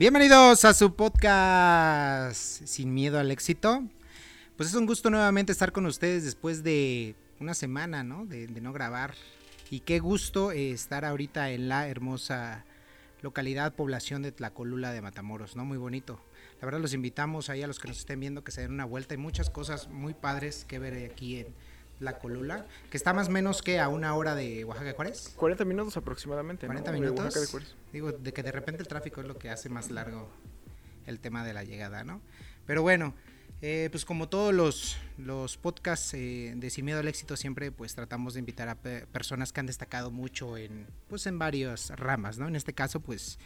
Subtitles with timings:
[0.00, 3.84] Bienvenidos a su podcast Sin Miedo al Éxito.
[4.56, 8.24] Pues es un gusto nuevamente estar con ustedes después de una semana, ¿no?
[8.24, 9.12] De, no grabar.
[9.68, 12.64] Y qué gusto eh, estar ahorita en la hermosa
[13.20, 15.66] localidad, población de Tlacolula de Matamoros, ¿no?
[15.66, 16.18] Muy bonito.
[16.62, 18.86] La verdad los invitamos ahí a los que nos estén viendo que se den una
[18.86, 19.12] vuelta.
[19.12, 21.48] Hay muchas cosas muy padres que ver aquí en
[22.00, 25.32] la Colula, que está más o menos que a una hora de Oaxaca de Juárez.
[25.36, 26.66] 40 minutos aproximadamente.
[26.66, 27.52] 40 minutos.
[27.52, 27.60] De
[27.92, 30.28] Digo, de que de repente el tráfico es lo que hace más largo
[31.06, 32.20] el tema de la llegada, ¿no?
[32.66, 33.14] Pero bueno,
[33.62, 37.94] eh, pues como todos los, los podcasts eh, de Sin Miedo al Éxito, siempre pues
[37.94, 42.48] tratamos de invitar a personas que han destacado mucho en, pues en varias ramas, ¿no?
[42.48, 43.38] En este caso, pues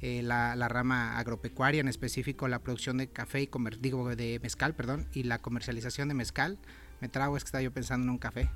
[0.00, 4.74] eh, la, la, rama agropecuaria, en específico la producción de café y digo, de mezcal,
[4.74, 6.58] perdón, y la comercialización de mezcal
[7.02, 8.48] me trago, es que estaba yo pensando en un café,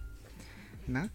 [0.86, 1.10] ¿no?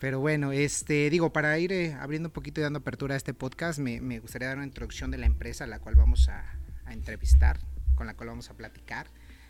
[0.00, 3.34] Pero bueno, este, digo, para ir eh, abriendo un poquito y dando apertura a este
[3.34, 6.42] podcast, me, me, gustaría dar una introducción de la empresa a la cual vamos a,
[6.86, 7.60] a entrevistar,
[7.96, 9.08] con la cual vamos a platicar,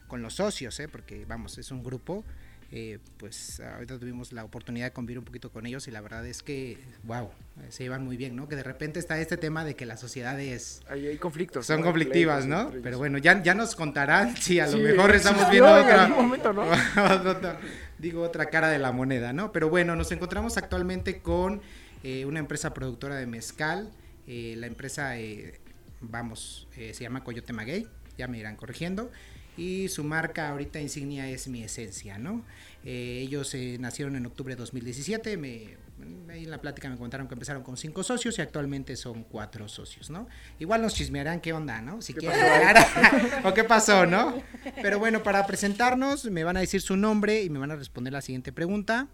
[0.08, 0.88] con los socios, ¿eh?
[0.88, 2.24] porque vamos, es un grupo
[2.72, 6.24] eh, pues ahorita tuvimos la oportunidad de convivir un poquito con ellos y la verdad
[6.24, 7.28] es que, wow,
[7.68, 8.46] se llevan muy bien, ¿no?
[8.46, 10.80] Que de repente está este tema de que las sociedades...
[10.88, 11.66] Hay, conflictos.
[11.66, 12.70] Son conflictivas, ¿no?
[12.80, 16.06] Pero bueno, ya, ya nos contarán si a lo mejor estamos viendo otra...
[16.06, 16.64] Momento, ¿no?
[17.98, 19.50] digo, otra cara de la moneda, ¿no?
[19.50, 21.60] Pero bueno, nos encontramos actualmente con
[22.04, 23.90] eh, una empresa productora de mezcal.
[24.28, 25.14] Eh, la empresa,
[26.00, 29.10] vamos, se llama Coyote Maguey, ya me irán corrigiendo
[29.56, 32.44] y su marca ahorita insignia es Mi Esencia, ¿no?
[32.84, 35.76] Eh, ellos eh, nacieron en octubre de 2017, me,
[36.30, 39.68] ahí en la plática me contaron que empezaron con cinco socios y actualmente son cuatro
[39.68, 40.28] socios, ¿no?
[40.58, 42.00] Igual nos chismearán qué onda, ¿no?
[42.00, 42.38] Si quieren
[43.44, 44.42] o qué pasó, ¿no?
[44.80, 48.12] Pero bueno, para presentarnos me van a decir su nombre y me van a responder
[48.12, 49.08] la siguiente pregunta,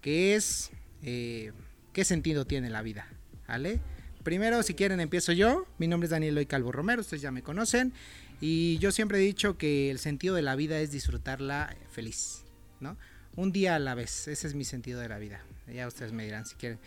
[0.00, 0.70] que es,
[1.02, 1.52] eh,
[1.92, 3.08] ¿qué sentido tiene la vida?
[3.46, 3.80] ¿Vale?
[4.22, 5.66] Primero, si quieren, empiezo yo.
[5.78, 7.94] Mi nombre es Daniel Loy Calvo Romero, ustedes ya me conocen.
[8.40, 12.44] Y yo siempre he dicho que el sentido de la vida es disfrutarla feliz,
[12.80, 12.96] ¿no?
[13.34, 15.40] Un día a la vez, ese es mi sentido de la vida.
[15.66, 16.78] Ya ustedes me dirán si quieren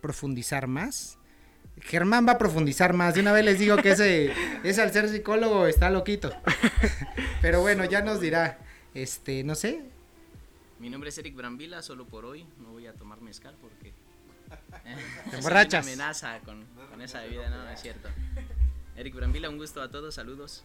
[0.00, 1.18] profundizar más.
[1.80, 3.14] Germán va a profundizar más.
[3.14, 4.32] De una vez les digo que ese,
[4.64, 6.32] ese al ser psicólogo está loquito.
[7.42, 8.58] Pero bueno, ya nos dirá.
[8.94, 9.82] Este, no sé.
[10.78, 13.92] Mi nombre es Eric Brambila, solo por hoy no voy a tomar mezcal porque
[15.30, 15.86] te emborrachas.
[15.86, 18.08] amenaza con, con esa bebida, no, no es cierto.
[18.96, 20.64] Eric Brambila, un gusto a todos, saludos.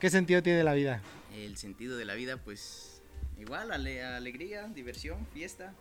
[0.00, 1.00] ¿Qué sentido tiene la vida?
[1.34, 3.02] El sentido de la vida, pues
[3.38, 5.72] igual, alegría, diversión, fiesta,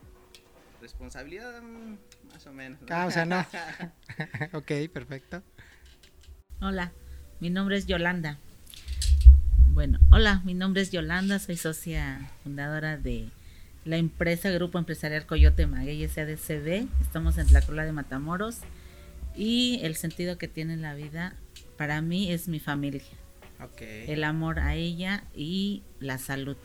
[0.81, 1.97] responsabilidad, mm,
[2.31, 2.79] más o menos.
[2.90, 3.40] Ah, o sea, no.
[4.53, 5.44] ok, perfecto.
[6.62, 6.94] Hola,
[7.40, 8.40] mi nombre es Yolanda.
[9.69, 13.29] Bueno, hola, mi nombre es Yolanda, soy socia fundadora de
[13.85, 16.88] la empresa Grupo Empresarial Coyote Maguey SADCB.
[17.02, 18.59] Estamos en Tlacula de Matamoros
[19.35, 21.35] y el sentido que tiene la vida
[21.75, 23.03] para mí es mi familia
[23.79, 26.57] el amor a ella y la salud.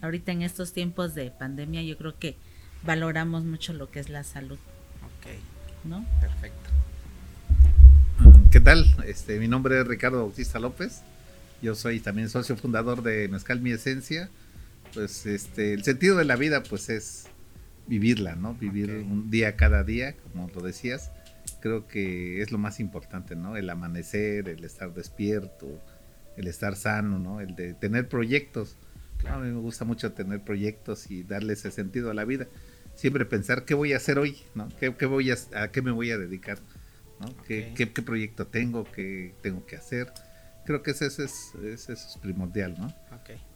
[0.00, 2.36] Ahorita en estos tiempos de pandemia yo creo que
[2.84, 4.58] valoramos mucho lo que es la salud.
[5.84, 6.04] ¿No?
[6.20, 6.70] Perfecto.
[8.18, 8.84] Mm, ¿Qué tal?
[9.06, 11.02] Este, mi nombre es Ricardo Bautista López.
[11.62, 14.28] Yo soy también socio fundador de Mezcal Mi Esencia.
[14.94, 17.26] Pues este, el sentido de la vida pues es
[17.86, 18.54] vivirla, ¿no?
[18.54, 21.10] Vivir un día cada día, como lo decías
[21.60, 23.56] creo que es lo más importante, ¿no?
[23.56, 25.80] El amanecer, el estar despierto,
[26.36, 27.40] el estar sano, ¿no?
[27.40, 28.76] El de tener proyectos.
[29.28, 32.46] A mí me gusta mucho tener proyectos y darle ese sentido a la vida.
[32.94, 34.68] Siempre pensar qué voy a hacer hoy, ¿no?
[34.78, 36.58] ¿Qué, voy a, a qué me voy a dedicar?
[37.20, 37.28] ¿no?
[37.44, 38.84] ¿Qué, qué, proyecto tengo?
[38.84, 40.12] ¿Qué tengo que hacer?
[40.64, 42.94] Creo que ese, es, es primordial, ¿no?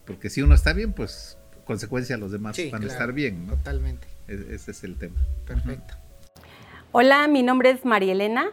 [0.07, 3.47] Porque si uno está bien, pues consecuencia los demás van a estar bien.
[3.47, 3.55] ¿no?
[3.55, 4.09] Totalmente.
[4.27, 5.25] E, ese es el tema.
[5.47, 5.95] Perfecto.
[6.93, 8.47] Hola, mi nombre es María Elena.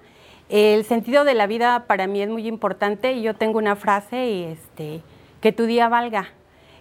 [0.47, 4.27] El sentido de la vida para mí es muy importante y yo tengo una frase
[4.27, 5.01] y este,
[5.41, 6.27] que tu día valga.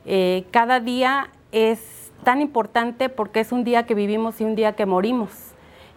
[0.05, 4.75] Eh, cada día es tan importante porque es un día que vivimos y un día
[4.75, 5.31] que morimos.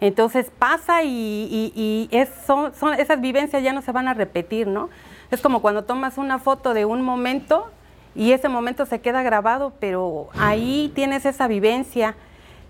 [0.00, 2.08] Entonces pasa y,
[2.46, 4.88] son, esas vivencias ya no se van a repetir, ¿no?
[5.30, 7.70] Es como cuando tomas una foto de un momento
[8.14, 12.16] y ese momento se queda grabado, pero ahí tienes esa vivencia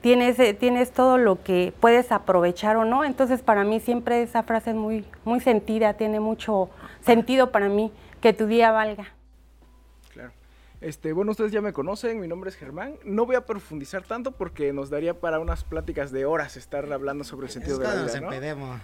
[0.01, 3.05] tienes, eh, tienes todo lo que puedes aprovechar o no.
[3.05, 6.71] Entonces para mí siempre esa frase es muy, muy sentida, tiene mucho
[7.01, 9.09] sentido para mí, que tu día valga.
[10.13, 10.33] Claro.
[10.81, 12.97] Este, bueno, ustedes ya me conocen, mi nombre es Germán.
[13.05, 17.25] No voy a profundizar tanto porque nos daría para unas pláticas de horas estar hablando
[17.25, 18.55] sobre el sentido de la vida.
[18.57, 18.81] Nos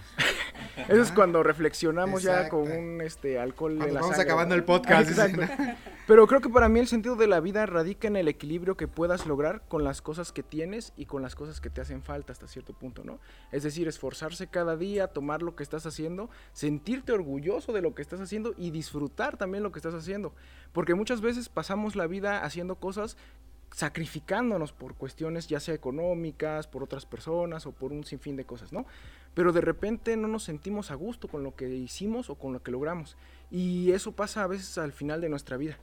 [0.87, 5.09] Eso es cuando reflexionamos ya con un este alcohol vamos acabando el podcast.
[6.07, 8.87] Pero creo que para mí el sentido de la vida radica en el equilibrio que
[8.87, 12.31] puedas lograr con las cosas que tienes y con las cosas que te hacen falta
[12.31, 13.19] hasta cierto punto, ¿no?
[13.51, 18.01] Es decir, esforzarse cada día, tomar lo que estás haciendo, sentirte orgulloso de lo que
[18.01, 20.31] estás haciendo y disfrutar también lo que estás haciendo.
[20.71, 23.17] Porque muchas veces pasamos la vida haciendo cosas
[23.71, 28.71] sacrificándonos por cuestiones ya sea económicas, por otras personas o por un sinfín de cosas,
[28.71, 28.85] ¿no?
[29.33, 32.63] Pero de repente no nos sentimos a gusto con lo que hicimos o con lo
[32.63, 33.17] que logramos.
[33.51, 35.77] Y eso pasa a veces al final de nuestra vida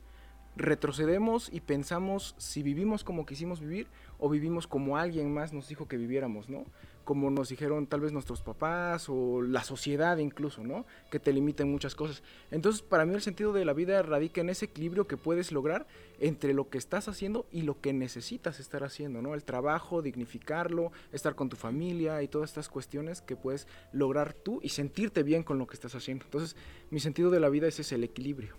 [0.56, 5.88] retrocedemos y pensamos si vivimos como quisimos vivir o vivimos como alguien más nos dijo
[5.88, 6.64] que viviéramos, ¿no?
[7.04, 10.86] Como nos dijeron tal vez nuestros papás o la sociedad incluso, ¿no?
[11.10, 12.22] Que te limiten muchas cosas.
[12.50, 15.86] Entonces, para mí el sentido de la vida radica en ese equilibrio que puedes lograr
[16.20, 19.34] entre lo que estás haciendo y lo que necesitas estar haciendo, ¿no?
[19.34, 24.60] El trabajo, dignificarlo, estar con tu familia y todas estas cuestiones que puedes lograr tú
[24.62, 26.24] y sentirte bien con lo que estás haciendo.
[26.24, 26.56] Entonces,
[26.90, 28.54] mi sentido de la vida es ese, el equilibrio.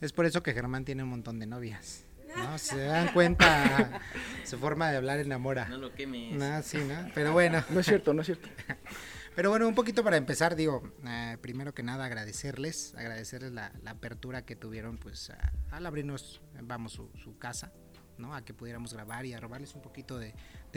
[0.00, 2.06] Es por eso que Germán tiene un montón de novias.
[2.36, 2.58] ¿no?
[2.58, 4.00] Se dan cuenta,
[4.44, 5.66] su forma de hablar enamora.
[5.68, 6.34] No lo quemes.
[6.36, 7.08] No, sí, ¿no?
[7.14, 7.64] Pero bueno.
[7.70, 8.48] No es cierto, no es cierto.
[9.34, 14.44] Pero bueno, un poquito para empezar, digo, eh, primero que nada agradecerles, agradecerles la, apertura
[14.44, 15.32] que tuvieron pues
[15.72, 17.72] al abrirnos, vamos, su, casa,
[18.16, 18.32] ¿no?
[18.32, 20.34] A que pudiéramos grabar y a robarles un poquito de,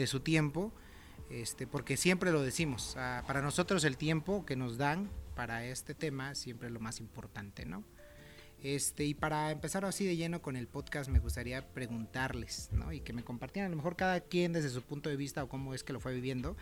[0.08, 0.72] su tiempo,
[1.30, 6.34] este, porque siempre lo decimos, para nosotros el tiempo que nos dan para este tema
[6.34, 7.84] siempre es lo más importante, ¿no?
[8.62, 12.92] Este, y para empezar así de lleno con el podcast, me gustaría preguntarles, ¿no?
[12.92, 15.48] Y que me compartieran a lo mejor cada quien desde su punto de vista o
[15.48, 16.56] cómo es que lo fue viviendo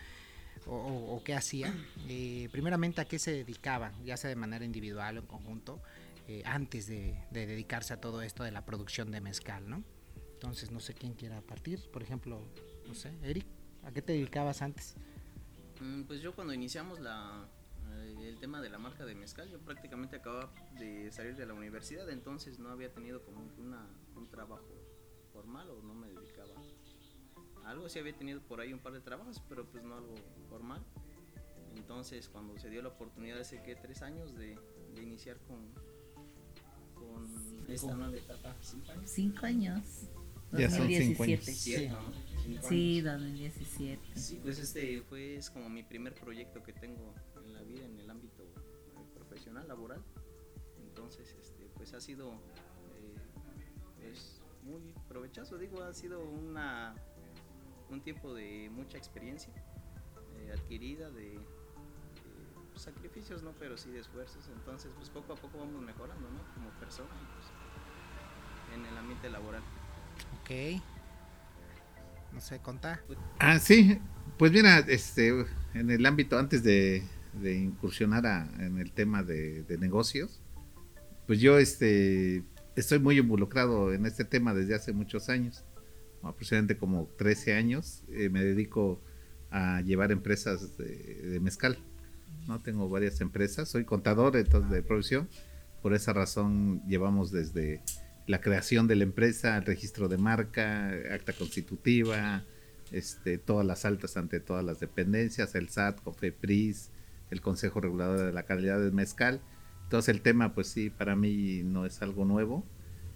[0.67, 1.73] o, qué hacía.
[2.09, 5.81] Eh, primeramente, ¿a qué se dedicaba, ya sea de manera individual o en conjunto,
[6.29, 9.83] eh, antes de, dedicarse a todo esto de la producción de mezcal, ¿no?
[10.35, 11.81] Entonces, no sé quién quiera partir.
[11.93, 12.43] Por ejemplo,
[12.87, 13.47] no sé, Eric,
[13.85, 14.97] ¿a qué te dedicabas antes?
[15.81, 17.49] Mm, pues yo cuando iniciamos la,
[18.21, 22.09] el tema de la marca de mezcal, yo prácticamente acababa de salir de la universidad,
[22.11, 24.69] entonces no había tenido como una, un trabajo
[25.33, 26.55] formal o no me dedicaba
[27.65, 27.89] a algo.
[27.89, 30.15] Sí había tenido por ahí un par de trabajos, pero pues no algo
[30.49, 30.83] formal.
[31.77, 34.59] Entonces cuando se dio la oportunidad hace que tres años de,
[34.97, 35.73] iniciar con,
[36.95, 39.11] con esta nueva etapa, cinco años.
[39.11, 40.09] Cinco años.
[40.53, 41.45] Ya son cinco años.
[42.63, 44.01] Sí, 2017.
[44.15, 47.15] Sí, pues este fue es como mi primer proyecto que tengo
[47.47, 50.03] en la vida en el ámbito eh, profesional, laboral.
[50.89, 53.17] Entonces, este, pues ha sido eh,
[54.01, 56.95] pues, muy provechoso, digo, ha sido una
[57.89, 59.53] un tiempo de mucha experiencia
[60.39, 61.39] eh, adquirida, de,
[62.73, 64.49] pues, sacrificios, no, pero sí de esfuerzos.
[64.49, 66.55] Entonces, pues poco a poco vamos mejorando, ¿no?
[66.55, 67.47] Como persona, pues,
[68.77, 69.63] en el ambiente laboral.
[70.43, 70.83] Ok
[72.37, 73.03] no sé, contar.
[73.39, 73.99] Ah, sí,
[74.37, 77.03] pues mira, este, en el ámbito antes de,
[77.45, 80.41] incursionar en el tema de, negocios,
[81.27, 82.45] pues yo este,
[82.77, 85.65] estoy muy involucrado en este tema desde hace muchos años,
[86.23, 89.01] aproximadamente como 13 años, eh, me dedico
[89.51, 91.79] a llevar empresas de, mezcal,
[92.47, 92.61] ¿no?
[92.61, 95.29] Tengo varias empresas, soy contador entonces, de profesión,
[95.83, 97.81] por esa razón llevamos desde
[98.27, 102.45] la creación de la empresa, el registro de marca, acta constitutiva,
[102.93, 106.91] este, todas las altas ante todas las dependencias, el SAT, COFEPRIS,
[107.31, 109.41] el Consejo Regulador de la Calidad del Mezcal.
[109.85, 112.65] Entonces el tema, pues sí, para mí no es algo nuevo.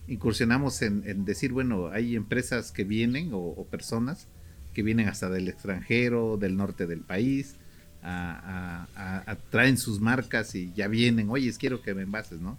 [0.08, 4.26] Incursionamos en, decir, bueno, hay empresas que vienen o, personas
[4.74, 7.56] que vienen hasta del extranjero, del norte del país,
[8.02, 12.58] a, traen sus marcas y ya vienen, oye, quiero que me envases, ¿no?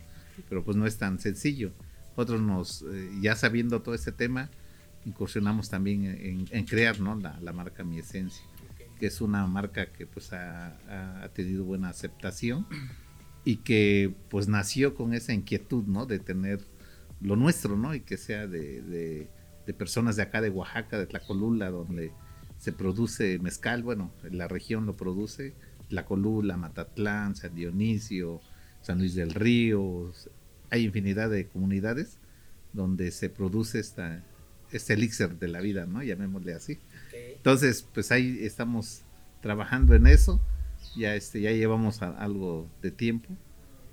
[0.50, 1.72] Pero pues no es tan sencillo.
[2.16, 4.50] Nosotros nos, eh, ya sabiendo todo este tema,
[5.06, 6.06] incursionamos también
[6.52, 7.16] en, crear ¿no?
[7.16, 8.44] la, marca Mi Esencia,
[9.02, 10.78] que es una marca que pues ha,
[11.34, 12.68] tenido buena aceptación
[13.44, 16.06] y que pues nació con esa inquietud ¿no?
[16.06, 16.60] de tener
[17.20, 17.96] lo nuestro, ¿no?
[17.96, 19.28] Y que sea de,
[19.66, 22.12] de, personas de acá de Oaxaca, de Tlacolula, donde
[22.60, 25.56] se produce mezcal, bueno, la región lo produce,
[25.90, 28.40] Tlacolula, Matatlán, San Dionisio,
[28.84, 30.12] San Luis del Río,
[30.70, 32.20] hay infinidad de comunidades
[32.72, 34.24] donde se produce esta,
[34.72, 36.04] este elixir de la vida, ¿no?
[36.04, 36.78] Llamémosle así.
[37.42, 39.02] Entonces, pues ahí estamos
[39.42, 40.40] trabajando en eso.
[40.96, 43.30] Ya, este, ya llevamos algo de tiempo.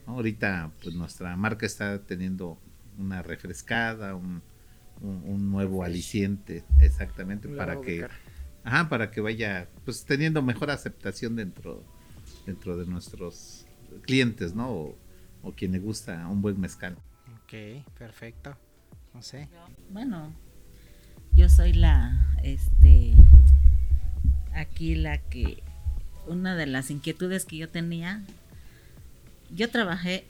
[0.04, 2.58] Ahorita, pues nuestra marca está teniendo
[2.98, 4.42] una refrescada, un,
[5.00, 8.06] nuevo aliciente, exactamente, para que,
[8.64, 11.82] ajá, para que vaya, pues teniendo mejor aceptación dentro,
[12.44, 13.64] dentro de nuestros
[14.02, 14.94] clientes, ¿no?
[15.42, 16.98] o quien le gusta un buen mezcal.
[17.44, 18.58] Ok, perfecto.
[19.14, 19.48] No sé.
[19.90, 20.34] Bueno,
[21.34, 23.14] yo soy la, este,
[24.58, 25.62] aquí la que,
[26.26, 28.22] una de las inquietudes que yo tenía,
[29.50, 30.26] yo trabajé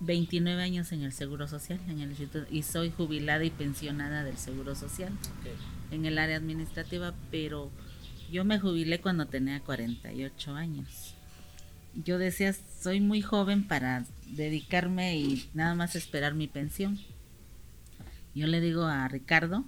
[0.00, 4.38] 29 años en el Seguro Social, en el instituto, y soy jubilada y pensionada del
[4.38, 5.12] Seguro Social,
[5.90, 7.70] en el área administrativa, pero
[8.30, 11.14] yo me jubilé cuando tenía 48 años.
[11.94, 16.98] Yo decía, soy muy joven para dedicarme y nada más esperar mi pensión.
[18.34, 19.64] Yo le digo a Ricardo,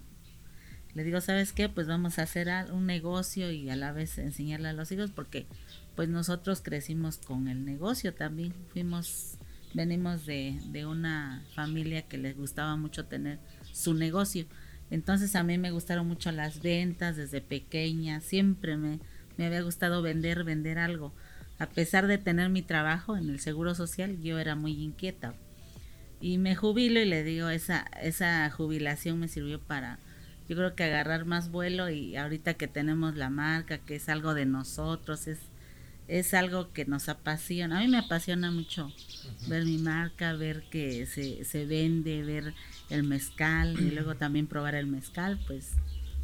[0.95, 1.69] le digo, ¿sabes qué?
[1.69, 5.47] Pues vamos a hacer un negocio y a la vez enseñarle a los hijos porque
[5.97, 8.55] pues nosotros crecimos con el negocio también.
[8.73, 9.39] Fuimos,
[9.73, 13.39] venimos de, de una familia que les gustaba mucho tener
[13.73, 14.47] su negocio.
[14.91, 19.01] Entonces a mí me gustaron mucho las ventas desde pequeña, siempre me,
[19.39, 21.15] me había gustado vender, vender algo.
[21.59, 25.35] A pesar de tener mi trabajo en el Seguro Social, yo era muy inquieta.
[26.21, 29.99] Y me jubilo y le digo, esa, esa jubilación me sirvió para
[30.49, 34.35] yo creo que agarrar más vuelo y ahorita que tenemos la marca, que es algo
[34.35, 35.39] de nosotros, es,
[36.09, 37.79] es algo que nos apasiona.
[37.79, 38.93] A mí me apasiona mucho
[39.49, 42.55] ver mi marca, ver que se, se vende, ver
[42.91, 45.73] el mezcal y luego también probar el mezcal, pues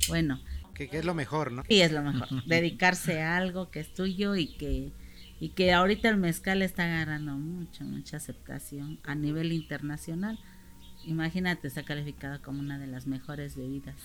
[0.08, 0.40] bueno.
[0.74, 1.64] Que, es lo mejor, ¿no?
[1.68, 2.28] Sí, es lo mejor.
[2.46, 4.92] Dedicarse a algo que es tuyo y que,
[5.40, 10.38] y que ahorita el mezcal está agarrando mucha, mucha aceptación a nivel internacional.
[11.08, 13.96] Imagínate, está calificada como una de las mejores bebidas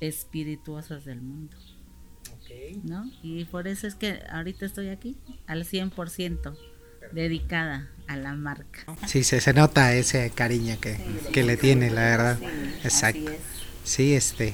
[0.00, 1.56] espirituosas del mundo.
[2.82, 3.08] ¿No?
[3.22, 6.58] Y por eso es que ahorita estoy aquí al 100%
[7.12, 8.80] dedicada a la marca.
[9.06, 10.98] Sí, se, se nota ese cariño que,
[11.32, 12.38] que le tiene, la verdad.
[12.82, 13.30] Exacto.
[13.84, 14.52] Sí, este.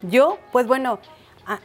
[0.00, 0.98] Yo, pues bueno,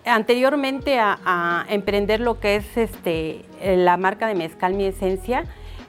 [0.06, 5.46] anteriormente a, a, emprender lo que es este la marca de Mezcal Mi Esencia,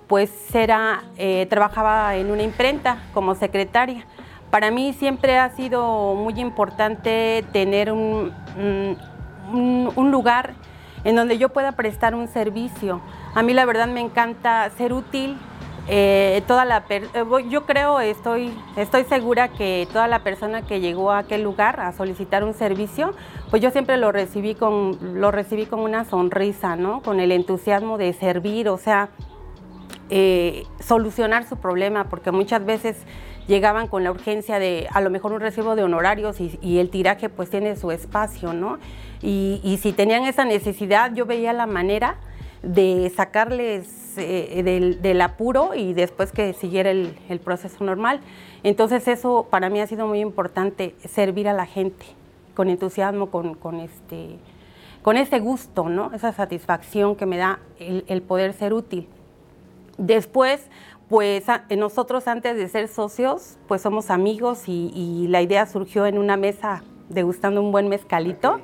[0.07, 4.05] pues era, eh, trabajaba en una imprenta como secretaria.
[4.51, 8.33] Para mí siempre ha sido muy importante tener un,
[9.53, 10.55] un, lugar
[11.05, 13.01] en donde yo pueda prestar un servicio.
[13.35, 15.37] A mí la verdad me encanta ser útil.
[15.89, 17.05] Eh, toda la eh,
[17.49, 21.93] yo creo, estoy, estoy segura que toda la persona que llegó a aquel lugar a
[21.93, 23.15] solicitar un servicio,
[23.51, 27.03] pues yo siempre lo recibí con, lo recibí con una sonrisa, ¿no?
[27.03, 29.11] Con el entusiasmo de servir, o sea,
[30.09, 32.97] eh, solucionar su problema, porque muchas veces
[33.49, 37.29] llegaban con la urgencia de a lo mejor un recibo de honorarios y, el tiraje
[37.29, 38.79] pues tiene su espacio, ¿no?
[39.23, 42.17] Y, si tenían esa necesidad, yo veía la manera
[42.63, 48.21] de sacarles eh, del, apuro y después que siguiera el, proceso normal.
[48.63, 52.05] Entonces eso para mí ha sido muy importante, servir a la gente
[52.55, 54.39] con entusiasmo, con, este,
[55.03, 56.13] con ese gusto, ¿no?
[56.15, 59.09] Esa satisfacción que me da el poder ser útil.
[59.99, 60.69] Después,
[61.09, 61.45] pues
[61.77, 66.83] nosotros antes de ser socios, pues somos amigos y, la idea surgió en una mesa
[67.09, 68.61] degustando un buen mezcalito.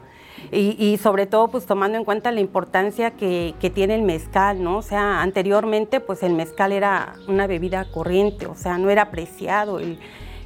[0.50, 4.78] Y, sobre todo pues tomando en cuenta la importancia que, tiene el mezcal, ¿no?
[4.78, 9.78] O sea, anteriormente pues el mezcal era una bebida corriente, o sea, no era apreciado.
[9.78, 9.98] El,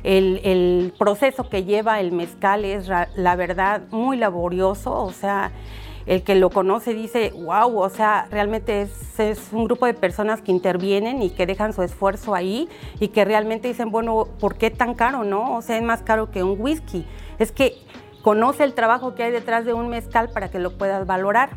[0.04, 5.50] el proceso que lleva el mezcal es la verdad muy laborioso, o sea,
[6.06, 10.52] el que lo conoce dice, wow, o sea, realmente es, un grupo de personas que
[10.52, 12.68] intervienen y que dejan su esfuerzo ahí
[13.00, 15.56] y que realmente dicen, bueno, ¿por qué tan caro, no?
[15.56, 17.04] O sea, es más caro que un whisky.
[17.38, 17.74] Es que
[18.22, 21.50] conoce el trabajo que hay detrás de un mezcal para que lo puedas valorar.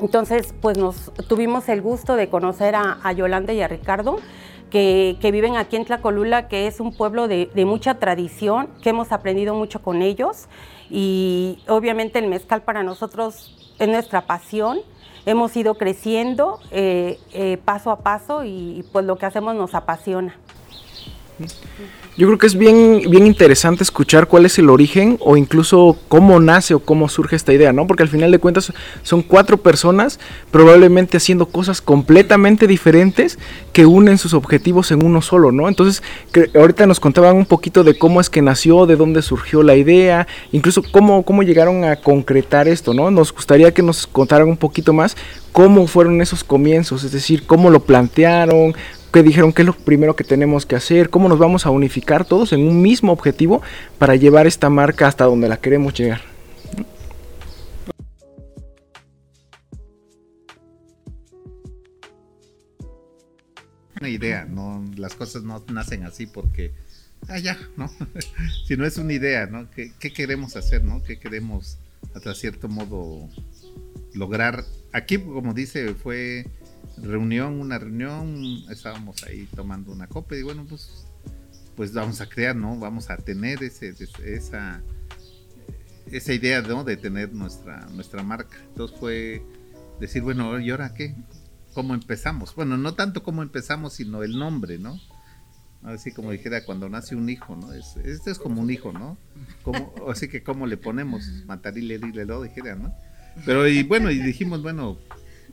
[0.00, 4.16] Entonces, pues nos tuvimos el gusto de conocer a, Yolanda y a Ricardo,
[4.70, 9.12] que, viven aquí en Tlacolula, que es un pueblo de, de mucha tradición, que hemos
[9.12, 10.48] aprendido mucho con ellos
[10.90, 14.80] y obviamente el mezcal para nosotros es nuestra pasión.
[15.26, 20.36] Hemos ido creciendo eh, eh, paso a paso y pues lo que hacemos nos apasiona.
[22.14, 26.40] Yo creo que es bien, bien interesante escuchar cuál es el origen o incluso cómo
[26.40, 27.86] nace o cómo surge esta idea, ¿no?
[27.86, 28.70] Porque al final de cuentas
[29.02, 33.38] son cuatro personas probablemente haciendo cosas completamente diferentes
[33.72, 35.68] que unen sus objetivos en uno solo, ¿no?
[35.68, 36.02] Entonces,
[36.32, 39.76] que ahorita nos contaban un poquito de cómo es que nació, de dónde surgió la
[39.76, 43.10] idea, incluso cómo, cómo llegaron a concretar esto, ¿no?
[43.10, 45.16] Nos gustaría que nos contaran un poquito más
[45.52, 48.74] cómo fueron esos comienzos, es decir, cómo lo plantearon,
[49.12, 52.24] que dijeron qué es lo primero que tenemos que hacer, cómo nos vamos a unificar
[52.24, 53.60] todos en un mismo objetivo
[53.98, 56.22] para llevar esta marca hasta donde la queremos llegar.
[64.00, 66.72] Una idea, no, las cosas no nacen así porque
[67.28, 67.90] ah ya, ¿no?
[68.66, 69.70] si no es una idea, ¿no?
[69.70, 71.02] ¿Qué, ¿Qué, queremos hacer, ¿no?
[71.02, 71.78] ¿Qué queremos
[72.14, 73.28] hasta cierto modo
[74.14, 74.64] lograr?
[74.92, 76.46] Aquí, como dice, fue
[76.98, 81.06] reunión, una reunión, estábamos ahí tomando una copa y bueno, pues,
[81.76, 82.78] pues vamos a crear, ¿no?
[82.78, 84.82] Vamos a tener ese, esa,
[86.06, 86.84] esa idea, ¿no?
[86.84, 88.56] De tener nuestra, nuestra marca.
[88.68, 89.42] Entonces fue
[90.00, 91.14] decir, bueno, ¿y ahora qué?
[91.72, 92.54] cómo empezamos.
[92.54, 94.98] Bueno, no tanto cómo empezamos, sino el nombre, ¿no?
[95.82, 97.72] Así como dijera cuando nace un hijo, ¿no?
[97.72, 99.18] Es, este es como un hijo, ¿no?
[99.62, 102.94] Como, así que cómo le ponemos, matarile, dile, lo dijera, ¿no?
[103.44, 104.98] Pero y bueno, y dijimos, bueno,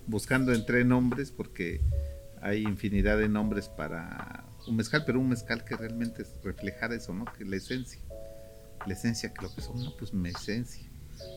[0.09, 1.81] buscando entre nombres, porque
[2.41, 7.25] hay infinidad de nombres para un mezcal, pero un mezcal que realmente reflejara eso, ¿no?
[7.25, 8.01] Que la esencia,
[8.85, 10.89] la esencia que lo que son, no, pues mi esencia,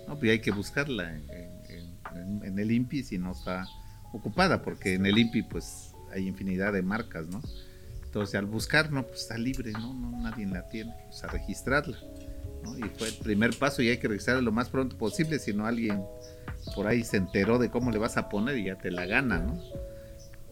[0.09, 0.19] ¿no?
[0.19, 3.67] Pues hay que buscarla en, el INPI si no está
[4.13, 7.43] ocupada, porque en el INPI pues hay infinidad de marcas, ¿no?
[8.05, 9.95] Entonces, al buscar, no, pues está libre, ¿no?
[9.95, 11.97] no nadie la tiene, pues a registrarla.
[12.79, 15.67] Y fue el primer paso y hay que registrarla lo más pronto posible, si no
[15.67, 16.03] alguien
[16.75, 19.39] por ahí se enteró de cómo le vas a poner y ya te la gana,
[19.39, 19.61] ¿no?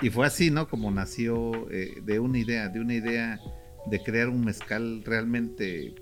[0.02, 0.68] Y fue así, ¿no?
[0.68, 3.40] Como nació eh, de una idea, de una idea
[3.86, 5.94] de crear un mezcal realmente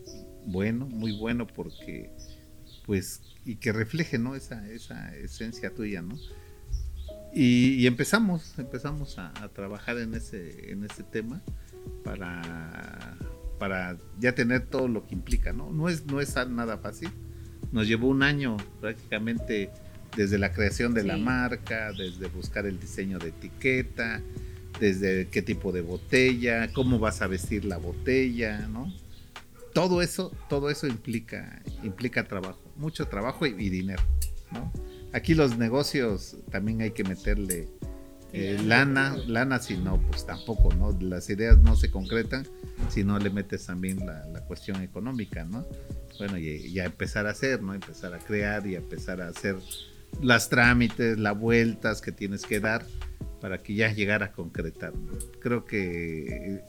[0.47, 2.11] bueno, muy bueno, porque,
[2.87, 4.35] pues, y que refleje, ¿no?
[4.35, 6.17] Esa, esa esencia tuya, ¿no?
[7.35, 11.43] Y, empezamos, empezamos a, trabajar en ese, en ese tema
[12.05, 13.17] para,
[13.59, 15.71] para ya tener todo lo que implica, ¿no?
[15.71, 17.11] No es, no es nada fácil.
[17.73, 19.71] Nos llevó un año prácticamente
[20.17, 24.23] desde la creación de la marca, desde buscar el diseño de etiqueta,
[24.81, 28.93] desde qué tipo de botella, cómo vas a vestir la botella, ¿no?
[29.75, 34.03] Todo eso, todo eso implica, implica trabajo, mucho trabajo y, y dinero,
[34.51, 34.73] ¿no?
[35.13, 37.69] Aquí los negocios también hay que meterle
[38.33, 40.97] eh, lana, lana si no, pues tampoco, ¿no?
[41.01, 42.47] Las ideas no se concretan
[42.91, 45.67] si no le metes también la, cuestión económica, ¿no?
[46.19, 47.75] Bueno, y, ya empezar a hacer, ¿no?
[47.75, 49.57] Empezar a crear y empezar a hacer
[50.23, 52.85] las trámites, las vueltas que tienes que dar
[53.41, 54.93] para que ya llegara a concretar.
[55.41, 56.63] Creo que,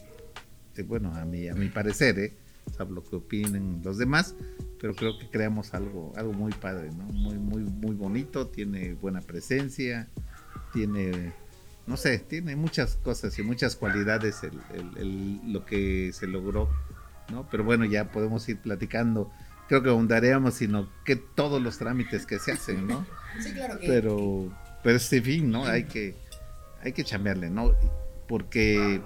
[0.78, 2.34] eh, bueno, a mi, a mi parecer, ¿eh?
[2.90, 4.36] lo que opinen los demás,
[4.80, 7.06] pero creo que creamos algo, algo muy padre, ¿no?
[7.06, 10.08] Muy, muy, muy bonito, tiene buena presencia,
[10.72, 11.34] tiene,
[11.90, 14.42] no sé, tiene muchas cosas y muchas cualidades
[15.44, 16.70] lo que se logró,
[17.32, 17.50] ¿no?
[17.50, 19.32] Pero bueno, ya podemos ir platicando.
[19.68, 23.06] Creo que ahondaríamos, sino que todos los trámites que se hacen, ¿no?
[23.40, 23.88] Sí, claro que.
[23.88, 25.66] Pero, pero este fin, ¿no?
[25.66, 26.16] Hay que,
[26.84, 27.74] hay que chambearle, ¿no?
[28.28, 29.02] Porque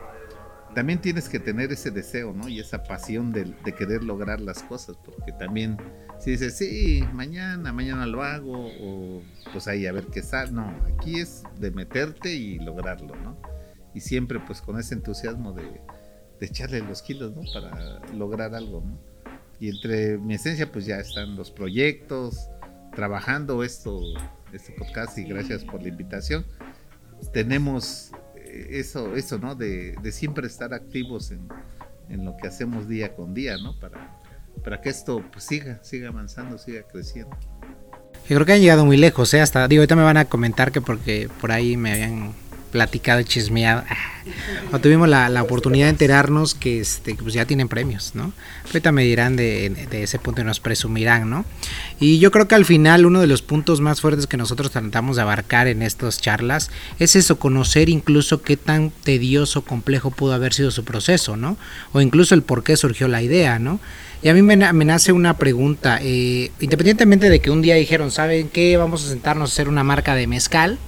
[0.76, 2.50] también tienes que tener ese deseo, ¿no?
[2.50, 5.78] Y esa pasión de, querer lograr las cosas, porque también
[6.24, 10.74] si dices, sí, mañana, mañana lo hago, o pues ahí a ver qué sale, no,
[10.88, 13.38] aquí es de meterte y lograrlo, ¿no?
[13.94, 15.82] Y siempre pues con ese entusiasmo de,
[16.40, 17.42] echarle los kilos, ¿no?
[17.54, 18.98] Para lograr algo, ¿no?
[19.60, 22.50] Y entre mi esencia pues ya están los proyectos,
[22.96, 24.00] trabajando esto,
[24.54, 26.46] este podcast y gracias por la invitación.
[27.34, 28.12] Tenemos
[28.46, 29.56] eso, eso, ¿no?
[29.56, 31.50] De, siempre estar activos en,
[32.24, 33.78] lo que hacemos día con día, ¿no?
[33.80, 34.20] Para,
[34.64, 37.36] para que esto pues, siga, siga avanzando, siga creciendo.
[38.30, 39.42] Yo creo que han llegado muy lejos, ¿eh?
[39.42, 42.34] Hasta, digo, ahorita me van a comentar que porque por ahí me habían
[42.74, 43.84] platicado y chismeado.
[44.72, 48.34] O tuvimos la, la, oportunidad de enterarnos que, este, pues ya tienen premios, ¿no?
[48.66, 51.46] Ahorita me dirán de, de, ese punto y nos presumirán, ¿no?
[52.00, 55.18] Y yo creo que al final uno de los puntos más fuertes que nosotros tratamos
[55.18, 60.54] de abarcar en estas charlas es eso, conocer incluso qué tan tedioso, complejo pudo haber
[60.54, 61.58] sido su proceso, ¿no?
[61.92, 63.80] O incluso el por qué surgió la idea, ¿no?
[64.24, 68.10] Y a mí me, me nace una pregunta, eh, independientemente de que un día dijeron,
[68.10, 68.78] ¿saben qué?
[68.78, 70.80] Vamos a sentarnos a hacer una marca de mezcal,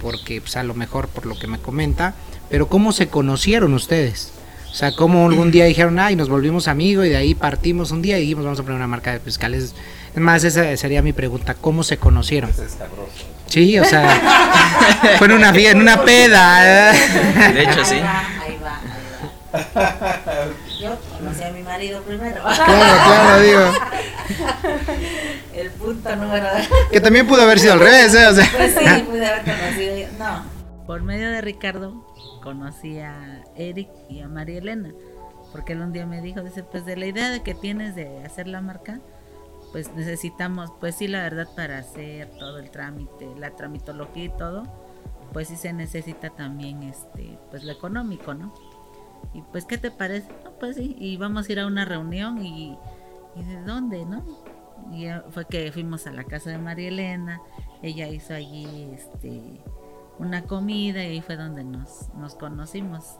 [0.00, 2.14] porque pues, a lo mejor por lo que me comenta,
[2.48, 4.30] pero ¿cómo se conocieron ustedes?
[4.70, 8.02] O sea, ¿cómo algún día dijeron, ay, nos volvimos amigos y de ahí partimos un
[8.02, 9.74] día y dijimos, vamos a poner una marca de pescales?
[10.14, 12.52] Es más, esa sería mi pregunta, ¿cómo se conocieron?
[13.46, 16.92] Sí, o sea, fue en una, en una peda.
[17.52, 17.96] De hecho, sí.
[17.96, 18.80] Ahí va, ahí va.
[20.80, 22.42] Yo conocí a mi marido primero.
[22.42, 23.60] Claro, claro, digo.
[25.54, 26.46] El punto número.
[26.92, 28.26] Que también pudo haber sido al revés, ¿eh?
[28.26, 28.46] O sea.
[28.54, 30.08] Pues sí, pude haber conocido.
[30.18, 30.44] No.
[30.86, 32.06] Por medio de Ricardo
[32.42, 34.90] conocí a Eric y a María Elena.
[35.52, 38.22] Porque él un día me dijo, dice, pues de la idea de que tienes de
[38.24, 39.00] hacer la marca,
[39.72, 44.64] pues necesitamos, pues sí, la verdad, para hacer todo el trámite, la tramitología y todo,
[45.32, 48.54] pues sí se necesita también, este, pues lo económico, ¿no?
[49.32, 50.28] Y pues, ¿qué te parece?
[50.44, 52.76] No, pues sí, y vamos a ir a una reunión y,
[53.36, 54.24] y ¿de dónde, no?
[54.92, 57.40] Y fue que fuimos a la casa de María Elena,
[57.82, 59.62] ella hizo allí este
[60.18, 63.18] una comida y ahí fue donde nos, nos conocimos.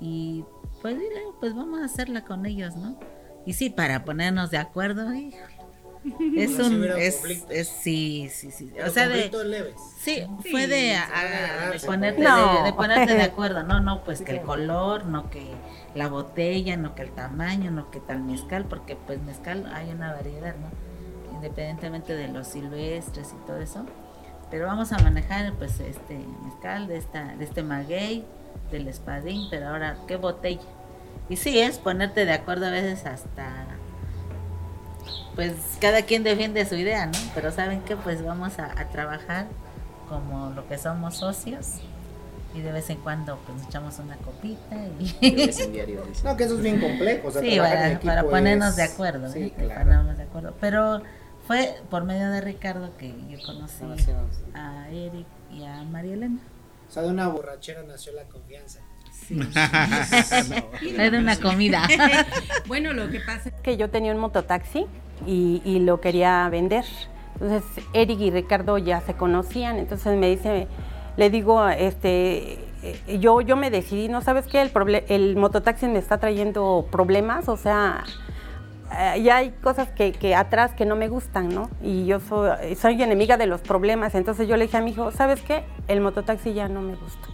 [0.00, 0.44] Y
[0.80, 2.98] pues dile, pues vamos a hacerla con ellos, ¿no?
[3.44, 5.51] Y sí, para ponernos de acuerdo, híjole.
[6.36, 8.72] Es un es, es, sí, sí, sí.
[8.84, 9.74] o sea, de leves.
[10.00, 10.96] Sí, fue de,
[11.86, 15.46] ponerte de, de, ponerte de acuerdo, no, no, pues que el color, no que
[15.94, 20.12] la botella, no que el tamaño, no que tal mezcal, porque pues mezcal hay una
[20.12, 21.36] variedad, ¿no?
[21.36, 23.86] Independientemente de los silvestres y todo eso,
[24.50, 28.24] pero vamos a manejar pues este mezcal de esta de este maguey,
[28.72, 30.62] del espadín, pero ahora qué botella.
[31.28, 33.66] Y sí es ponerte de acuerdo a veces hasta
[35.34, 37.18] pues cada quien defiende su idea, ¿no?
[37.34, 39.46] Pero saben que pues vamos a, trabajar
[40.08, 41.76] como lo que somos socios
[42.54, 45.06] y de vez en cuando pues echamos una copita y
[46.24, 47.58] no que eso es bien complejo sí
[48.04, 49.54] para, ponernos de acuerdo sí, ¿eh?
[49.56, 51.00] ponernos de acuerdo pero
[51.46, 53.84] fue por medio de Ricardo que yo conocí
[54.54, 56.38] a Eric y a María Elena.
[56.88, 58.80] O sea, de una borrachera nació la confianza.
[59.12, 59.34] Sí.
[60.96, 61.86] no, de una comida.
[62.66, 64.86] bueno, lo que pasa es que yo tenía un mototaxi
[65.26, 66.84] y, lo quería vender.
[67.34, 69.78] Entonces, Eric y Ricardo ya se conocían.
[69.78, 70.68] Entonces me dice,
[71.16, 74.70] le digo, este, eh, yo, yo me decidí, ¿no sabes qué?
[75.08, 78.04] El, mototaxi me está trayendo problemas, o sea,
[78.98, 81.70] eh, ya hay cosas que, atrás que no me gustan, ¿no?
[81.82, 84.14] Y yo soy, soy enemiga de los problemas.
[84.14, 85.64] Entonces yo le dije a mi hijo, ¿sabes qué?
[85.88, 87.31] El mototaxi ya no me gusta.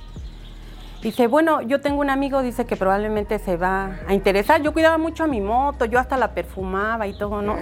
[1.03, 4.63] Dice, bueno, yo tengo un amigo, dice que probablemente se va a interesar.
[4.63, 7.57] Yo cuidaba mucho a mi moto, yo hasta la perfumaba y todo, ¿no?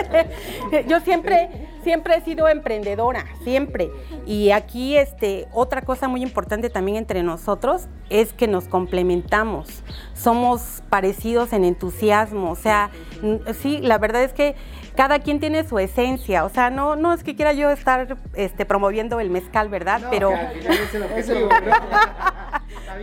[0.88, 3.90] yo siempre, siempre he sido emprendedora, siempre.
[4.26, 9.84] Y aquí, este, otra cosa muy importante también entre nosotros es que nos complementamos.
[10.14, 12.50] Somos parecidos en entusiasmo.
[12.50, 12.90] O sea,
[13.60, 14.56] sí, la verdad es que
[14.96, 18.66] cada quien tiene su esencia, o sea, no, no es que quiera yo estar este,
[18.66, 20.02] promoviendo el mezcal, ¿verdad?
[20.10, 20.30] pero,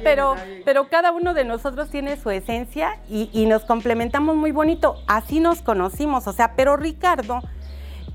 [0.04, 5.02] pero, pero cada uno de nosotros tiene su esencia y, y nos complementamos muy bonito.
[5.08, 7.42] Así nos conocimos, o sea, pero Ricardo,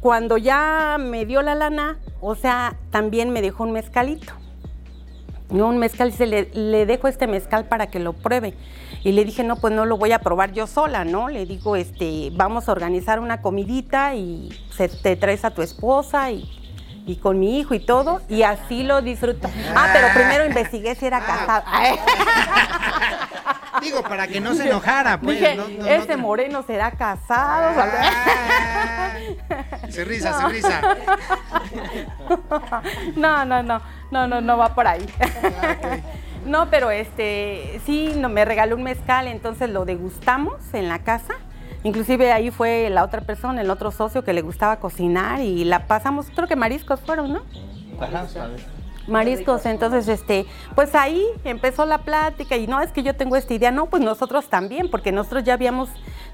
[0.01, 4.33] cuando ya me dio la lana, o sea, también me dejó un mezcalito.
[5.49, 8.55] Un mezcal, se le, le dejo este mezcal para que lo pruebe.
[9.05, 11.29] Y le dije, no, pues no lo voy a probar yo sola, ¿no?
[11.29, 16.31] Le digo, este, vamos a organizar una comidita y se, te traes a tu esposa
[16.31, 16.49] y,
[17.07, 19.51] y con mi hijo y todo, y así lo disfruto.
[19.75, 21.65] Ah, pero primero investigué si era casado.
[23.81, 25.41] Digo, para que no se enojara, pues.
[25.41, 27.81] Dije, ese moreno será casado.
[27.81, 29.15] Ah.
[29.89, 30.81] se risa, se risa.
[33.17, 35.07] No, no, no, no, no, no va por ahí.
[35.21, 35.99] Ah,
[36.47, 41.35] no, pero este, sí, no, me regaló un mezcal, entonces lo degustamos en la casa.
[41.85, 45.87] Inclusive ahí fue la otra persona, el otro socio que le gustaba cocinar y la
[45.87, 47.43] pasamos, creo que mariscos fueron, ¿no?
[48.01, 48.27] Ajá,
[49.07, 53.55] mariscos, entonces este, pues ahí empezó la plática y no es que yo tengo esta
[53.55, 55.89] idea, no, pues nosotros también, porque nosotros ya habíamos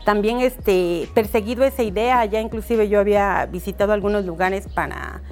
[0.04, 5.22] también este perseguido esa idea, ya inclusive yo había visitado algunos lugares para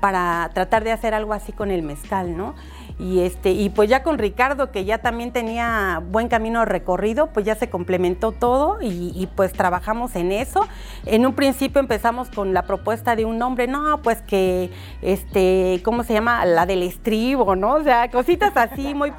[0.00, 2.54] para tratar de hacer algo así con el mezcal, ¿no?
[2.98, 7.44] Y este y pues ya con Ricardo que ya también tenía buen camino recorrido pues
[7.44, 10.66] ya se complementó todo y, pues trabajamos en eso.
[11.04, 14.70] En un principio empezamos con la propuesta de un nombre no pues que
[15.02, 19.12] este cómo se llama la del estribo no o sea cositas así muy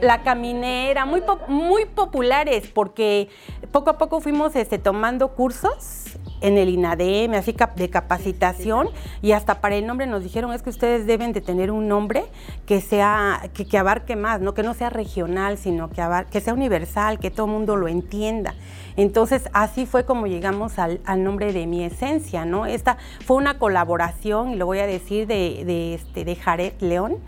[0.00, 3.28] la caminera muy muy populares porque
[3.72, 6.06] poco a poco fuimos este tomando cursos
[6.40, 8.88] en el INADEM, así de capacitación,
[9.22, 12.24] y hasta para el nombre nos dijeron es que ustedes deben de tener un nombre
[12.66, 14.54] que sea, que, abarque más, ¿no?
[14.54, 18.54] que no sea regional, sino que, que sea universal, que todo el mundo lo entienda.
[18.96, 22.66] Entonces, así fue como llegamos al, nombre de mi esencia, ¿no?
[22.66, 27.18] Esta fue una colaboración, y lo voy a decir, de, de, este, de Jared León,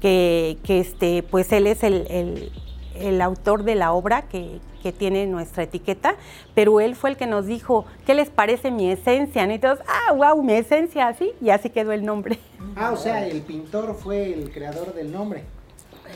[0.00, 2.50] que, que este, pues él es el
[2.98, 4.60] el autor de la obra que,
[5.00, 6.14] tiene nuestra etiqueta,
[6.54, 9.52] pero él fue el que nos dijo, ¿qué les parece mi esencia?
[9.52, 12.38] Y todos, ah, wow, mi esencia, así, y así quedó el nombre.
[12.76, 15.42] Ah, o sea, el pintor fue el creador del nombre.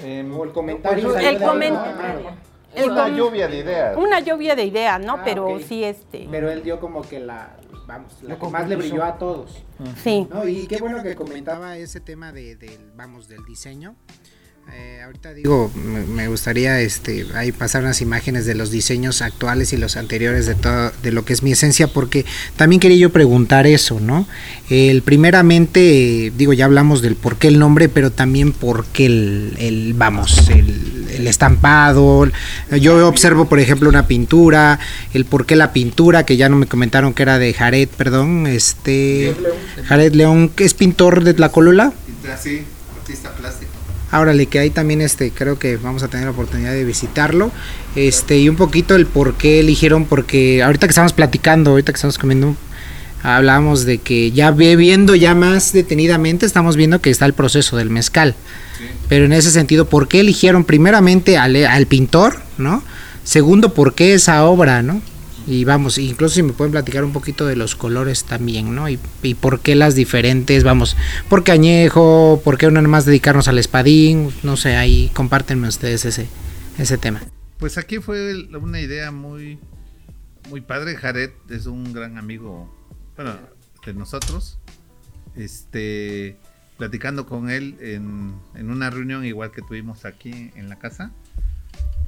[0.05, 1.16] Em, o el comentario.
[1.16, 2.31] El comentario.
[2.77, 3.97] Una lluvia de ideas.
[3.97, 5.15] Una lluvia de ideas, ¿no?
[5.15, 6.29] Ah, pero sí, este.
[6.31, 7.57] Pero él dio como que la,
[7.87, 9.63] vamos, la que más le brilló a todos.
[10.03, 10.29] Sí.
[10.47, 13.97] Y qué bueno que comentaba ese tema de, del, vamos, del diseño.
[14.73, 19.77] Eh, ahorita digo, me gustaría este, ahí pasar unas imágenes de los diseños actuales y
[19.77, 22.25] los anteriores de todo, de lo que es mi esencia, porque
[22.57, 24.27] también quería yo preguntar eso, ¿no?
[24.69, 29.95] El primeramente, digo, ya hablamos del por qué el nombre, pero también por qué el,
[29.97, 32.31] vamos, el, estampado.
[32.81, 34.79] Yo observo, por ejemplo, una pintura,
[35.13, 38.47] el por qué la pintura, que ya no me comentaron que era de Jared, perdón,
[38.47, 39.35] este,
[39.87, 41.93] Jared León, que es pintor de la colula.
[42.41, 42.63] Sí,
[42.97, 43.70] artista plástico.
[44.11, 47.53] Árale, que ahí también este, creo que vamos a tener la oportunidad de visitarlo.
[47.94, 51.96] Este, y un poquito el por qué eligieron, porque ahorita que estamos platicando, ahorita que
[51.96, 52.57] estamos comiendo,
[53.23, 57.90] hablábamos de que ya viendo ya más detenidamente, estamos viendo que está el proceso del
[57.90, 58.35] mezcal.
[59.09, 62.83] Pero en ese sentido, ¿por qué eligieron primeramente al, al pintor, ¿no?
[63.25, 65.03] Segundo, ¿por qué esa obra, ¿no?
[65.46, 68.88] Y vamos, incluso si me pueden platicar un poquito de los colores también, ¿no?
[68.88, 68.98] Y,
[69.35, 70.96] por qué las diferentes, vamos,
[71.29, 76.05] por qué añejo, por qué nada más dedicarnos al espadín, no sé, ahí compártenme ustedes
[76.05, 76.29] ese,
[76.79, 77.22] ese tema.
[77.59, 79.59] Pues aquí fue una idea muy,
[80.48, 80.96] muy padre.
[80.96, 82.74] Jared es un gran amigo,
[83.16, 83.37] bueno,
[83.85, 84.59] de nosotros.
[85.37, 86.37] Este,
[86.76, 91.12] platicando con él en, en una reunión igual que tuvimos aquí en la casa.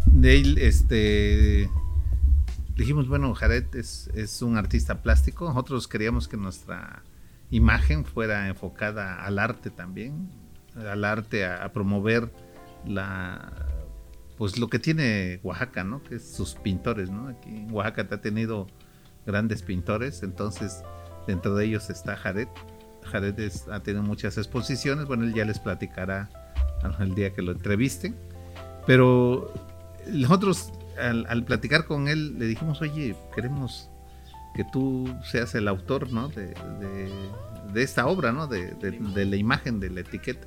[0.06, 1.68] De él, este,
[2.82, 5.46] dijimos, bueno, Jared es, es un artista plástico.
[5.46, 7.04] Nosotros queríamos que nuestra
[7.50, 10.28] imagen fuera enfocada al arte también,
[10.74, 12.32] al arte, a, promover
[12.84, 13.52] la,
[14.36, 16.02] pues lo que tiene Oaxaca, ¿no?
[16.02, 17.28] Que es sus pintores, ¿no?
[17.28, 18.66] Aquí en Oaxaca te ha tenido
[19.26, 20.82] grandes pintores, entonces
[21.28, 22.48] dentro de ellos está Jared.
[23.04, 26.28] Jared ha tenido muchas exposiciones, bueno, él ya les platicará
[26.98, 28.16] el día que lo entrevisten,
[28.88, 29.54] pero
[30.08, 33.90] nosotros al, platicar con él le dijimos, oye, queremos
[34.54, 36.28] que tú seas el autor, ¿no?
[36.28, 36.52] De,
[37.74, 38.46] esta obra, ¿no?
[38.46, 40.46] De, de la imagen, de la etiqueta.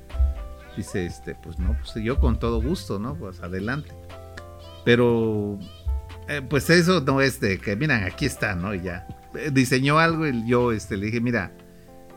[0.76, 3.14] Dice, este, pues no, pues yo con todo gusto, ¿no?
[3.14, 3.90] Pues adelante.
[4.84, 5.58] Pero,
[6.28, 8.74] eh, pues eso no es de que, miren, aquí está, ¿no?
[8.74, 9.06] Y ya.
[9.34, 11.52] Eh, diseñó algo y yo este, le dije, mira,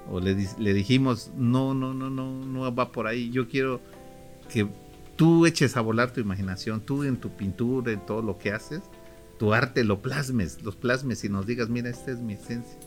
[0.09, 3.29] o le, le dijimos, no, no, no, no, no va por ahí.
[3.31, 3.79] Yo quiero
[4.49, 4.67] que
[5.19, 8.79] tú eches a volar tu imaginación, tú en tu pintura, en todo lo que haces,
[9.37, 12.79] tu arte lo plasmes, los plasmes y nos digas, mira, esta es mi esencia.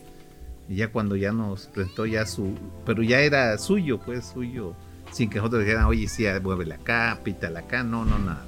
[0.67, 2.55] Y ya cuando ya nos presentó ya su,
[2.87, 4.73] pero ya era suyo, pues suyo
[5.11, 8.43] sin que nosotros dijeran, oye, sí, muévele acá, pítala acá, no, no, nada.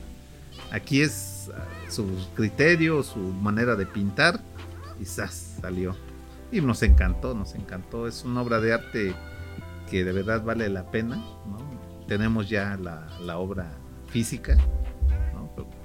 [0.72, 4.40] Aquí es ah, su criterio, su manera de pintar,
[5.00, 5.96] y salió.
[6.52, 8.08] Y nos encantó, nos encantó.
[8.08, 9.14] Es una obra de arte
[9.92, 11.24] que de verdad vale la pena.
[12.08, 13.72] Tenemos ya la, obra
[14.08, 14.58] física,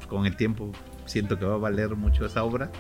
[0.09, 0.73] con el tiempo
[1.07, 2.71] siento que va a valer mucho esa obra,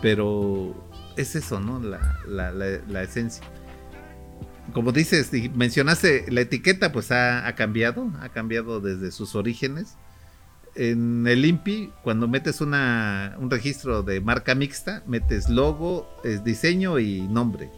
[0.00, 0.74] pero
[1.16, 1.80] es eso, ¿no?
[1.80, 3.44] La esencia
[4.72, 9.96] como dices, mencionaste la etiqueta, pues ha, cambiado, ha cambiado desde sus orígenes.
[10.74, 16.98] En el INPI, cuando metes una, un registro de marca mixta, metes logo, es diseño
[16.98, 17.70] y nombre.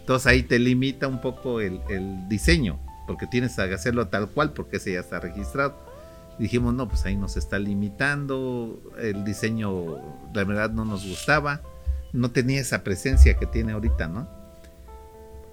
[0.00, 1.80] Entonces ahí te limita un poco el,
[2.28, 5.76] diseño, porque tienes que hacerlo tal cual, porque ese ya está registrado.
[6.38, 9.98] Dijimos, no, pues ahí nos está limitando, el diseño,
[10.34, 11.62] la verdad, no nos gustaba,
[12.12, 14.28] no tenía esa presencia que tiene ahorita, ¿no?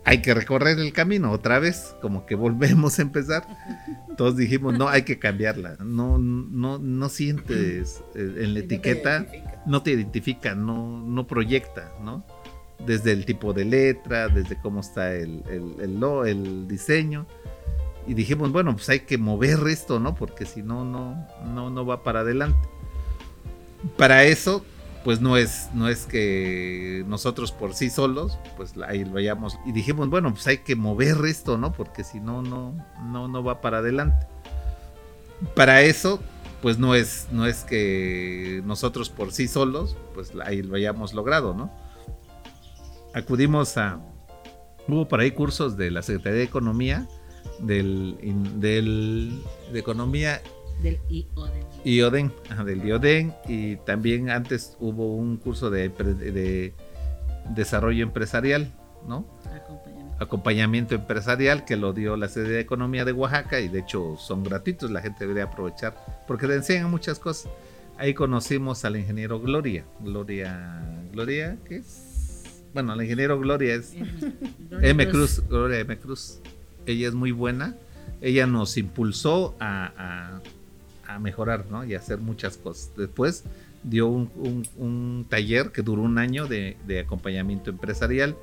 [0.05, 3.47] hay que recorrer el camino otra vez, como que volvemos a empezar.
[4.17, 5.77] Todos dijimos, no, hay que cambiarla.
[5.83, 9.25] No, no, no sientes eh, en la etiqueta,
[9.65, 12.25] no te identifica, no, no proyecta, ¿no?
[12.85, 17.25] Desde el tipo de letra, desde cómo está el, el, el, el diseño.
[18.07, 20.15] Y dijimos, bueno, pues hay que mover esto, ¿no?
[20.15, 22.67] Porque si no, no, no, no va para adelante.
[23.97, 24.63] Para eso
[25.03, 29.73] pues no es, no es que nosotros por sí solos, pues ahí lo vayamos y
[29.73, 31.73] dijimos, bueno, pues hay que mover esto, ¿no?
[31.73, 34.25] Porque si no, no, no, no va para adelante.
[35.55, 36.21] Para eso,
[36.61, 41.53] pues no es, no es que nosotros por sí solos, pues ahí lo hayamos logrado,
[41.53, 41.69] ¿no?
[43.13, 43.99] Acudimos a,
[44.87, 47.07] hubo por ahí cursos de la Secretaría de Economía,
[47.59, 48.17] del,
[48.59, 50.41] del de Economía
[50.81, 51.63] del IODEN.
[51.85, 52.31] IODEN,
[52.65, 53.33] del IODEN.
[53.47, 56.73] Y también antes hubo un curso de, de
[57.49, 58.71] desarrollo empresarial,
[59.07, 59.25] ¿no?
[59.45, 60.23] Acompañamiento.
[60.23, 64.43] Acompañamiento empresarial que lo dio la sede de Economía de Oaxaca y de hecho son
[64.43, 65.95] gratuitos, la gente debería aprovechar
[66.27, 67.51] porque le enseñan muchas cosas.
[67.97, 69.85] Ahí conocimos al ingeniero Gloria.
[69.99, 72.55] Gloria, Gloria, ¿qué es?
[72.73, 73.93] Bueno, el ingeniero Gloria es
[74.81, 75.07] M.
[75.09, 75.97] Cruz, Gloria M.
[75.97, 76.39] Cruz.
[76.85, 77.75] Ella es muy buena.
[78.21, 80.41] Ella nos impulsó a
[81.07, 81.83] a mejorar, ¿no?
[81.85, 82.91] Y hacer muchas cosas.
[82.97, 83.43] Después
[83.83, 88.35] dio un, taller que duró un año de, acompañamiento empresarial,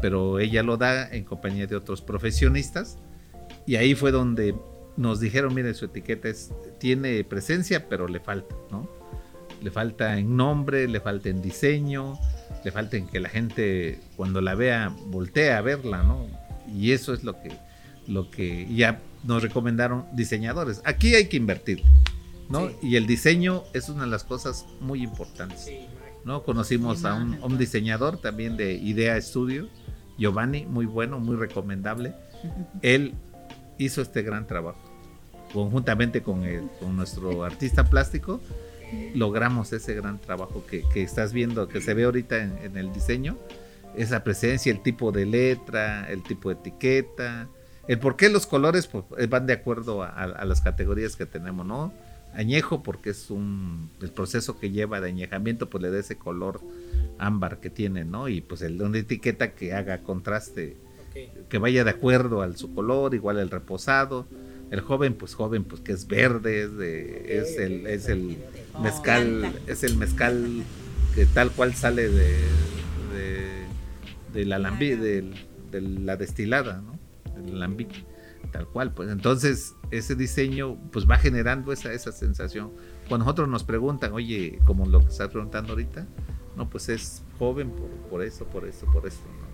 [0.00, 2.98] pero ella lo da en compañía de otros profesionistas.
[3.66, 4.54] Y ahí fue donde
[4.96, 8.88] nos dijeron, mire, su etiqueta es, tiene presencia, pero le falta, ¿no?
[9.62, 12.18] Le falta en nombre, le falta en diseño,
[12.64, 16.26] le falta en que la gente cuando la vea voltee a verla, ¿no?
[16.72, 17.50] Y eso es lo que,
[18.08, 20.80] lo que ya nos recomendaron diseñadores.
[20.84, 21.82] Aquí hay que invertir,
[22.48, 22.70] ¿no?
[22.82, 25.70] Y el diseño es una de las cosas muy importantes.
[26.24, 26.42] ¿no?
[26.42, 29.68] Conocimos a un, diseñador también de Idea Studio,
[30.18, 32.14] Giovanni, muy bueno, muy recomendable.
[32.82, 33.14] Él
[33.78, 34.80] hizo este gran trabajo.
[35.52, 36.42] Conjuntamente con,
[36.80, 38.40] con nuestro artista plástico,
[39.14, 43.36] logramos ese gran trabajo que, estás viendo, que se ve ahorita en, el diseño.
[43.96, 47.48] Esa presencia, el tipo de letra, el tipo de etiqueta,
[47.88, 51.66] el por qué los colores pues, eh, van de acuerdo a, las categorías que tenemos,
[51.66, 51.92] ¿no?
[52.34, 56.60] Añejo porque es un el proceso que lleva de añejamiento pues le da ese color
[57.18, 58.28] ámbar que tiene, ¿no?
[58.28, 60.76] Y pues el, una etiqueta que haga contraste,
[61.48, 64.26] que vaya de acuerdo al su color, igual el reposado.
[64.70, 68.36] El joven, pues joven, pues que es verde, es, de, es el, es el
[68.82, 70.62] mezcal, es el mezcal
[71.14, 72.36] que tal cual sale de,
[74.34, 75.24] de, la de,
[75.80, 76.97] la destilada, ¿no?
[77.42, 78.04] Del alambique,
[78.52, 82.72] tal cual, pues entonces ese diseño pues va generando esa, esa sensación.
[83.08, 86.06] Cuando nosotros nos preguntan, oye, como lo que estás preguntando ahorita,
[86.56, 89.26] no, pues es joven por, por eso, por eso, por esto.
[89.40, 89.48] ¿no?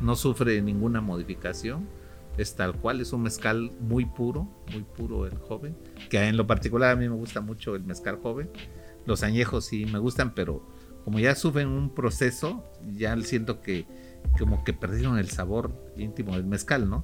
[0.00, 1.88] no sufre ninguna modificación,
[2.36, 5.76] es tal cual, es un mezcal muy puro, muy puro el joven,
[6.08, 8.50] que en lo particular a mí me gusta mucho el mezcal joven.
[9.06, 10.62] Los añejos sí me gustan, pero
[11.04, 13.86] como ya sufren un proceso, ya siento que
[14.38, 17.02] como que perdieron el sabor íntimo del mezcal, ¿no?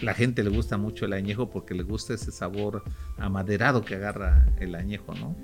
[0.00, 2.82] La gente le gusta mucho el añejo porque le gusta ese sabor
[3.16, 5.36] amaderado que agarra el añejo, ¿no?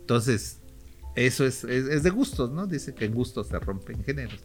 [0.00, 0.60] Entonces,
[1.14, 2.66] eso es, de gustos, ¿no?
[2.66, 4.44] Dice que en gustos se rompen géneros.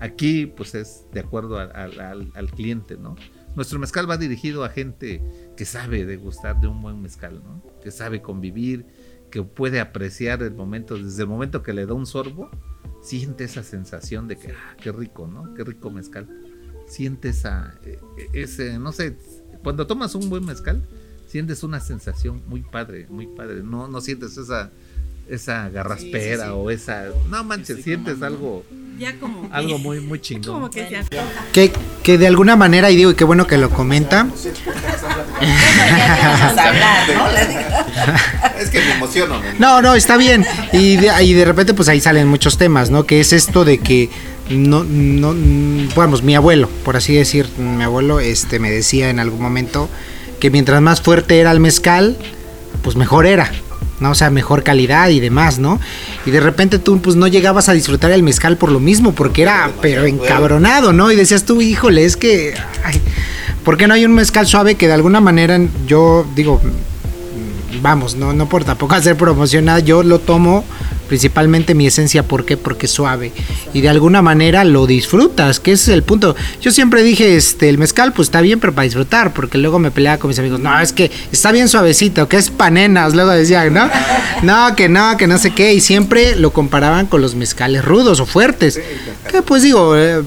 [0.00, 3.16] Aquí, pues es de acuerdo al, cliente, ¿no?
[3.54, 5.22] Nuestro mezcal va dirigido a gente
[5.56, 7.62] que sabe degustar de un buen mezcal, ¿no?
[7.82, 8.86] Que sabe convivir,
[9.30, 12.50] que puede apreciar el momento, desde el momento que le da un sorbo,
[13.02, 15.54] siente esa sensación de que, ah, qué rico, ¿no?
[15.54, 16.28] Qué rico mezcal.
[16.88, 17.98] Siente esa, e,
[18.32, 19.16] e, ese, no sé,
[19.62, 20.82] cuando tomas un buen mezcal,
[21.26, 23.62] sientes una sensación muy padre, muy padre.
[23.62, 24.70] No, no sientes esa
[25.28, 27.08] esa garraspera o esa.
[27.28, 28.64] No manches, sientes algo.
[29.50, 30.70] algo muy, muy chingón.
[31.52, 31.72] que,
[32.02, 34.26] que de alguna manera, y digo, y qué bueno que lo comenta.
[38.58, 39.40] es que me emociono.
[39.58, 40.44] No, no, está bien.
[40.72, 43.04] Y de, y de repente, pues ahí salen muchos temas, ¿no?
[43.04, 44.10] Que es esto de que
[44.50, 45.34] no, no,
[45.94, 49.88] vamos, mi abuelo, por así decir, mi abuelo, este, me decía en algún momento
[50.40, 52.16] que mientras más fuerte era el mezcal,
[52.82, 53.50] pues mejor era.
[54.00, 54.10] ¿no?
[54.10, 55.80] O sea, mejor calidad y demás, ¿no?
[56.24, 59.42] Y de repente tú pues no llegabas a disfrutar el mezcal por lo mismo, porque
[59.42, 61.10] era pero encabronado, ¿no?
[61.10, 62.54] Y decías tú, híjole, es que...
[62.84, 63.00] Ay,
[63.64, 66.60] ¿Por qué no hay un mezcal suave que de alguna manera yo digo,
[67.82, 70.64] vamos, no, no por tampoco hacer promocionada, yo lo tomo
[71.08, 72.56] principalmente mi esencia, ¿por qué?
[72.56, 73.32] Porque es suave
[73.72, 76.36] y de alguna manera lo disfrutas, que ese es el punto.
[76.60, 79.90] Yo siempre dije, este, el mezcal pues está bien, pero para disfrutar, porque luego me
[79.90, 83.72] peleaba con mis amigos, no, es que está bien suavecito, que es panenas, luego decían,
[83.72, 83.90] ¿no?
[84.42, 88.20] No, que no, que no sé qué, y siempre lo comparaban con los mezcales rudos
[88.20, 88.80] o fuertes,
[89.30, 89.96] que pues digo...
[89.96, 90.22] Eh,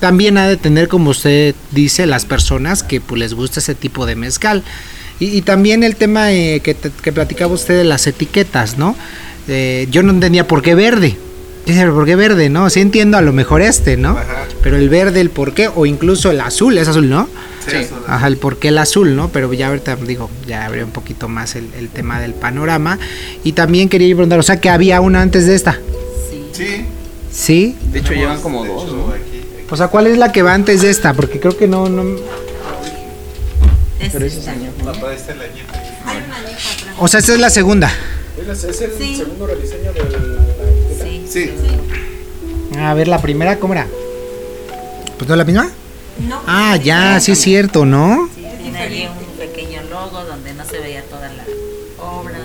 [0.00, 4.06] también ha de tener, como usted dice, las personas que pues, les gusta ese tipo
[4.06, 4.62] de mezcal.
[5.20, 8.94] Y, también el tema eh, que, que, platicaba usted de las etiquetas, ¿no?
[9.48, 11.16] Eh, yo no entendía por qué verde.
[11.66, 12.48] Dice, ¿por qué verde?
[12.48, 14.16] No, sí entiendo a lo mejor este, ¿no?
[14.62, 17.28] Pero el verde, el por qué, o incluso el azul, es azul, ¿no?
[17.66, 17.76] Sí.
[18.06, 19.28] Ajá, el por qué el azul, ¿no?
[19.28, 22.98] Pero ya ahorita digo, ya habría un poquito más el, tema del panorama.
[23.44, 25.78] Y también quería preguntar, o sea, que había una antes de esta.
[26.52, 26.86] Sí.
[27.30, 27.76] ¿Sí?
[27.92, 29.12] De hecho, llevan como dos, ¿no?
[29.70, 31.12] O sea, ¿cuál es la que va antes de esta?
[31.12, 32.02] Porque creo que no, no,
[34.12, 34.70] pero ese es año.
[36.98, 37.92] O sea, esta es la segunda.
[38.46, 40.38] Es, el segundo rediseño del.
[41.02, 41.26] Sí.
[41.28, 41.50] sí.
[42.78, 43.86] A ver, la primera, ¿cómo era?
[45.16, 45.70] ¿Pues no la misma?
[46.28, 46.40] No.
[46.46, 48.28] Ah, ya, sí es cierto, ¿no?
[48.34, 51.44] Sí, tiene allí un pequeño logo donde no se veía toda la
[52.02, 52.38] obra,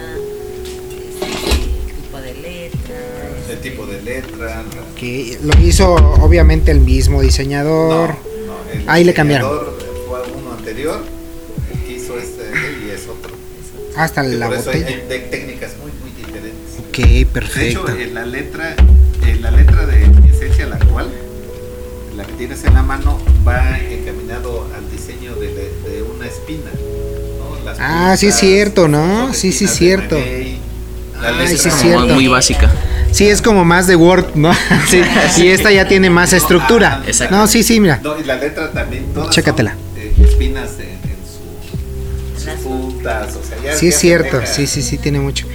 [1.22, 2.96] el tipo de letra.
[3.50, 4.64] El tipo de letra.
[4.96, 8.10] Que lo hizo obviamente el mismo diseñador.
[8.10, 9.50] No, no, Ahí le cambiaron.
[10.08, 11.02] Fue uno anterior
[13.96, 14.88] hasta la por botella.
[14.88, 15.53] Hay, hay,
[16.94, 17.86] Ok, perfecto.
[17.86, 18.76] De hecho, en la letra,
[19.26, 21.10] en la letra de mi esencia, la actual,
[22.16, 26.70] la que tienes en la mano, va encaminado al diseño de, de una espina.
[27.40, 27.66] ¿no?
[27.66, 29.34] Las ah, sí es cierto, ¿no?
[29.34, 30.20] Sí, sí es cierto.
[31.20, 32.14] La ah, sí es cierto.
[32.14, 32.72] Muy básica.
[33.12, 34.54] Sí, es como más de Word, ¿no?
[34.88, 35.02] sí,
[35.38, 37.02] y esta ya tiene más estructura.
[37.08, 37.36] Exacto.
[37.36, 38.02] No, sí, sí, mira.
[38.04, 39.72] No, y la letra también, todas Chécatela.
[39.72, 40.94] Son, eh, espinas de
[43.76, 45.48] sí, es cierto, sí, sí, sí, tiene mucho.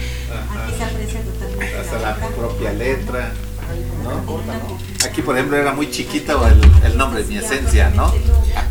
[5.09, 8.13] Aquí, por ejemplo, era muy chiquito el, el nombre, mi esencia, ¿no?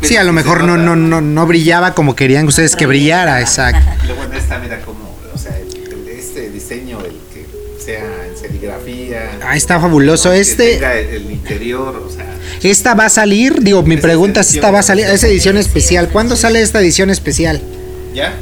[0.01, 3.85] sí, a lo mejor no, no, no, no brillaba como querían ustedes que brillara, exacto.
[4.05, 7.45] Luego en esta, mira, como, o sea, el, este diseño, el que
[7.83, 9.31] sea en serigrafía.
[9.43, 10.31] Ah, está fabuloso.
[10.31, 10.77] Este.
[11.15, 12.25] el interior, o sea.
[12.63, 15.07] Esta va a salir, digo, mi pregunta es: ¿esta va a salir?
[15.07, 16.07] Es edición especial.
[16.07, 17.61] ¿Cuándo sale esta edición especial?
[18.13, 18.33] ¿Ya?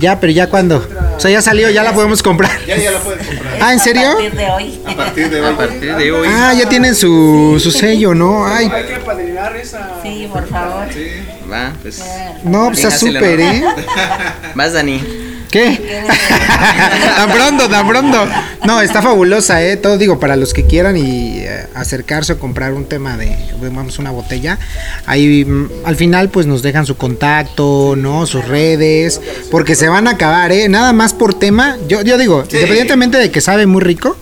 [0.00, 0.78] Ya, pero ya cuando.
[1.16, 2.50] O sea, ya salió, ya la podemos comprar.
[2.66, 3.58] Ya, ya la pueden comprar.
[3.60, 4.08] Ah, ¿en serio?
[4.08, 4.80] A partir de hoy.
[4.86, 5.52] A partir de hoy.
[5.52, 6.28] A partir de hoy.
[6.30, 8.46] Ah, ya tienen su, su sello, ¿no?
[8.46, 8.70] Ay.
[8.72, 10.00] Hay que padrinar esa.
[10.02, 10.86] Sí, por favor.
[10.90, 11.06] Sí.
[11.52, 12.02] Va, pues.
[12.44, 13.64] No, pues está súper, ¿eh?
[14.54, 15.29] Vas, Dani.
[15.50, 16.04] ¿Qué?
[17.16, 18.18] tan pronto, tan pronto.
[18.64, 19.76] No, está fabulosa, ¿eh?
[19.76, 23.98] Todo digo, para los que quieran y eh, acercarse o comprar un tema de, vamos,
[23.98, 24.58] una botella.
[25.06, 28.26] Ahí mm, al final pues nos dejan su contacto, ¿no?
[28.26, 29.20] Sus redes,
[29.50, 30.68] porque se van a acabar, ¿eh?
[30.68, 34.16] Nada más por tema, yo, yo digo, independientemente de que sabe muy rico,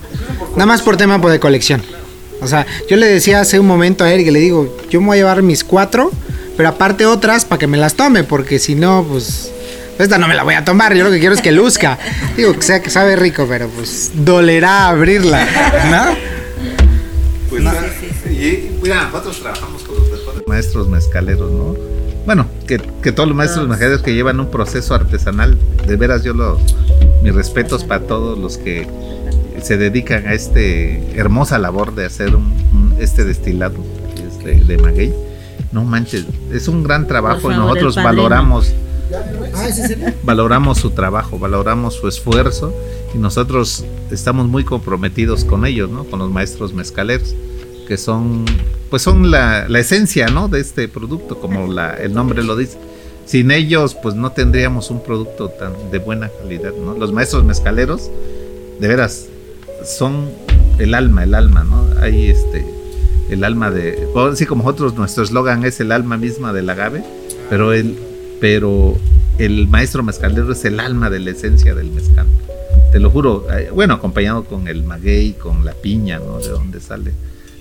[0.53, 1.83] nada más por tema pues, de colección.
[2.41, 5.17] O sea, yo le decía hace un momento a Eric, le digo, yo me voy
[5.17, 6.11] a llevar mis cuatro,
[6.57, 9.51] pero aparte otras para que me las tome, porque si no, pues
[9.99, 11.99] esta no me la voy a tomar, yo lo que quiero es que luzca.
[12.37, 15.45] Digo, que sea que sabe rico, pero pues dolerá abrirla,
[15.91, 16.17] ¿no?
[17.51, 17.65] Pues
[18.31, 21.77] y, mira, nosotros trabajamos con los mejores maestros mezcaleros, ¿no?
[22.27, 26.35] Bueno, que, que todos los maestros mezcaleros que llevan un proceso artesanal, de veras yo
[26.35, 26.61] lo,
[27.23, 28.87] mis respetos para todos los que
[29.63, 33.77] se dedican a este hermosa labor de hacer un, este destilado
[34.29, 35.13] este, de maguey.
[35.73, 38.73] No manches, es un gran trabajo y nosotros valoramos
[39.55, 39.69] Ah,
[40.23, 42.75] valoramos su trabajo, valoramos su esfuerzo
[43.15, 46.05] y nosotros estamos muy comprometidos con ellos, ¿no?
[46.05, 47.35] Con los maestros mezcaleros,
[47.87, 48.45] que son,
[48.91, 50.49] pues son la, esencia, ¿no?
[50.49, 52.79] De este producto, como la, el nombre lo dice.
[53.25, 56.95] Sin ellos, pues no tendríamos un producto tan de buena calidad, ¿no?
[56.95, 58.11] Los maestros mezcaleros,
[58.81, 59.27] de veras,
[59.85, 60.31] son
[60.79, 61.87] el alma, el alma, ¿no?
[62.01, 62.65] Hay este,
[63.31, 67.05] el alma de, así como nosotros, nuestro eslogan es el alma misma del agave,
[67.51, 67.97] pero el,
[68.41, 68.97] pero
[69.39, 72.27] el maestro mezcalero es el alma de la esencia del mezcal.
[72.93, 76.39] Te lo juro, eh, bueno, acompañado con el maguey, con la piña, ¿no?
[76.39, 77.13] De donde sale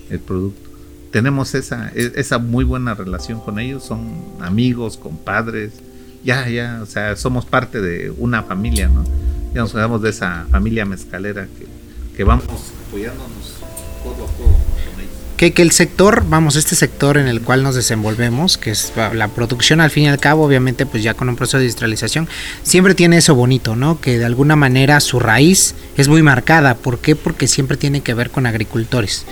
[0.09, 0.69] el producto.
[1.11, 4.07] Tenemos esa, e, esa muy buena relación con ellos, son
[4.39, 5.73] amigos, compadres,
[6.23, 9.03] ya, ya, o sea, somos parte de una familia, ¿no?
[9.53, 11.65] Ya nos quedamos de esa familia mezcalera que,
[12.15, 12.45] que vamos
[12.87, 13.57] apoyándonos
[14.03, 14.66] codo a codo
[15.37, 19.81] que, el sector, vamos, este sector en el cual nos desenvolvemos, que es la producción
[19.81, 22.27] al fin y al cabo, obviamente pues ya con un proceso de industrialización,
[22.63, 24.01] siempre tiene eso bonito, ¿no?
[24.01, 26.75] Que de alguna manera su raíz es muy marcada.
[26.75, 27.15] ¿Por qué?
[27.15, 29.25] Porque siempre tiene que ver con agricultores.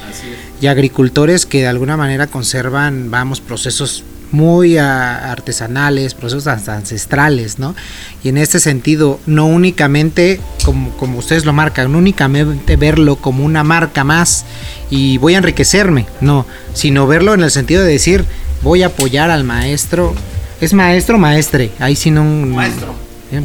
[0.62, 7.76] Y agricultores que de alguna manera conservan, vamos, procesos muy artesanales, procesos ancestrales, ¿no?
[8.24, 13.46] Y en este sentido, no únicamente, como, como ustedes lo marcan, no únicamente verlo como
[13.46, 14.46] una marca más
[14.90, 18.26] y voy a enriquecerme, no, sino verlo en el sentido de decir,
[18.62, 20.14] voy a apoyar al maestro.
[20.62, 21.72] ¿Es maestro o maestre?
[21.80, 22.24] Ahí sí no...
[22.24, 22.94] Maestro.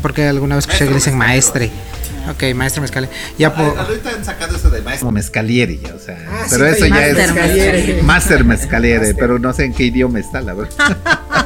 [0.02, 1.70] Porque alguna vez que dicen maestre.
[2.30, 3.14] Ok, maestro mezcalieri.
[3.38, 3.76] Ya por...
[3.76, 8.44] Ahorita han sacado eso de maestro mezcalieri, o sea, ah, pero eso ya es master
[8.44, 10.96] mezcalieri, pero no sé en qué idioma está, la verdad.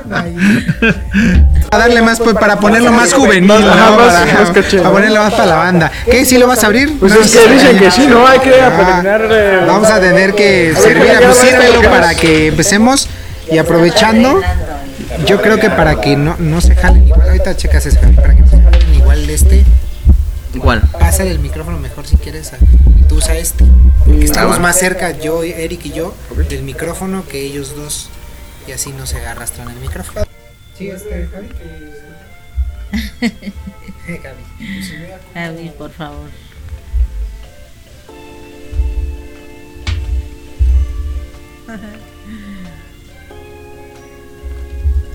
[1.71, 3.55] a darle más pues, para ponerlo más juvenil, ¿no?
[3.55, 5.91] para, para, ponerlo más para la banda.
[6.05, 6.25] ¿Qué?
[6.27, 6.99] ¿Sí lo vas a abrir?
[6.99, 11.13] Pues es que dicen que sí, no hay que ah, Vamos a tener que servir,
[11.23, 13.09] pues sírvelo para que empecemos
[13.51, 14.41] y aprovechando.
[15.27, 18.41] Yo creo que para que no, no se jalen igual, ahorita checas eso, para que
[18.43, 19.65] no se jalen igual de este
[20.55, 20.83] Igual.
[20.93, 22.53] Pásale el micrófono mejor si quieres.
[23.09, 23.65] tú usa este.
[24.05, 26.15] Porque estamos más cerca, yo, Eric y yo,
[26.49, 28.09] del micrófono que ellos dos.
[28.67, 30.27] Y así no se arrastran el micrófono.
[30.79, 31.49] Sí, este, Javi.
[35.35, 36.29] Javi, por favor.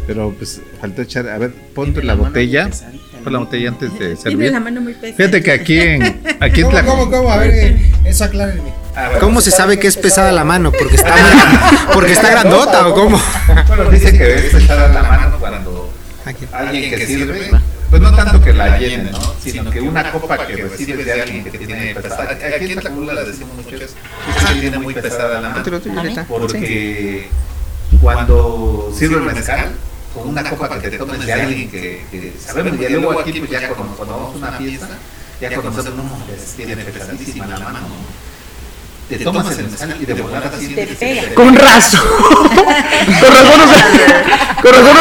[0.07, 2.69] Pero pues falta echar, a ver, ponte la botella
[3.25, 4.51] la botella antes de servir.
[4.51, 7.31] la mano muy Fíjate que aquí en, aquí ¿Cómo, ¿Cómo, cómo?
[7.31, 8.73] A ver, eh, eso aclárenme.
[9.19, 10.71] ¿Cómo se sabe que es pesada la mano?
[10.71, 11.15] ¿Porque está,
[11.93, 13.21] porque está grandota o cómo?
[13.67, 15.89] Bueno, dice que es pesada la mano cuando
[16.51, 17.51] alguien que sirve,
[17.89, 19.19] pues no tanto que la llene, ¿no?
[19.41, 22.31] Sino que una copa que recibe de alguien que tiene pesada.
[22.55, 23.95] Aquí en Tlacula la decimos mucho, es
[24.47, 25.63] que tiene muy pesada la mano.
[26.27, 27.29] Porque
[28.01, 29.71] cuando sirve el mezcal,
[30.13, 33.51] con una copa que te tomes de alguien que, que sabemos, y luego aquí pues
[33.51, 34.89] ya cuando, cuando vamos a una fiesta,
[35.39, 38.28] ya conocemos, no, pues tiene pesadísima la mano, ¿no?
[39.09, 41.23] Te tomas el mezcal y de volada así te pega.
[41.33, 41.99] Con razón.
[42.21, 43.73] con razón no se
[44.61, 44.99] Con razón no.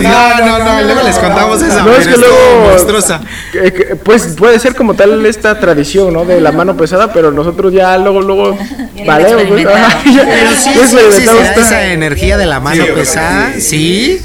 [0.00, 1.82] No, no, no, luego les contamos esa.
[1.82, 2.76] No, es que luego.
[4.04, 6.24] Pues puede ser como tal esta tradición, ¿no?
[6.24, 8.58] De la mano pesada, pero nosotros ya luego, luego.
[9.06, 9.70] Valemos, Pero
[11.12, 14.20] sí, sí, esa energía de la mano pesada, sí.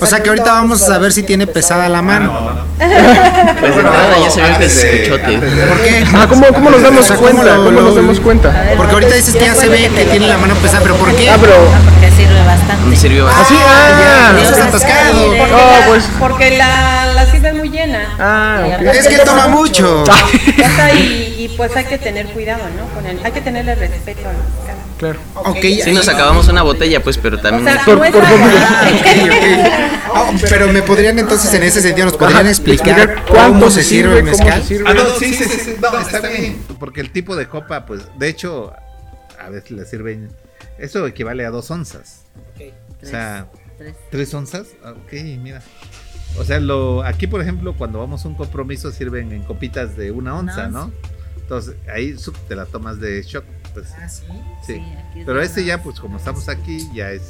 [0.00, 2.64] O sea que ahorita vamos a saber si tiene pesada la mano.
[3.60, 6.04] Pues nada, ya se ve el ¿Por qué?
[6.14, 7.56] Ah, ¿cómo, cómo nos damos cuenta?
[7.56, 8.74] ¿Cómo nos damos cuenta?
[8.76, 11.30] Porque ahorita dices que ya se ve que tiene la mano pesada, pero ¿por qué?
[11.30, 11.54] Ah, pero...
[11.54, 12.86] Porque sirve bastante.
[12.86, 13.54] Me sirvió bastante.
[13.66, 15.26] Ah, ya, no está atascado.
[15.38, 15.54] Porque,
[15.86, 16.04] pues.
[16.18, 18.14] porque la, la cita es muy llena.
[18.18, 18.66] Ah.
[18.92, 20.04] Es que toma mucho.
[20.56, 22.94] Ya está, y, y pues hay que tener cuidado, ¿no?
[22.94, 24.76] Con el, hay que tenerle respeto al mezcal.
[25.12, 25.50] Claro.
[25.50, 27.64] Ok, Sí, nos acabamos una botella, pues, pero O también.
[27.74, 28.24] sea, Por- por
[30.48, 34.62] pero me podrían entonces en ese sentido nos podrían explicar cuánto se sirve el mezcal.
[34.62, 34.84] sirve.
[34.88, 36.62] Ah, no, sí, sí, sí, sí, no, está bien.
[36.78, 38.72] Porque el tipo de copa, pues, de hecho,
[39.38, 40.30] a veces le sirven.
[40.78, 42.22] Eso equivale a dos onzas.
[43.02, 43.46] O sea,
[43.76, 43.94] Tres.
[44.10, 44.68] tres onzas.
[44.84, 45.60] Ok, mira.
[46.38, 50.10] O sea, lo, aquí, por ejemplo, cuando vamos a un compromiso, sirven en copitas de
[50.10, 50.68] una onza.
[50.68, 50.90] ¿no?
[51.36, 52.16] Entonces, ahí
[52.48, 53.44] te la tomas de shock.
[53.74, 54.22] Pues, Ah, sí.
[54.66, 54.74] sí.
[54.74, 57.22] Sí, aquí es Pero este ya, pues, como estamos aquí, ya es.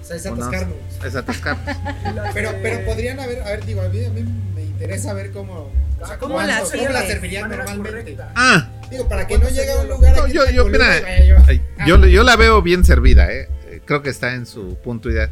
[0.00, 0.76] O sea, es atascarnos.
[1.04, 1.76] Es atascarnos.
[2.34, 4.22] Pero, pero podrían haber, a ver, digo, a mí, a mí
[4.54, 5.70] me interesa ver cómo,
[6.00, 6.92] o sea, ¿Cómo cuánto- la cómo sirves?
[6.92, 8.16] la servirían normalmente.
[8.34, 11.36] ah, Digo, para que no llegue a un lugar No, yo, yo, mira, vaya yo.
[11.46, 13.48] ay, yo, la veo bien servida, ¿eh?
[13.66, 15.30] Eh, Creo que está en su punto ideal.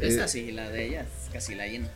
[0.00, 1.86] Eh, Esta sí, la de ella casi la llena.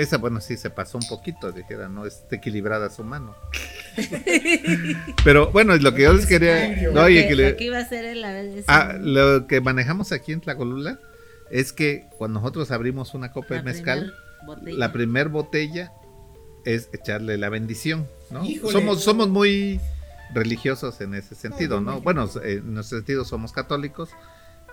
[0.00, 3.34] Esa, bueno, sí se pasó un poquito, dijera, no está equilibrada su mano.
[5.24, 6.90] Pero bueno, lo que yo les quería.
[6.92, 8.64] no, Lo que- que le- lo que iba a hacer él a veces.
[8.68, 10.98] ah, lo que manejamos aquí en Tlacolula
[11.50, 14.14] es que cuando nosotros abrimos una copa de mezcal,
[14.66, 15.92] la primer botella
[16.64, 18.44] es echarle la bendición, ¿no?
[18.44, 18.72] Híjole.
[18.72, 19.80] Somos, somos muy
[20.32, 24.10] religiosos en ese sentido, no, Bueno, eh, en nuestro sentido somos católicos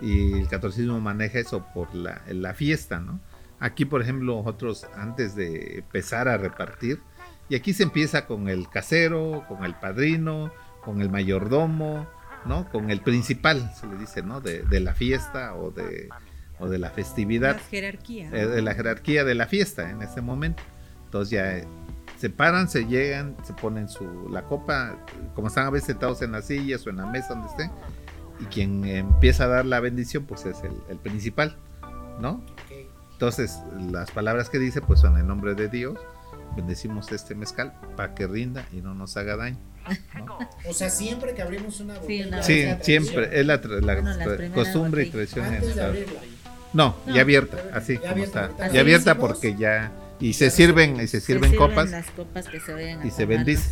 [0.02, 3.20] y el catolicismo maneja eso por la, la fiesta, ¿no?
[3.62, 7.00] Aquí, por ejemplo, nosotros antes de empezar a repartir,
[7.48, 10.52] y aquí se empieza con el casero, con el padrino,
[10.84, 12.08] con el mayordomo,
[12.46, 12.68] ¿no?
[12.70, 14.42] Con el principal, se le dice, ¿no?
[14.42, 16.10] De, de la fiesta o de,
[16.60, 18.34] o de la festividad Las jerarquías.
[18.34, 20.64] eh, de la jerarquía de la fiesta en ese momento.
[21.06, 21.68] Entonces ya eh,
[22.18, 24.98] se paran, se llegan, se ponen su la copa,
[25.36, 27.70] como están a veces sentados en las sillas o en la mesa donde estén,
[28.40, 31.58] y quien empieza a dar la bendición pues es el, el principal,
[32.20, 32.44] ¿no?
[33.22, 33.60] Entonces
[33.92, 35.94] las palabras que dice pues son en nombre de Dios,
[36.56, 39.60] bendecimos este mezcal para que rinda y no nos haga daño.
[40.26, 40.40] ¿no?
[40.68, 42.28] O sea, siempre que abrimos una botella.
[42.30, 42.82] una Sí, tradición.
[42.84, 45.46] siempre es la, tra- la Bueno, la costumbre y tradición.
[45.46, 46.20] en Antes de abrirla.
[46.74, 47.14] No, No.
[47.14, 48.68] ya abierta, así Ya como abierta, está.
[48.70, 49.28] Ya abierta hicimos.
[49.30, 49.92] porque ya.
[50.20, 53.06] Y se sirven, se y se Se sirven copas las copas que se vayan a
[53.06, 53.70] y se bendice.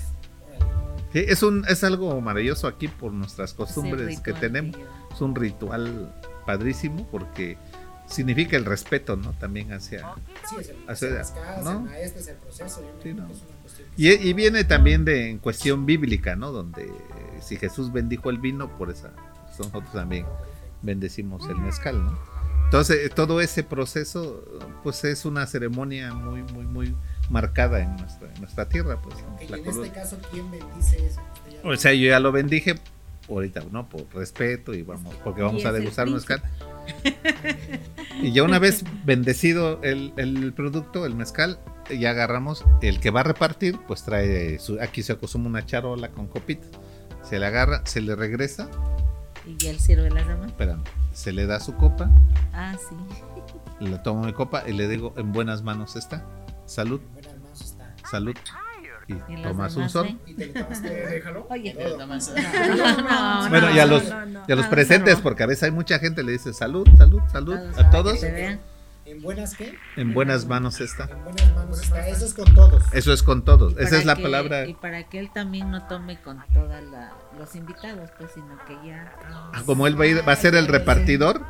[1.12, 4.76] Sí, es un es algo maravilloso aquí por nuestras costumbres que tenemos.
[5.12, 6.14] Es un ritual
[6.46, 7.58] padrísimo porque
[8.10, 9.34] significa el respeto, ¿no?
[9.34, 10.14] También hacia
[10.50, 11.72] Sí, es el, Hacer- se las casas, ¿no?
[11.72, 12.82] el maestro, es el proceso.
[12.82, 13.28] Yo me Sí, imagino no.
[13.28, 16.52] que es una cuestión que y, y viene también de en cuestión bíblica, ¿no?
[16.52, 16.92] Donde eh,
[17.42, 19.12] si Jesús bendijo el vino, por esa
[19.58, 20.26] nosotros también
[20.82, 22.18] bendecimos el mezcal, ¿no?
[22.66, 24.44] Entonces, todo ese proceso,
[24.84, 26.96] pues es una ceremonia muy, muy, muy
[27.30, 29.16] marcada en nuestra, en nuestra tierra, pues.
[29.42, 31.20] en en este caso, ¿quién bendice eso?
[31.64, 32.76] O sea, yo ya lo bendije
[33.28, 33.90] ahorita, ¿no?
[33.90, 36.42] Por respeto y vamos, porque vamos a degustar mezcal.
[38.22, 41.58] Y ya una vez bendecido el, el producto, el mezcal,
[41.98, 46.10] ya agarramos el que va a repartir, pues trae su, aquí se acostumbra una charola
[46.10, 46.70] con copitas.
[47.24, 48.70] Se le agarra, se le regresa,
[49.48, 50.48] Y él sirve las demás.
[50.48, 50.84] espérame,
[51.14, 52.12] se le da su copa,
[52.54, 53.86] Ah, sí.
[53.86, 56.26] le tomo mi copa y le digo, en buenas manos está.
[56.66, 57.96] Salud, En buenas manos está.
[58.12, 58.36] salud.
[59.28, 60.08] Y tomas un sol.
[60.08, 60.18] ¿eh?
[60.28, 61.48] Y te lo tomaste, déjalo.
[61.50, 61.76] Oye.
[63.50, 64.44] Bueno, no, y a los, no, no.
[64.48, 65.24] y a los presentes, no.
[65.24, 68.22] porque a veces hay mucha gente le dice salud, salud, salud, a todos.
[68.24, 69.76] ¿En buenas qué?
[69.96, 71.06] En buenas manos está.
[71.06, 72.08] En buenas manos está.
[72.08, 72.84] Eso es con todos.
[72.94, 73.76] Eso es con todos.
[73.80, 74.68] Esa es la que- palabra.
[74.68, 76.70] Y para que él también no tome con todos
[77.40, 79.12] los invitados, pues, sino que ya.
[79.54, 81.42] Ah, Como él va a, ir- va a ser el repartidor,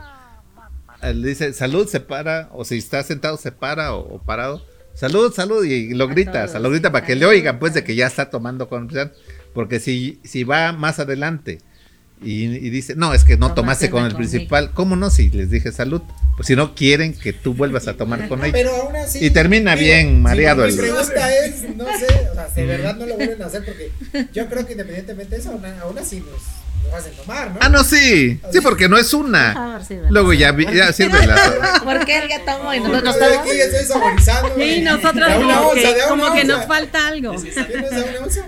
[1.02, 4.62] él dice salud, se para, o si está sentado, se para o, o parado.
[5.00, 7.86] Salud, salud, y lo A grita, todos, lo grita para que le oigan, pues de
[7.86, 9.14] que ya está tomando conversación.
[9.54, 11.60] Porque si, si va más adelante
[12.22, 14.30] y, y dice, no, es que no Toma tomaste cena con el conmigo.
[14.32, 15.10] principal, ¿cómo no?
[15.10, 16.02] Si les dije salud,
[16.36, 18.52] pues si no quieren que tú vuelvas a tomar con ellos.
[18.54, 19.24] Pero aún así.
[19.26, 23.06] Y termina bien mareado Mi el- pregunta es: no sé, o sea, de verdad no
[23.06, 23.92] lo vuelven a hacer porque
[24.34, 27.58] yo creo que independientemente de eso, aún, aún así nos, nos hacen tomar, ¿no?
[27.62, 29.54] Ah, no, sí, sí, porque no es una.
[29.54, 30.12] favor, sírvenos.
[30.12, 31.82] Luego ya, vi- ya sirve la.
[31.86, 33.50] Porque él ya tomó y nosotros estoy tomamos.
[33.52, 34.56] aquí, estoy saborizando.
[34.58, 37.32] Sí, nosotros Da una como onza, que, como que nos falta algo.
[37.42, 38.46] ¿Tienes una onza?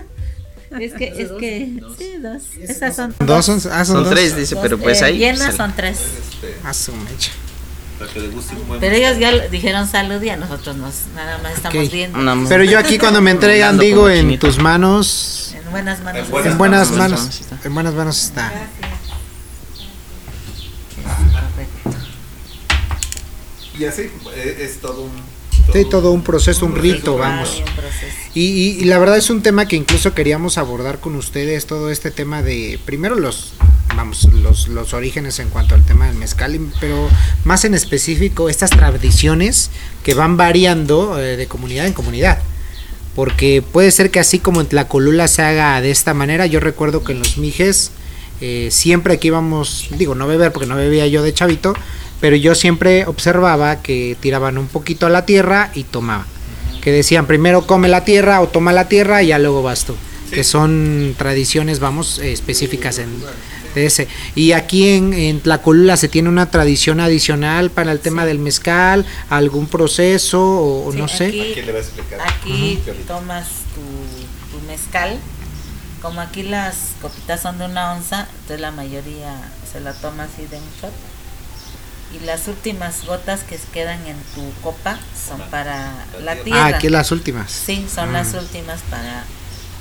[0.80, 2.42] Es que, es que, sí, dos.
[2.60, 4.12] Esas son Dos son, ah, son, Son dos.
[4.12, 5.18] tres, dice, dos, pero pues eh, ahí.
[5.18, 5.98] Llenas pues, son tres.
[6.64, 7.30] Ah, su mecha.
[8.80, 11.92] Pero ellos ya le dijeron salud y a nosotros nos, nada más estamos Ok.
[11.92, 12.18] viendo.
[12.18, 12.48] más.
[12.48, 14.48] Pero yo aquí cuando me entregan digo en chinito.
[14.48, 16.26] tus manos, En buenas manos.
[16.26, 17.58] en buenas manos, manos, manos está.
[17.64, 18.52] en buenas manos está.
[23.78, 24.10] Y así
[24.58, 25.31] es todo un.
[25.72, 27.62] Sí, todo un proceso, un rito, Ritual, vamos.
[28.34, 31.90] Y, y- y la verdad es un tema que incluso queríamos abordar con ustedes, todo
[31.90, 33.52] este tema de, primero los,
[33.94, 37.08] vamos, los, los orígenes en cuanto al tema del mezcal, pero
[37.44, 39.70] más en específico estas tradiciones
[40.02, 42.38] que van variando eh, de comunidad en comunidad.
[43.14, 47.04] porque puede ser que así como en Tlacolula se haga de esta manera, yo recuerdo
[47.04, 47.90] que en los Mijes
[48.40, 51.74] eh, siempre que íbamos, digo, no beber porque no bebía yo de chavito,
[52.22, 56.24] pero yo siempre observaba que tiraban un poquito a la tierra y tomaban.
[56.80, 59.96] Que decían primero come la tierra o toma la tierra y ya luego vas tú.
[60.30, 63.10] Que son tradiciones, vamos, específicas en,
[63.74, 64.06] de ese.
[64.36, 69.04] Y aquí en, en Tlacolula se tiene una tradición adicional para el tema del mezcal,
[69.28, 71.26] algún proceso o, o Sí, no sé.
[71.26, 72.20] Aquí, ¿Quién le va a explicar?
[72.20, 75.18] aquí tomas tu, tu mezcal.
[76.00, 80.46] Como aquí las copitas son de una onza, entonces la mayoría se la toma así
[80.46, 80.92] de un shot.
[82.14, 84.98] Y las últimas gotas que quedan en tu copa
[85.28, 85.92] son para
[86.22, 86.66] la Ah, tierra.
[86.76, 87.50] aquí las últimas.
[87.50, 89.24] Sí, son las últimas para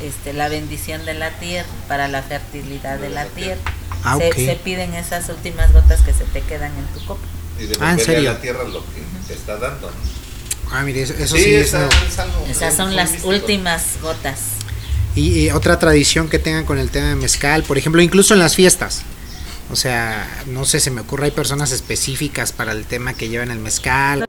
[0.01, 3.59] este, la bendición de la tierra, para la fertilidad de la tierra.
[4.03, 7.21] Ah, se, piden esas últimas gotas que se te quedan en tu copa.
[7.59, 8.29] Y Ah, ¿en serio?
[8.32, 9.88] a la tierra lo que te está dando.
[9.91, 10.71] ¿no?
[10.71, 11.91] Ah, mire, eso, eso sí, es esa- nuevo.
[12.07, 13.29] es algo Esas son las místico.
[13.29, 14.39] últimas gotas.
[15.15, 18.39] Y, y otra tradición que tengan con el tema de mezcal, por ejemplo, incluso en
[18.39, 19.01] las fiestas.
[19.72, 23.51] O sea, no sé, se me ocurre, hay personas específicas para el tema que llevan
[23.51, 24.26] el mezcal.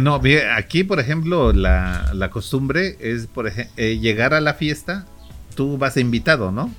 [0.00, 0.20] No,
[0.54, 5.06] aquí, por ejemplo, la, la costumbre es, por ejemplo, llegar a la fiesta,
[5.54, 6.70] tú vas invitado, ¿no?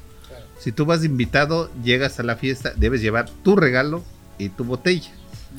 [0.60, 4.04] Si tú vas invitado, llegas a la fiesta, debes llevar tu regalo
[4.38, 5.10] y tu botella,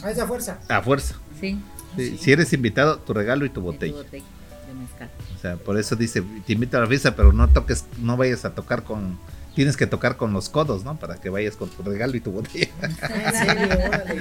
[0.02, 0.60] A esa fuerza.
[0.68, 1.16] a fuerza.
[1.40, 1.58] Sí.
[1.96, 3.92] Sí, Si eres invitado, tu regalo y tu y tu botella.
[3.94, 4.24] botella
[4.68, 5.10] de mezcal.
[5.36, 8.44] O sea, por eso dice, te invito a la fiesta, pero no toques, no vayas
[8.44, 9.18] a tocar con,
[9.58, 10.96] tienes que tocar con los codos, ¿no?
[11.00, 12.68] Para que vayas con tu regalo y tu botella.
[12.80, 14.14] En serio, órale.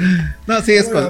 [0.47, 1.05] No, sí es con,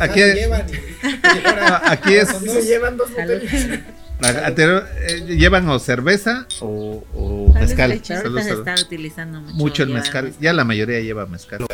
[0.00, 3.80] Aquí- no, aquí es, Se llevan dos botellas.
[4.22, 8.00] a- eh, llevan o cerveza o, o mezcal.
[8.04, 8.58] Salud, salud.
[8.68, 9.54] está utilizando mucho.
[9.56, 11.66] Mucho el mezcal, ya la mayoría lleva mezcal.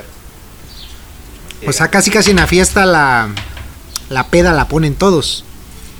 [1.66, 3.28] O sea, casi casi en la fiesta la,
[4.08, 5.44] la peda la ponen todos.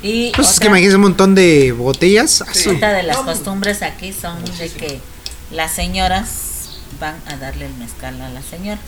[0.03, 2.41] Y Pues es que otra- imagínense un montón de botellas.
[2.41, 5.01] Ah, Otra de las costumbres aquí son de que
[5.51, 8.81] las señoras van a darle el mezcal a las señoras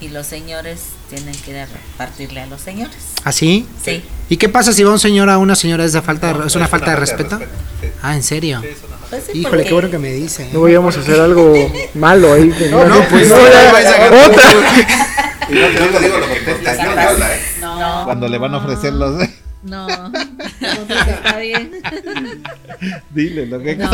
[0.00, 2.96] y los señores tienen que ir a repartirle a los señores.
[3.24, 3.66] ¿Así?
[3.84, 4.02] Sí.
[4.28, 5.84] ¿Y qué pasa si va un señor a una señora?
[5.84, 7.38] ¿Es, de falta, de- es una falta de respeto?
[7.38, 7.88] sí.
[8.02, 8.60] Ah, ¿en serio?
[9.10, 10.48] Pues sí, Híjole, porque- qué bueno que me dice.
[10.52, 11.54] No vayamos a hacer algo
[11.94, 12.52] malo ahí.
[12.70, 14.52] No, no, pues, no, otra.
[15.48, 17.40] Y no te digo, digo lo que ¿eh?
[17.60, 19.22] No, Cuando le van a ofrecer los...
[19.62, 19.86] no,
[20.60, 21.82] está bien.
[23.10, 23.76] Dile lo que...
[23.76, 23.90] No,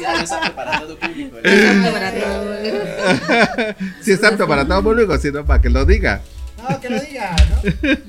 [0.00, 1.36] Ya está preparado todo público.
[1.38, 1.40] ¿eh?
[1.44, 2.56] Exacto, para todo.
[4.00, 6.22] Si es apto para todo público, sino para que lo diga.
[6.58, 7.56] No, que lo diga, ¿no?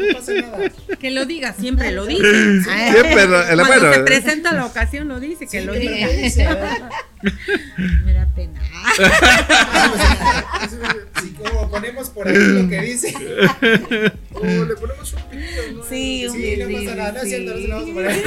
[0.07, 0.57] No pasa nada.
[0.99, 2.61] Que lo diga, siempre lo dice.
[2.63, 6.07] Siempre, lo- el- Cuando bueno, se presenta la ocasión lo dice, que lo diga.
[8.05, 8.59] Me da pena.
[11.21, 13.13] Si como ponemos por aquí lo que dice.
[14.41, 15.83] Oh, le ponemos un pito, ¿no?
[15.83, 17.93] Sí, un Sí, no sí, pasa nada, no es cierto, no se lo vamos a
[17.93, 18.23] poner.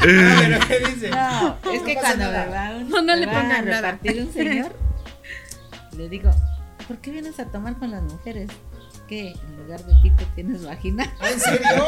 [0.00, 1.10] Pero, ¿qué dice?
[1.10, 2.46] No, es que No pasa cuando nada.
[2.46, 3.90] va, un, No, no le va a pongan nada.
[3.92, 4.72] repartir un señor,
[5.98, 6.30] le digo,
[6.90, 8.50] ¿por qué vienes a tomar con las mujeres?
[9.08, 9.28] ¿Qué?
[9.30, 11.08] En lugar de pito tienes vagina.
[11.20, 11.86] ¿Ah, ¿En serio?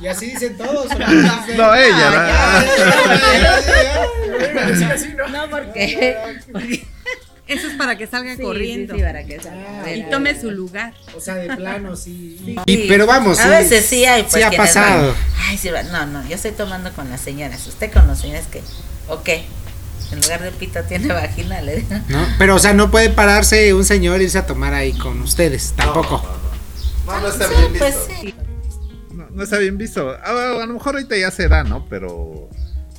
[0.00, 0.88] Y así dicen todos.
[1.58, 2.10] No, ella.
[5.16, 5.28] ¿no?
[5.28, 6.16] No, porque.
[6.50, 6.86] porque
[7.48, 8.94] Eso es para que salga sí, corriendo.
[8.94, 9.82] sí, sí, para que salga.
[9.84, 10.94] Ah, Y tome su lugar.
[11.14, 12.40] O sea, de plano, sí.
[12.42, 12.56] Sí.
[12.64, 14.22] Y, pero vamos, A sí, veces sí hay.
[14.22, 15.08] Pues, sí ha pasado.
[15.08, 15.16] van,
[15.50, 17.66] Ay, sí, va- no, no, yo estoy tomando con las señoras.
[17.66, 18.62] Usted con los señores que.
[19.08, 19.28] Ok.
[20.10, 21.88] En lugar de pito tiene vagina, le digo.
[22.08, 22.26] ¿No?
[22.38, 25.74] Pero, o sea, no puede pararse un señor e irse a tomar ahí con ustedes,
[25.76, 26.22] tampoco.
[27.06, 28.14] No, no está bien pues visto.
[28.20, 28.34] sí.
[29.12, 30.10] No, no está bien visto.
[30.10, 31.86] A, a lo mejor ahorita ya se da, ¿no?
[31.88, 32.48] Pero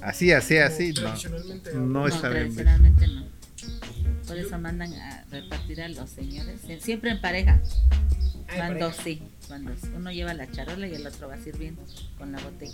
[0.02, 1.14] así, así, así, no.
[1.74, 2.72] No No, está bien visto.
[4.28, 6.62] Por eso mandan a repartir a los señores.
[6.66, 7.60] sie- Siempre en pareja.
[8.56, 9.22] Cuando sí.
[9.48, 11.84] Cuando uno lleva la charola y el otro va sirviendo
[12.18, 12.74] con la botella.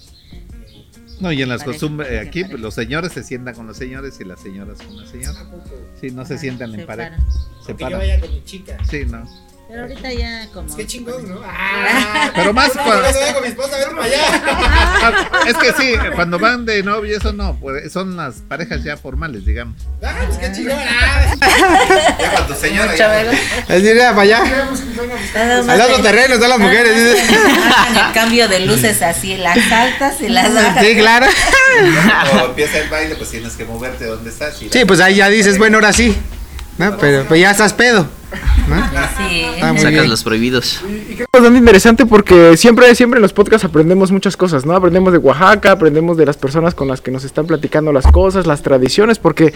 [1.20, 2.60] No, y en las costumbres, aquí pareja.
[2.62, 5.46] los señores se sientan con los señores y las señoras con las señoras.
[6.00, 7.10] Sí, no se sientan en se pareja.
[7.12, 7.26] paran.
[7.62, 8.00] Se Que yo paran.
[8.00, 8.78] vaya con mi chica.
[8.90, 9.24] Sí, no.
[9.68, 10.76] Pero ahorita ya como.
[10.76, 11.42] Qué chingón, ¿no?
[11.44, 14.44] Ah, Pero más Por cuando- con mi esposa, vete para allá.
[14.48, 18.96] Ah, es que sí, cuando van de novio, eso no, pues, son las parejas ya
[18.96, 19.76] formales, digamos.
[20.04, 20.78] Ah, pues qué chingón.
[20.78, 21.34] Ah,
[22.20, 22.94] Ya cuando señora.
[23.70, 24.44] Es ir para allá.
[25.68, 26.94] Al otro terreno están las mujeres.
[27.26, 30.86] el cambio de luces así, las altas y las bajas.
[30.86, 31.26] Sí, claro.
[32.30, 34.62] Cuando empieza el baile, pues tienes que moverte donde estás.
[34.62, 36.16] Y Sí, pues ahí ya dices, bueno, ahora sí.
[36.78, 36.98] ¿No?
[37.00, 38.06] Pero pues ya estás pedo.
[38.68, 38.76] ¿no?
[39.18, 39.46] Sí.
[39.62, 40.10] Ah, muy Sacas bien.
[40.10, 40.82] los prohibidos.
[40.84, 44.66] Y creo que es bastante interesante porque siempre, siempre en los podcasts aprendemos muchas cosas,
[44.66, 44.76] ¿no?
[44.76, 48.46] Aprendemos de Oaxaca, aprendemos de las personas con las que nos están platicando las cosas,
[48.46, 49.54] las tradiciones, porque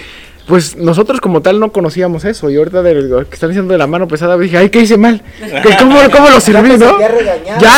[0.47, 2.49] pues nosotros como tal no conocíamos eso.
[2.49, 4.97] Y ahorita de lo que están diciendo de la mano pesada, dije, ay, ¿qué hice
[4.97, 5.21] mal?
[5.39, 6.97] ¿Qué- ¿Cómo, cómo lo serví, no?
[7.59, 7.73] Ya.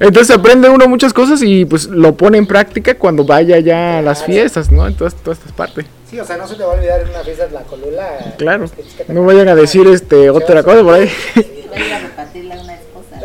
[0.00, 4.02] Entonces aprende uno muchas cosas y pues lo pone en práctica cuando vaya ya a
[4.02, 4.86] las fiestas, ¿no?
[4.86, 5.86] En todas, todas estas partes.
[6.10, 8.34] Sí, o sea, no se te va a olvidar en una fiesta de la colula.
[8.38, 8.70] Claro.
[8.70, 11.10] que te No vayan a decir este otra cosa por ahí.
[11.72, 13.20] Va a ir a repartirle a una esposa.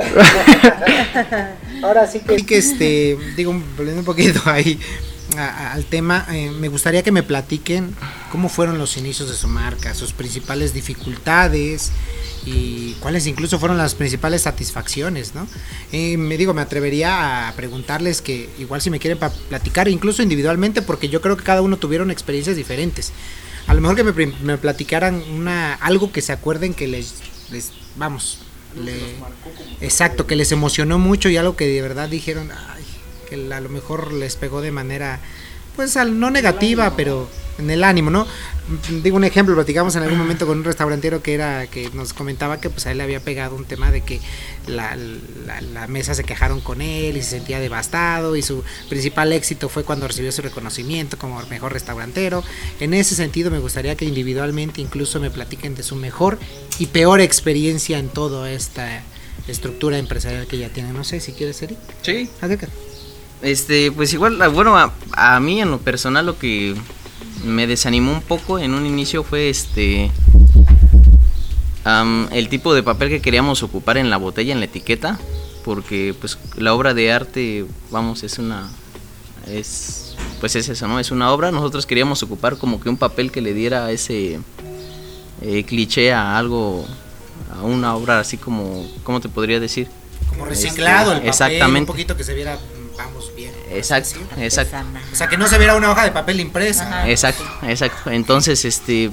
[1.84, 2.38] Ahora sí que...
[2.46, 4.80] que este, digo, volviendo un poquito ahí
[5.38, 7.96] a- a- al tema, eh, me gustaría que me platiquen
[8.30, 11.92] cómo fueron los inicios de su marca, sus principales dificultades
[12.46, 15.48] y cuáles incluso fueron las principales satisfacciones, ¿no?
[15.92, 19.20] Eh, me digo, me atrevería a preguntarles que igual si me quieren
[19.50, 23.12] platicar, incluso individualmente, porque yo creo que cada uno tuvieron experiencias diferentes.
[23.68, 27.16] A lo mejor que me, platicaran una algo que se acuerden que les,
[27.52, 28.40] les vamos,
[28.84, 29.16] le-
[29.86, 32.84] exacto, que les emocionó mucho y algo que de verdad dijeron, ay,
[33.30, 35.20] que a lo mejor les pegó de manera,
[35.80, 38.28] pues al- no negativa, pero en el ánimo, ¿no?
[39.02, 42.60] Digo un ejemplo, platicamos en algún momento con un restaurantero que era, que nos comentaba
[42.60, 44.20] que pues a él le había pegado un tema de que
[44.68, 44.98] la,
[45.46, 49.70] la- la mesa se quejaron con él y se sentía devastado y su principal éxito
[49.70, 52.44] fue cuando recibió su reconocimiento como mejor restaurantero.
[52.82, 56.38] En ese sentido me gustaría que individualmente incluso me platiquen de su mejor
[56.78, 59.02] y peor experiencia en toda esta
[59.48, 60.94] estructura empresarial que ya tienen.
[60.94, 61.78] No sé si quieres, Eric.
[62.02, 62.30] Sí.
[62.42, 62.74] Acércate.
[63.42, 66.76] Este, pues igual, ah, bueno, a, a mí en lo personal lo que
[67.44, 70.12] me desanimó un poco en un inicio fue este
[72.32, 75.20] el tipo de papel que queríamos ocupar en la botella, en la etiqueta,
[75.64, 78.70] porque pues la obra de arte, vamos, es una
[79.48, 81.00] es pues es eso, ¿no?
[81.00, 84.40] Es una obra, nosotros queríamos ocupar como que un papel que le diera ese
[85.42, 86.86] eh, cliché a algo
[87.58, 89.88] a una obra así como ¿cómo te podría decir?
[90.30, 91.80] Como reciclado el papel, Exactamente.
[91.80, 92.60] un poquito que se viera,
[93.00, 93.54] vamos bien.
[93.72, 94.78] Exacto, exacto.
[95.12, 97.10] O sea, que no se viera una hoja de papel impresa.
[97.10, 98.12] Exacto, exacto.
[98.12, 99.10] Entonces, este,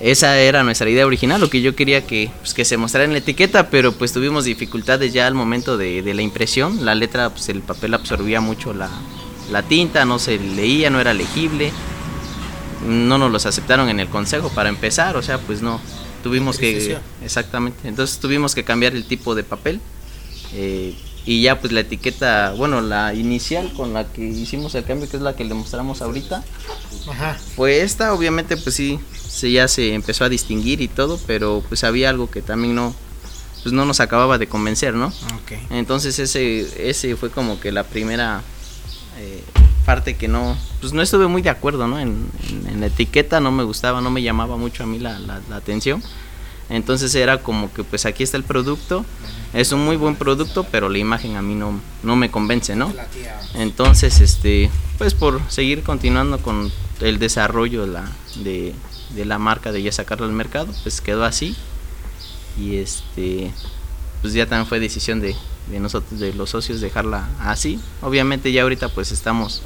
[0.00, 3.12] esa era nuestra idea original, lo que yo quería que, pues, que se mostrara en
[3.12, 6.84] la etiqueta, pero pues tuvimos dificultades ya al momento de, de la impresión.
[6.84, 8.90] La letra, pues el papel absorbía mucho la,
[9.50, 11.72] la tinta, no se leía, no era legible.
[12.86, 15.80] No nos los aceptaron en el consejo para empezar, o sea, pues no.
[16.22, 16.98] Tuvimos que...
[17.24, 17.88] Exactamente.
[17.88, 19.80] Entonces tuvimos que cambiar el tipo de papel.
[20.54, 20.94] eh,
[21.26, 25.16] y ya pues la etiqueta, bueno, la inicial con la que hicimos el cambio, que
[25.16, 26.42] es la que le mostramos ahorita,
[27.10, 27.38] Ajá.
[27.56, 28.98] fue esta, obviamente pues sí,
[29.28, 32.94] se, ya se empezó a distinguir y todo, pero pues había algo que también no,
[33.62, 35.08] pues no nos acababa de convencer, ¿no?
[35.08, 35.52] Ok.
[35.70, 38.42] Entonces ese, ese fue como que la primera
[39.18, 39.42] eh,
[39.84, 41.98] parte que no, pues no estuve muy de acuerdo, ¿no?
[42.00, 45.18] En, en- en la etiqueta no me gustaba, no me llamaba mucho a mí la,
[45.18, 46.02] la- la atención.
[46.70, 49.04] Entonces era como que pues aquí está el producto,
[49.52, 52.92] es un muy buen producto, pero la imagen a mí no, no me convence, ¿no?
[53.54, 58.72] Entonces, este, pues por seguir continuando con el desarrollo de la, de,
[59.16, 61.56] de la marca, de ya sacarlo al mercado, pues quedó así.
[62.58, 63.50] Y este,
[64.22, 65.34] pues ya también fue decisión de,
[65.70, 67.80] de nosotros, de los socios, dejarla así.
[68.02, 69.62] Obviamente ya ahorita pues estamos,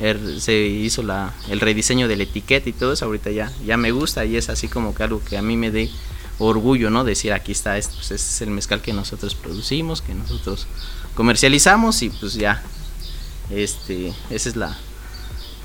[0.00, 3.76] er- se hizo la, el rediseño de la etiqueta y todo eso, ahorita ya, ya
[3.76, 5.90] me gusta y es así como que algo que a mí me dé
[6.40, 7.04] orgullo, ¿no?
[7.04, 10.66] Decir aquí está esto, pues ese es el mezcal que nosotros producimos, que nosotros
[11.14, 12.62] comercializamos y pues ya,
[13.50, 14.76] este, esa es la,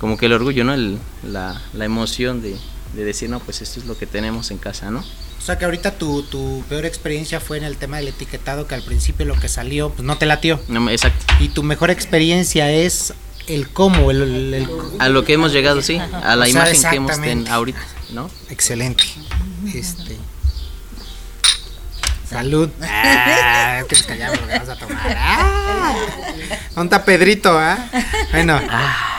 [0.00, 0.74] como que el orgullo, ¿no?
[0.74, 2.56] El- la, la emoción de,
[2.94, 5.00] de decir, no, pues esto es lo que tenemos en casa, ¿no?
[5.00, 8.74] O sea que ahorita tu, tu peor experiencia fue en el tema del etiquetado, que
[8.74, 10.60] al principio lo que salió, pues no te latió.
[10.68, 11.24] No exacto.
[11.40, 13.14] Y tu mejor experiencia es
[13.46, 14.68] el cómo, el, el- el-
[14.98, 17.78] A lo que hemos llegado, sí, a la O sea, imagen que hemos tenido ahorita,
[18.10, 18.28] ¿no?
[18.50, 19.04] Excelente.
[19.72, 20.16] Este.
[22.28, 22.70] Salud.
[23.78, 25.16] Ah, que nos callamos lo que vas a tomar.
[25.18, 25.94] Ah.
[26.74, 27.58] ¿Dónde está Pedrito?
[27.58, 27.76] ah?
[28.32, 28.60] Bueno,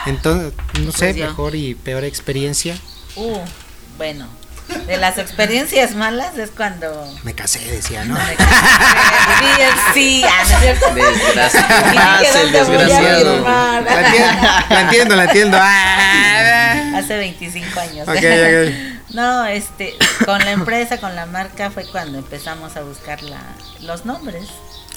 [0.06, 2.76] entonces, no sé, Pues mejor y peor experiencia.
[3.14, 3.38] Uh,
[3.96, 4.26] bueno,
[4.86, 8.16] de las experiencias malas es cuando Me casé, decía, ¿no?
[9.94, 10.94] Sí, ah, ¿no es cierto?
[10.94, 12.42] Desgraciado.
[12.42, 13.40] El ¿dónde voy a desgraciado.
[13.40, 15.58] La entiendo, la entiendo, la entiendo.
[15.60, 16.98] Ah.
[16.98, 18.08] Hace 25 años.
[18.08, 18.97] Ok, ok.
[19.10, 19.96] No, este,
[20.26, 23.40] con la empresa, con la marca fue cuando empezamos a buscar la,
[23.80, 24.48] los nombres.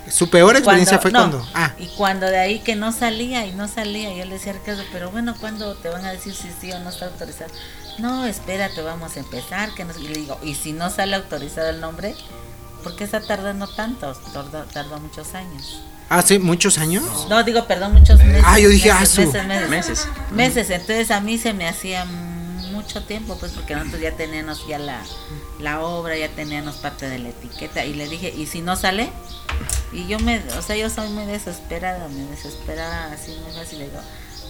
[0.10, 1.48] Su peor experiencia fue no, cuando.
[1.54, 4.56] Ah, Y cuando de ahí que no salía y no salía, yo le decía a
[4.56, 7.52] Ricardo, pero bueno, ¿cuándo te van a decir si sí o no está autorizado?
[8.00, 9.74] No, espérate, vamos a empezar.
[9.76, 12.16] Que no, y le digo, ¿y si no sale autorizado el nombre?
[12.84, 14.12] ¿Por qué está tardando tanto?
[14.34, 15.82] Tardó, tardó muchos años.
[16.10, 17.04] hace muchos años.
[17.30, 18.44] No, digo, perdón, muchos meses.
[18.46, 19.70] Ah, yo dije, meses, ah, su- meses, meses.
[19.70, 20.08] Meses.
[20.32, 22.06] Meses, entonces a mí se me hacía
[22.72, 25.02] mucho tiempo, pues porque nosotros ya teníamos ya la,
[25.60, 29.10] la obra, ya teníamos parte de la etiqueta y le dije, ¿y si no sale?
[29.94, 33.86] Y yo me, o sea, yo soy muy desesperada, me desesperaba así muy fácil, le
[33.86, 34.00] digo,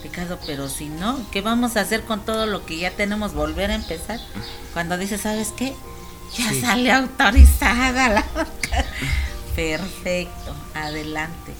[0.03, 3.34] Ricardo, pero si no, ¿qué vamos a hacer con todo lo que ya tenemos?
[3.34, 4.19] ¿Volver a empezar?
[4.74, 5.76] Cuando dice, ¿sabes qué?
[6.38, 6.61] Ya Sí.
[6.61, 8.26] sale autorizada la.
[9.55, 11.53] Perfecto, adelante.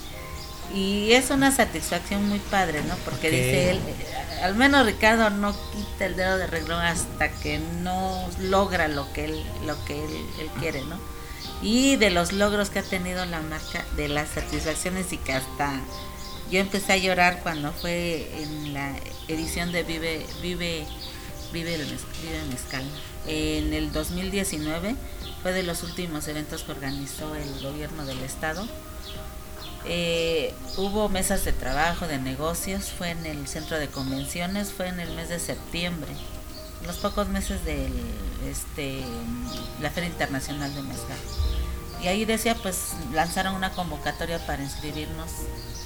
[0.74, 2.96] Y es una satisfacción muy padre, ¿no?
[3.06, 7.60] Porque dice él, eh, al menos Ricardo no quita el dedo de renglón hasta que
[7.82, 10.98] no logra lo que él, lo que él, él quiere, ¿no?
[11.62, 15.80] Y de los logros que ha tenido la marca, de las satisfacciones y que hasta
[16.52, 18.94] yo empecé a llorar cuando fue en la
[19.30, 20.86] edición de Vive Vive
[21.54, 22.84] Vive el Vive Mezcal.
[23.28, 24.96] En el 2019
[25.42, 28.68] fue de los últimos eventos que organizó el gobierno del estado.
[29.86, 35.00] Eh, hubo mesas de trabajo, de negocios, fue en el centro de convenciones, fue en
[35.00, 36.12] el mes de septiembre,
[36.86, 37.90] los pocos meses de
[38.50, 39.02] este,
[39.80, 41.18] la Feria Internacional de Mezcal.
[42.04, 45.30] Y ahí decía, pues lanzaron una convocatoria para inscribirnos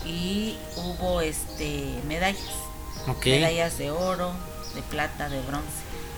[0.06, 2.42] y hubo este medallas,
[3.26, 4.32] medallas de oro,
[4.76, 5.68] de plata, de bronce,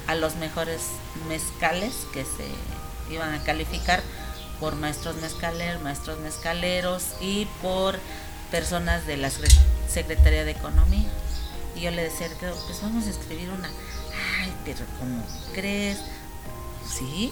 [0.07, 0.82] a los mejores
[1.28, 4.03] mezcales que se iban a calificar
[4.59, 7.99] por maestros mezcaleros, maestros mezcaleros y por
[8.51, 9.57] personas de la Secre-
[9.89, 11.07] Secretaría de Economía.
[11.75, 13.67] Y yo le decía, "Ricardo, pues vamos a escribir una.
[14.41, 15.97] Ay, pero ¿cómo crees?
[16.97, 17.31] Sí.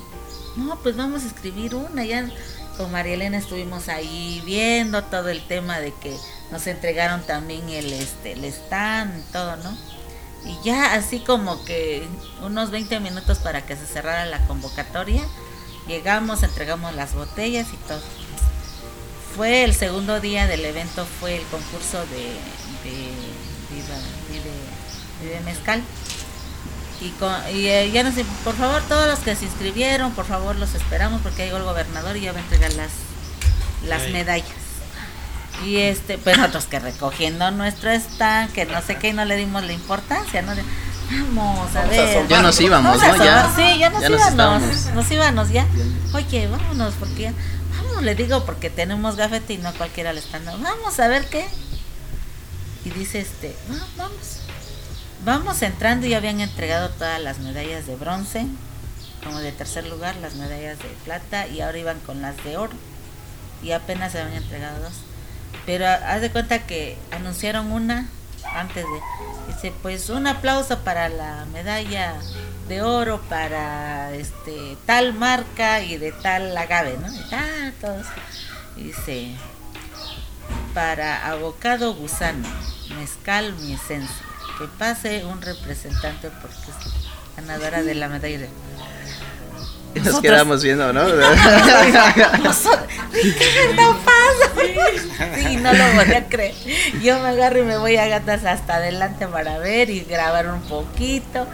[0.55, 2.03] No, pues vamos a escribir una.
[2.05, 2.29] Ya
[2.77, 6.15] con María Elena estuvimos ahí viendo todo el tema de que
[6.51, 9.75] nos entregaron también el este el stand todo, ¿no?
[10.45, 12.07] Y ya así como que
[12.43, 15.23] unos 20 minutos para que se cerrara la convocatoria,
[15.87, 18.01] llegamos, entregamos las botellas y todo.
[19.35, 22.37] Fue el segundo día del evento, fue el concurso de,
[22.89, 23.11] de
[25.21, 25.81] Vive Mezcal.
[27.01, 28.13] Y, con- y, eh, ya nos
[28.43, 32.15] por favor, todos los que se inscribieron, por favor, los esperamos porque llegó el gobernador
[32.15, 32.89] y ya va a entregar las,
[33.85, 34.47] las medallas.
[35.65, 39.35] Y este, pues nosotros que recogiendo nuestro stand, que no sé qué, y no le
[39.35, 40.53] dimos la importancia, ¿no?
[41.11, 42.27] Vamos a ver.
[42.27, 43.23] Ya nos íbamos, ¿no?
[43.23, 44.85] Ya, sí, ya nos ya íbamos.
[44.93, 45.65] Nos íbamos ya.
[46.13, 47.33] Oye, vámonos, porque ya-
[47.77, 50.63] vamos, le digo, porque tenemos gafete y no cualquiera le está dando.
[50.63, 51.47] Vamos a ver qué.
[52.85, 54.39] Y dice este, "No, vamos.
[55.23, 58.45] Vamos entrando y ya habían entregado todas las medallas de bronce,
[59.23, 62.73] como de tercer lugar, las medallas de plata, y ahora iban con las de oro.
[63.63, 64.93] Y apenas se habían entregado dos.
[65.65, 68.07] Pero haz de cuenta que anunciaron una
[68.55, 69.53] antes de.
[69.53, 72.15] Dice, pues un aplauso para la medalla
[72.67, 77.07] de oro para este tal marca y de tal agave, ¿no?
[77.31, 78.07] Ah, todos.
[78.75, 79.35] Dice,
[80.73, 82.47] para abocado gusano,
[82.97, 84.25] mezcal mi esencia.
[84.57, 88.49] Que pase un representante porque es ganadora de la medalla de
[89.95, 91.03] Y nos quedamos viendo, ¿no?
[92.43, 92.87] Nosotros-
[93.75, 95.35] no pasa.
[95.35, 96.53] Sí, no lo voy a creer.
[97.01, 100.61] Yo me agarro y me voy a gatas hasta adelante para ver y grabar un
[100.61, 101.47] poquito.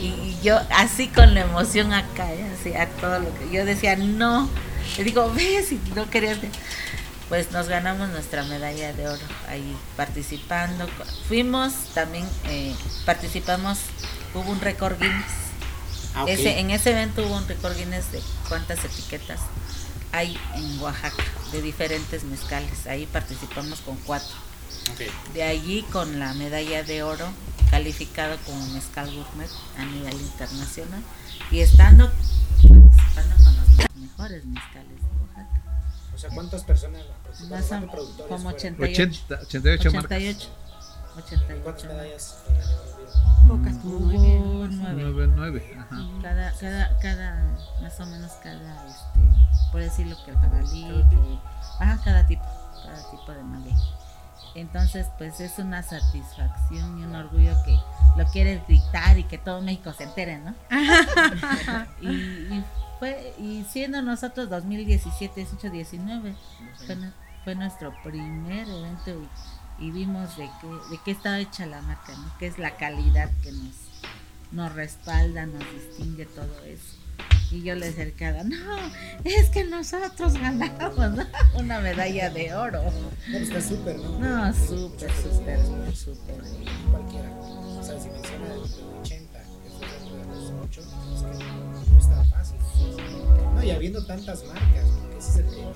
[0.00, 2.44] Y yo así con la emoción acá, ¿eh?
[2.58, 4.48] así a todo lo que yo decía, no.
[4.96, 6.40] Le digo, ves, si no querías.
[6.40, 6.50] ver".
[7.28, 10.86] Pues nos ganamos nuestra medalla de oro ahí participando.
[11.28, 12.74] Fuimos también, eh,
[13.06, 13.78] participamos,
[14.34, 15.24] hubo un récord Guinness.
[16.14, 16.28] Ah, ok.
[16.28, 19.40] Ese, en ese evento hubo un récord Guinness de cuántas etiquetas
[20.12, 22.86] hay en Oaxaca de diferentes mezcales.
[22.86, 24.36] Ahí participamos con cuatro.
[24.92, 25.32] Ok.
[25.34, 27.26] De allí con la medalla de oro
[27.70, 29.48] calificado como mezcal gourmet
[29.78, 31.02] a nivel internacional
[31.50, 35.62] y estando participando con los mejores mezcales de Oaxaca.
[36.14, 37.66] O sea, ¿cuántas personas participaron?
[37.66, 38.74] ¿Cuántos productores como fueron?
[38.74, 39.24] 88.
[39.28, 40.18] 80, 88 marcas.
[40.18, 40.48] 88.
[41.14, 41.88] ¿Cuántas 88.
[41.88, 42.91] medallas eh, dieron?
[43.48, 44.68] Pocas, como nueve.
[44.70, 45.02] Nueve.
[45.02, 45.76] 9, 9.
[45.78, 45.96] Ajá.
[46.22, 49.20] Cada, cada, cada, más o menos cada, este,
[49.70, 51.38] por decirlo que el jabalí, que,
[51.80, 52.44] ajá, cada tipo,
[52.84, 53.74] cada tipo de maguey.
[54.54, 57.78] Entonces, pues es una satisfacción y un orgullo que
[58.16, 60.54] lo quieres gritar y que todo México se entere, ¿no?
[62.02, 62.64] y, y
[62.98, 66.36] fue, y siendo nosotros 2017, 18, 19,
[66.86, 66.96] fue,
[67.44, 69.12] fue nuestro primer evento
[69.82, 72.38] y, vimos de qué, de qué estaba hecha la marca, ¿no?
[72.38, 73.74] Que es la calidad que nos,
[74.52, 77.02] nos respalda, nos distingue todo eso.
[77.52, 78.78] Y yo le decía a Ricardo, no,
[79.24, 81.26] es que nosotros ganamos ¿no?
[81.58, 82.82] una medalla de oro.
[82.82, 82.90] No,
[83.30, 84.18] pues está súper, ¿no?
[84.18, 85.60] No, súper, súper,
[85.94, 86.40] súper.
[86.90, 87.30] Cualquiera.
[87.38, 88.60] O sea, si menciona el
[89.00, 92.58] 80, que de los 8, es que no es tan fácil.
[93.54, 95.72] No, y habiendo tantas marcas, porque ese es el tema,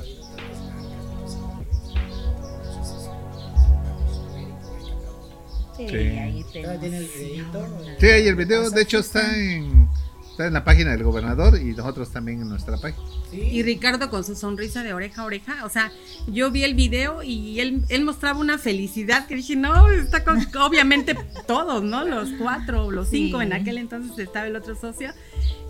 [5.76, 5.94] Sí, Sí.
[5.94, 8.00] ahí Cada tiene el tenemos.
[8.00, 9.88] Sí, ahí el video, de hecho, está en,
[10.36, 13.02] está en la página del gobernador y nosotros también en nuestra página.
[13.30, 13.40] Sí.
[13.40, 15.90] Y Ricardo con su sonrisa de oreja a oreja, o sea,
[16.26, 20.46] yo vi el video y él, él mostraba una felicidad que dije, no, está con,
[20.60, 21.16] obviamente
[21.46, 22.04] todos, ¿no?
[22.04, 23.44] Los cuatro, los cinco, Sí.
[23.46, 25.10] en aquel entonces estaba el otro socio,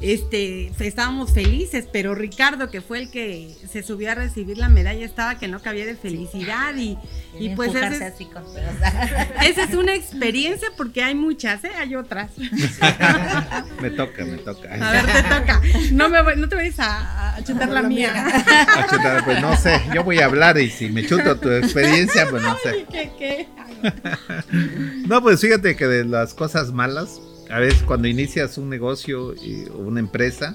[0.01, 5.05] este, estábamos felices, pero Ricardo, que fue el que se subió a recibir la medalla,
[5.05, 6.99] estaba que no cabía de felicidad y,
[7.39, 8.15] y pues esa es,
[9.43, 11.71] esa es una experiencia porque hay muchas, ¿eh?
[11.79, 12.33] hay otras.
[13.81, 14.56] me toca, me toca.
[14.71, 15.63] A ver, te toca.
[15.93, 18.13] No, me voy, no te vayas a, chutar la mía.
[18.27, 22.27] A chutar, pues no sé, yo voy a hablar y si me chuto tu experiencia,
[22.29, 22.87] pues no sé.
[22.91, 23.49] ¿qué, qué?
[25.09, 29.35] No, pues fíjate que de las cosas malas, a veces cuando inicias un negocio
[29.73, 30.55] o una empresa,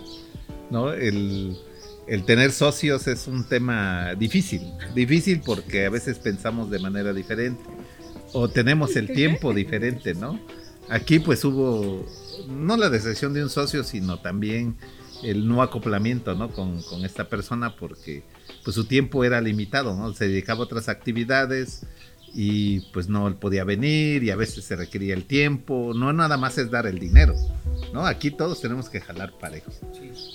[0.69, 0.93] ¿no?
[0.93, 1.57] El,
[2.25, 4.61] tener socios es un tema difícil.
[4.93, 7.63] Difícil porque a veces pensamos de manera diferente
[8.33, 10.39] o tenemos el tiempo diferente, ¿no?
[10.89, 12.05] Aquí pues hubo
[12.47, 14.75] no la decepción de un socio, sino también
[15.23, 16.51] el no acoplamiento, ¿no?
[16.51, 18.23] Con, con, esta persona porque
[18.63, 20.13] pues su tiempo era limitado, ¿no?
[20.13, 21.85] Se dedicaba a otras actividades,
[22.33, 26.57] y pues no podía venir y a veces se requería el tiempo, no nada más
[26.57, 27.35] es dar el dinero,
[27.93, 28.05] ¿no?
[28.05, 29.71] Aquí todos tenemos que jalar parejo.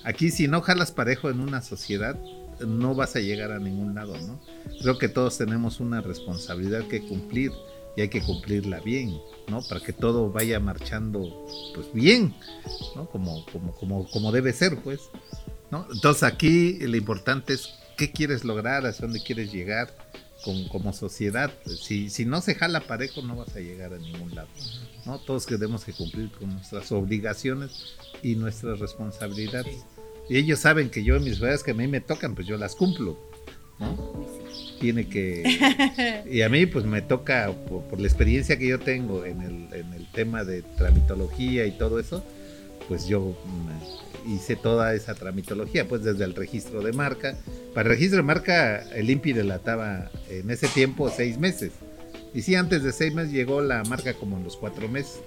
[0.04, 2.18] Aquí si no jalas parejo en una sociedad
[2.66, 4.40] no vas a llegar a ningún lado, ¿no?
[4.80, 7.52] Creo que todos tenemos una responsabilidad que cumplir
[7.96, 9.18] y hay que cumplirla bien,
[9.48, 9.62] ¿no?
[9.62, 12.34] Para que todo vaya marchando pues bien,
[12.94, 13.08] ¿no?
[13.08, 15.00] Como, como, como, como debe ser, pues,
[15.70, 15.86] ¿no?
[15.92, 19.94] Entonces aquí lo importante es qué quieres lograr, hacia dónde quieres llegar,
[20.70, 21.50] como sociedad.
[21.80, 24.48] Si, si no se jala parejo, no vas a llegar a ningún lado.
[25.04, 25.18] ¿no?
[25.18, 29.84] Todos tenemos que cumplir con nuestras obligaciones y nuestras responsabilidades.
[30.28, 32.74] Y ellos saben que yo, mis veces que a mí me tocan, pues yo las
[32.74, 33.18] cumplo.
[33.78, 34.45] ¿no?
[34.80, 36.22] Tiene que.
[36.30, 39.92] Y a mí, pues me toca, por, la experiencia que yo tengo en el, en
[39.92, 42.24] el tema de tramitología y todo eso,
[42.88, 43.36] pues yo
[44.26, 47.36] hice toda esa tramitología, pues desde el registro de marca.
[47.74, 51.72] Para el registro de marca, el INPI delataba en ese tiempo seis meses.
[52.34, 55.20] Y sí, antes de seis meses llegó la marca como en los cuatro meses.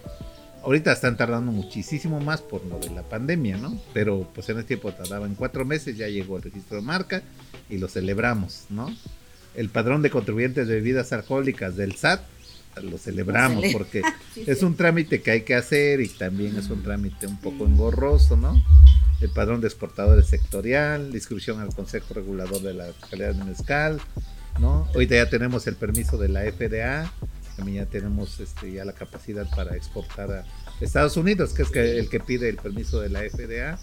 [0.63, 3.79] Ahorita están tardando muchísimo más por lo de la pandemia, ¿no?
[3.93, 7.21] Pero pues en ese tiempo tardaba en cuatro meses, ya llegó el registro de marca
[7.69, 8.93] y lo celebramos, ¿no?
[9.55, 12.21] El padrón de contribuyentes de bebidas alcohólicas del SAT
[12.83, 14.01] lo celebramos porque
[14.35, 18.37] es un trámite que hay que hacer y también es un trámite un poco engorroso,
[18.37, 18.61] ¿no?
[19.21, 23.99] El padrón de exportadores sectorial, la inscripción al Consejo Regulador de la Calidad de Mezcal,
[24.59, 24.87] ¿no?
[24.93, 27.11] Ahorita ya tenemos el permiso de la FDA,
[27.57, 30.45] también ya tenemos este, ya la capacidad para exportar a
[30.79, 33.77] Estados Unidos, que es que el que pide el permiso de la FDA,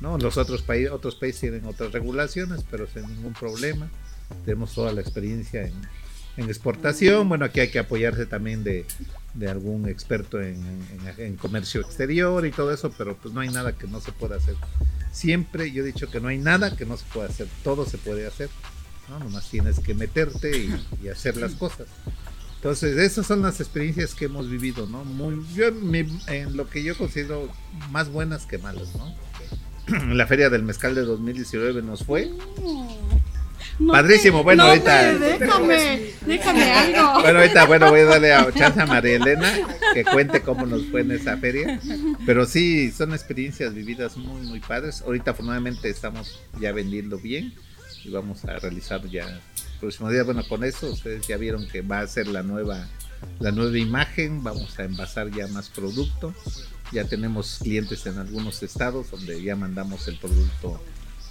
[0.00, 0.16] ¿no?
[0.16, 3.90] Los otros, países otros países tienen otras regulaciones, pero sin ningún problema.
[4.44, 5.74] Tenemos toda la experiencia en,
[6.48, 7.28] exportación.
[7.28, 8.86] Bueno, aquí hay que apoyarse también de,
[9.46, 14.00] algún experto en, comercio exterior y todo eso, pero pues no hay nada que no
[14.00, 14.56] se pueda hacer.
[15.12, 17.98] Siempre yo he dicho que no hay nada que no se pueda hacer, todo se
[17.98, 18.48] puede hacer,
[19.08, 19.18] ¿no?
[19.18, 20.70] Nomás tienes que meterte
[21.02, 21.88] y, hacer las cosas.
[22.56, 25.04] Entonces, esas son las experiencias que hemos vivido, ¿no?
[25.04, 27.48] Muy, yo en lo que yo considero
[27.90, 29.14] más buenas que malas, ¿no?
[30.14, 32.30] La feria del mezcal de 2019 nos fue
[33.86, 35.18] Padrísimo, bueno, ahorita.
[35.18, 37.20] déjame, déjame algo.
[37.22, 39.52] Bueno, ahorita, bueno, voy a darle a chance a María Elena
[39.94, 41.80] que cuente cómo nos fue en esa feria.
[42.26, 45.02] Pero sí, son experiencias vividas muy, muy padres.
[45.02, 47.54] Ahorita, afortunadamente, estamos ya vendiendo bien
[48.04, 49.40] y vamos a realizar ya el
[49.80, 50.24] próximo día.
[50.24, 52.86] Bueno, con eso, ustedes ya vieron que va a ser la nueva,
[53.38, 54.42] la nueva imagen.
[54.42, 56.34] Vamos a envasar ya más producto.
[56.92, 60.82] Ya tenemos clientes en algunos estados donde ya mandamos el producto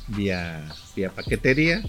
[0.08, 1.84] vía, vía paquetería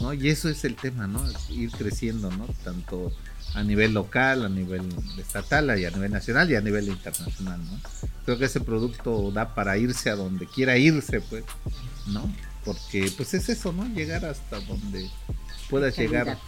[0.00, 0.12] ¿no?
[0.12, 1.22] Y eso es el tema, ¿no?
[1.50, 2.46] Ir creciendo, ¿no?
[2.64, 3.12] Tanto
[3.54, 4.82] a nivel local, a nivel
[5.18, 7.80] estatal, y a nivel nacional y a nivel internacional, ¿no?
[8.24, 11.44] Creo que ese producto da para irse a donde quiera irse, pues,
[12.08, 12.32] ¿no?
[12.64, 13.86] Porque, pues es eso, ¿no?
[13.88, 15.08] Llegar hasta donde
[15.70, 16.38] puedas llegar.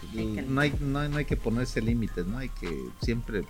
[0.47, 2.37] No hay, no, no hay que ponerse límites, ¿no?
[2.37, 2.69] Hay que
[3.01, 3.43] siempre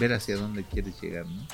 [0.00, 1.46] ver hacia dónde quieres llegar, ¿no?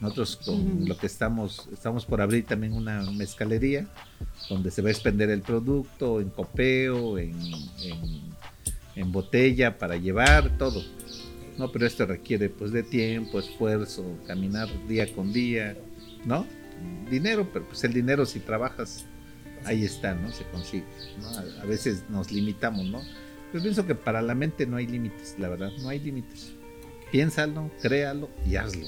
[0.00, 3.88] Nosotros con lo que estamos, estamos por abrir también una mezcalería
[4.50, 7.34] donde se va a expender el producto en copeo, en,
[8.94, 10.84] en, botella para llevar, todo.
[11.56, 15.74] No, pero esto requiere pues de tiempo, esfuerzo, caminar día con día,
[16.26, 16.46] ¿no?
[17.10, 19.06] Dinero, pero pues el dinero si trabajas,
[19.64, 20.30] ahí está, ¿no?
[20.30, 20.84] Se consigue,
[21.22, 21.28] ¿no?
[21.28, 23.00] A, a veces nos limitamos, ¿no?
[23.54, 26.52] Yo pienso que para la mente no hay límites, la verdad, no hay límites
[27.10, 28.86] piénsalo, créalo y hazlo.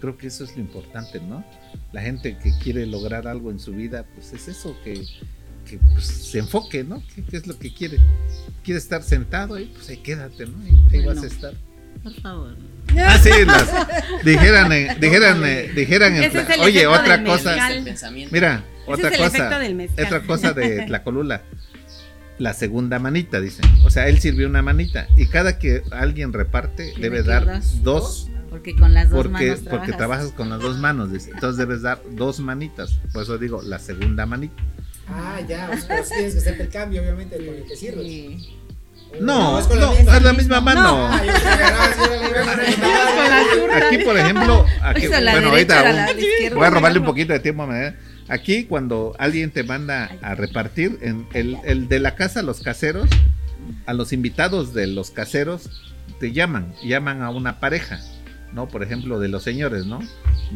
[0.00, 1.44] Creo que eso es lo importante, ¿no?
[1.92, 5.04] La gente que quiere lograr algo en su vida, pues es eso, que,
[5.92, 7.02] pues, se enfoque, ¿no?
[7.30, 7.98] ¿Qué, es lo que quiere?
[8.64, 9.70] ¿Quiere estar sentado ahí?
[9.74, 10.58] Pues ahí quédate, ¿no?
[10.90, 11.54] Ahí, vas a estar.
[12.02, 12.56] Por favor.
[12.98, 13.30] Ah, sí,
[14.24, 15.40] dijeran, dijeran,
[15.74, 16.14] dijeran,
[16.60, 17.56] oye, otra cosa.
[18.30, 19.60] Mira, otra cosa,
[19.98, 21.42] otra cosa de la colula
[22.42, 23.64] la segunda manita, dicen.
[23.84, 25.06] O sea, él sirvió una manita.
[25.16, 28.28] Y cada que alguien reparte, debe dar dos.
[28.50, 29.96] Porque con las dos porque, manos Porque trabajas.
[29.96, 31.12] trabajas con las dos manos.
[31.12, 31.30] dice.
[31.32, 32.98] Entonces debes dar dos manitas.
[33.12, 34.54] Por eso digo, la segunda manita.
[35.08, 37.76] Ah, ya, o sea, pero sí tienes que hacerte el cambio, obviamente, con el que
[37.76, 38.06] sirves.
[38.06, 38.58] Sí.
[39.20, 40.16] No, es con la no, misma.
[40.16, 41.08] es la misma mano.
[41.10, 41.22] Ah.
[43.86, 46.08] Aquí, por ejemplo, aquí, bueno, ahorita
[46.54, 47.66] voy a robarle un poquito de tiempo.
[47.72, 47.94] ¿eh?
[48.32, 53.10] Aquí, cuando alguien te manda a repartir, en el, el de la casa, los caseros,
[53.84, 55.68] a los invitados de los caseros,
[56.18, 58.00] te llaman, llaman a una pareja,
[58.54, 58.68] ¿no?
[58.68, 60.00] Por ejemplo, de los señores, ¿no?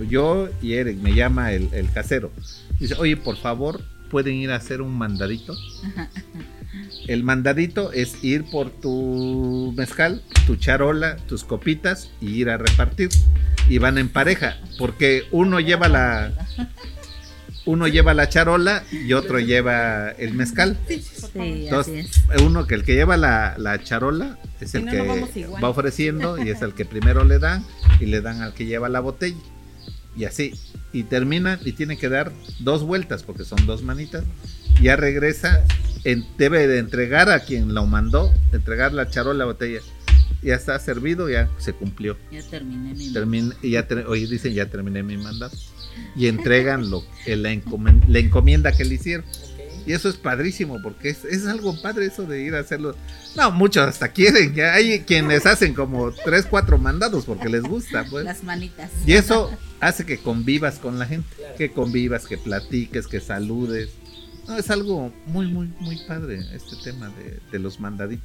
[0.09, 2.33] Yo y Eric, me llama el, el casero.
[2.81, 5.55] Dice, oye, por favor, ¿pueden ir a hacer un mandadito?
[7.09, 13.11] El mandadito es ir por tu mezcal, tu charola, tus copitas y ir a repartir.
[13.69, 16.33] Y van en pareja, porque uno lleva la
[17.67, 20.79] uno lleva la charola y otro lleva el mezcal.
[20.89, 21.03] Sí,
[21.35, 22.43] Entonces, así es.
[22.43, 25.69] uno que el que lleva la, la charola es Si el no, que no va
[25.69, 27.65] ofreciendo y es el que primero le dan
[28.01, 29.37] y le dan al que lleva la botella.
[30.17, 30.55] Y así.
[30.93, 34.25] Y terminan y tiene que dar dos vueltas porque son dos manitas.
[34.81, 35.63] Ya regresa,
[36.05, 39.81] en- debe de entregar a quien lo mandó, entregar la charola, la botella.
[40.43, 42.17] Ya está servido, ya se cumplió.
[42.31, 45.57] Ya terminé mi Termin- y ya ter- hoy dicen ya terminé mi mandato.
[46.15, 49.25] Y entregan lo, la, encomen- la encomienda que le hicieron.
[49.87, 52.97] Y eso es padrísimo, porque es, es algo padre eso de ir a hacerlo.
[53.37, 58.05] No, muchos hasta quieren, ya hay quienes hacen como tres, cuatro mandados porque les gusta,
[58.11, 58.25] pues.
[58.25, 58.91] Las manitas.
[59.07, 63.91] Y eso hace que convivas con la gente, que convivas, que platiques, que saludes.
[64.49, 68.25] No, es algo muy, muy, muy padre este tema de, de los mandaditos.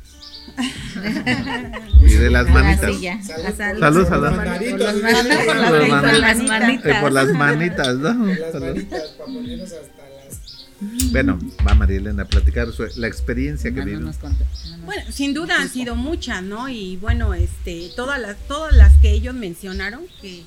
[2.02, 3.00] y de las manitas.
[3.02, 3.22] ya.
[3.24, 3.46] Salud.
[3.46, 3.78] A salud.
[3.80, 6.44] Por Por por las Por por manitas.
[6.48, 6.86] manitas.
[6.86, 8.18] Eh, por las manitas, ¿no?
[8.18, 8.68] Por las Salud.
[8.68, 11.12] manitas, para ponernos hasta las...
[11.12, 14.00] Bueno, va María Elena a platicar su- la experiencia que No, no vivió.
[14.06, 16.70] nos contó, no nos- Bueno, sin duda han sido muchas, ¿no?
[16.70, 20.42] Y bueno, este, todas las, todas las que ellos mencionaron, que,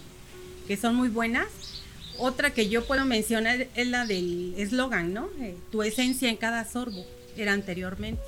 [0.67, 1.47] que son muy buenas.
[2.19, 5.29] Otra que yo puedo mencionar es la del eslogan, ¿no?
[5.41, 7.05] Eh, tu esencia en cada sorbo,
[7.37, 8.23] era anteriormente.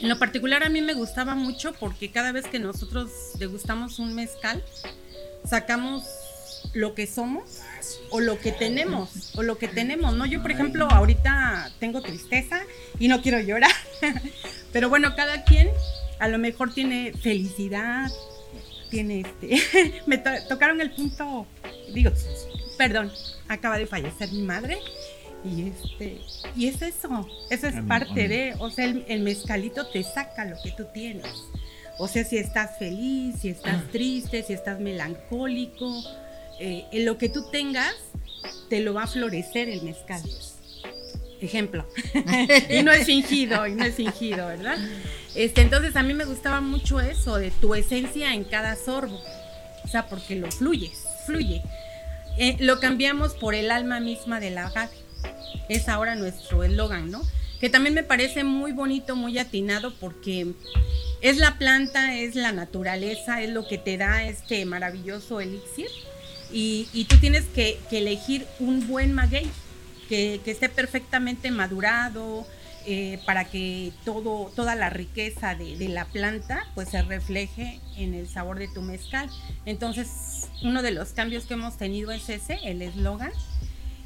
[0.00, 4.14] En lo particular a mí me gustaba mucho porque cada vez que nosotros degustamos un
[4.14, 4.62] mezcal,
[5.44, 6.04] sacamos
[6.74, 7.60] lo que somos
[8.10, 10.26] o lo que tenemos, o lo que tenemos, ¿no?
[10.26, 12.60] Yo, por ejemplo, ahorita tengo tristeza
[12.98, 13.70] y no quiero llorar,
[14.72, 15.68] pero bueno, cada quien
[16.18, 18.10] a lo mejor tiene felicidad,
[18.90, 21.46] tiene este, me to- tocaron el punto,
[21.94, 22.10] digo,
[22.76, 23.12] perdón,
[23.48, 24.78] acaba de fallecer mi madre
[25.46, 26.20] y este,
[26.56, 30.56] y es eso, eso es parte de, o sea, el, el mezcalito te saca lo
[30.62, 31.26] que tú tienes.
[31.98, 36.02] O sea, si estás feliz, si estás triste, si estás melancólico,
[36.58, 37.94] eh, en lo que tú tengas,
[38.68, 40.22] te lo va a florecer el mezcal.
[41.40, 41.86] Ejemplo.
[42.70, 44.76] y no es fingido, y no es fingido, ¿verdad?
[45.34, 49.20] Este, entonces a mí me gustaba mucho eso, de tu esencia en cada sorbo.
[49.84, 51.62] O sea, porque lo fluyes, fluye.
[52.38, 54.96] Eh, lo cambiamos por el alma misma del agave.
[55.68, 57.22] Es ahora nuestro eslogan, ¿no?
[57.60, 60.52] Que también me parece muy bonito, muy atinado, porque
[61.22, 65.88] es la planta, es la naturaleza, es lo que te da este maravilloso elixir.
[66.52, 69.50] Y, tú tienes que, elegir un buen maguey,
[70.08, 72.46] que, esté perfectamente madurado,
[72.88, 78.28] eh, para que toda la riqueza de, de la planta pues se refleje en el
[78.28, 79.28] sabor de tu mezcal.
[79.64, 83.32] Entonces, uno de los cambios que hemos tenido es ese, el eslogan.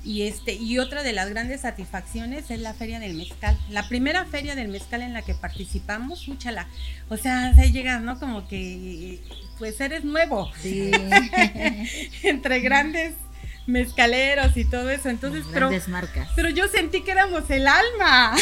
[0.05, 3.59] Y, este, y otra de las grandes satisfacciones es la Feria del Mezcal.
[3.69, 6.69] La primera Feria del Mezcal en la que participamos, úchala.
[7.09, 8.19] O sea, se llegas, ¿no?
[8.19, 9.21] Como que,
[9.59, 10.51] pues eres nuevo.
[10.63, 10.91] Sí.
[12.23, 13.15] Entre grandes
[13.67, 15.09] mezcaleros y todo eso.
[15.09, 16.29] Entonces, pero, Grandes marcas.
[16.35, 18.35] pero yo sentí que éramos el alma.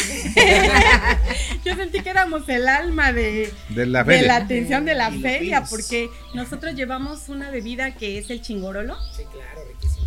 [1.65, 5.63] yo sentí que éramos el alma de, De la de la atención de la feria,
[5.69, 9.58] porque nosotros llevamos una bebida que es el chingorolo, Sí, claro.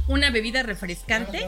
[0.09, 1.41] Una bebida refrescante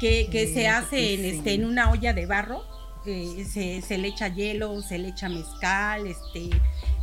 [0.00, 2.64] que, que se hace en, este, en una olla de barro.
[3.06, 6.50] eh, se, se le echa hielo, se le echa mezcal, este,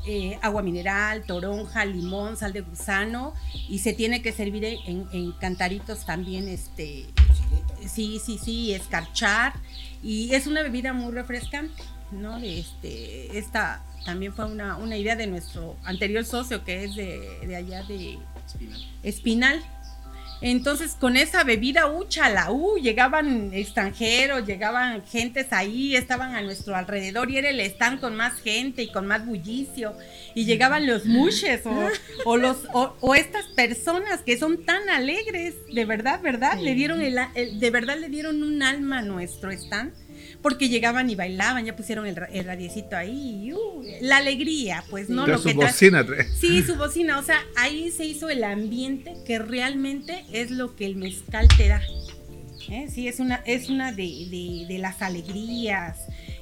[0.08, 3.34] eh, agua mineral, toronja, limón, sal de gusano
[3.68, 7.06] y se tiene que servir en, en cantaritos también, este,
[7.86, 9.54] sí, sí, sí, escarchar
[10.02, 12.40] y es una bebida muy refrescante, ¿no?
[12.40, 17.40] De Este, esta también fue una, una idea de nuestro anterior socio que es de,
[17.46, 18.18] de allá de
[19.04, 19.62] Espinal.
[20.42, 27.30] Entonces, con esa bebida, úchala, uh, llegaban extranjeros, llegaban gentes ahí, estaban a nuestro alrededor
[27.30, 29.96] y era el stand con más gente y con más bullicio.
[30.36, 31.90] Y llegaban los mushes o,
[32.26, 36.58] o los, o, o estas personas que son tan alegres, de verdad, ¿verdad?
[36.60, 39.92] Le dieron el, el- de verdad le dieron un alma a nuestro stand.
[40.42, 45.28] Porque llegaban y bailaban, ya pusieron el, radiecito ahí, uh, la alegría, pues, ¿no?
[45.28, 46.06] Lo su bocina.
[46.40, 50.86] Sí, su bocina, o sea, ahí se hizo el ambiente que realmente es lo que
[50.86, 51.82] el mezcal te da.
[52.70, 52.88] ¿eh?
[52.94, 55.98] Sí, es una, es una de, de, las alegrías,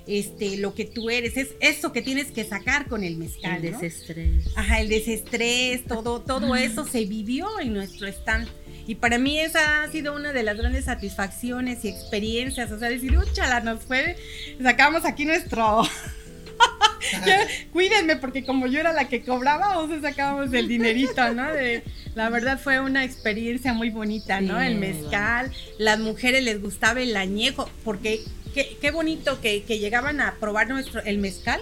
[0.06, 3.65] este, lo que tú eres, es eso que tienes que sacar con el mezcal.
[3.65, 4.45] El desestrés.
[4.56, 8.48] Ajá, el desestrés, todo, todo eso se vivió en nuestro stand.
[8.88, 12.72] Y para mí esa ha sido una de las grandes satisfacciones y experiencias.
[12.72, 14.15] O sea, decir, chala, nos fue,
[14.64, 15.84] sacamos aquí nuestro.
[17.73, 21.51] cuídenme, porque como yo era la que cobraba, o sea, sacábamos el dinerito, ¿no?
[21.51, 21.84] De,
[22.15, 24.59] la verdad fue una experiencia muy bonita, ¿no?
[24.59, 28.22] el mezcal, las mujeres les gustaba el añejo, porque
[28.53, 31.61] qué, qué bonito que, que, llegaban a probar nuestro, el mezcal,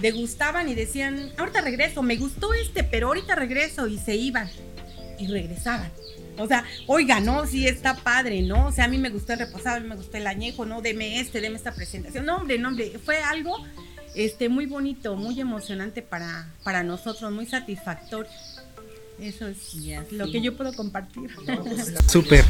[0.00, 4.48] degustaban y decían, ahorita regreso, me gustó este, pero ahorita regreso, y se iban,
[5.18, 5.90] y regresaban.
[6.38, 8.66] O sea, oiga, no, sí está padre, ¿no?
[8.66, 10.82] O sea, a mí me gustó el reposado, a mí me gustó el añejo, no,
[10.82, 12.24] deme este, deme esta presentación.
[12.24, 13.56] No, hombre, no, hombre, fue algo
[14.14, 18.30] este, muy bonito, muy emocionante para, para nosotros, muy satisfactorio.
[19.20, 19.74] Eso es
[20.12, 21.30] lo que yo puedo compartir.
[22.08, 22.44] Súper.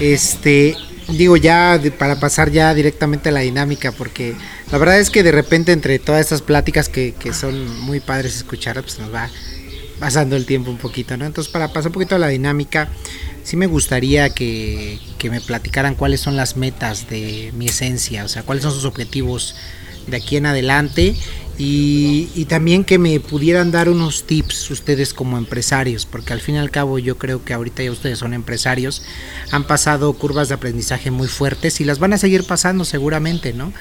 [0.00, 0.74] Este,
[1.08, 4.34] digo ya para pasar ya directamente a la dinámica, porque
[4.72, 8.36] la verdad es que de repente entre todas estas pláticas que, que son muy padres
[8.36, 9.28] escuchar, pues nos va
[9.98, 11.24] pasando el tiempo un poquito, ¿no?
[11.24, 12.88] Entonces, para pasar un poquito a la dinámica,
[13.42, 18.28] sí me gustaría que, que, me platicaran cuáles son las metas de mi esencia, o
[18.28, 19.56] sea, cuáles son sus objetivos
[20.06, 21.14] de aquí en adelante
[21.60, 26.58] y, también que me pudieran dar unos tips ustedes como empresarios, porque al fin y
[26.58, 29.02] al cabo yo creo que ahorita ya ustedes son empresarios,
[29.50, 33.72] han pasado curvas de aprendizaje muy fuertes y las van a seguir pasando seguramente, ¿no?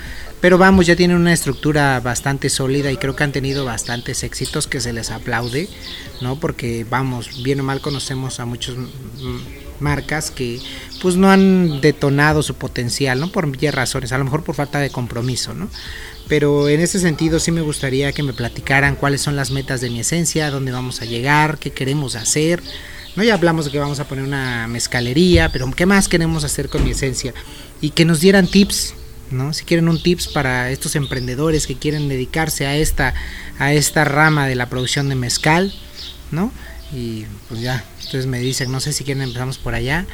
[0.41, 4.65] Pero vamos, ya tienen una estructura bastante sólida y creo que han tenido bastantes éxitos
[4.65, 5.69] que se les aplaude,
[6.19, 6.39] ¿no?
[6.39, 8.75] Porque vamos, bien o mal conocemos a muchas
[9.79, 10.59] marcas que
[11.01, 13.31] pues no han detonado su potencial, ¿no?
[13.31, 15.69] Por varias razones, a lo mejor por falta de compromiso, ¿no?
[16.27, 19.89] Pero en ese sentido sí me gustaría que me platicaran cuáles son las metas de
[19.89, 22.61] mi esencia, dónde vamos a llegar, qué queremos hacer.
[23.15, 26.69] No ya hablamos de que vamos a poner una mezcalería, pero qué más queremos hacer
[26.69, 27.33] con mi esencia
[27.81, 28.93] y que nos dieran tips
[29.31, 29.53] ¿no?
[29.53, 33.13] Si quieren un tips para estos emprendedores que quieren dedicarse a esta,
[33.59, 35.73] a esta rama de la producción de mezcal,
[36.31, 36.51] ¿no?
[36.93, 40.05] Y pues ya, ustedes me dicen, no sé si quieren empezamos por allá.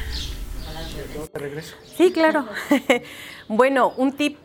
[1.96, 2.46] Sí, claro.
[3.48, 4.38] bueno, un tip,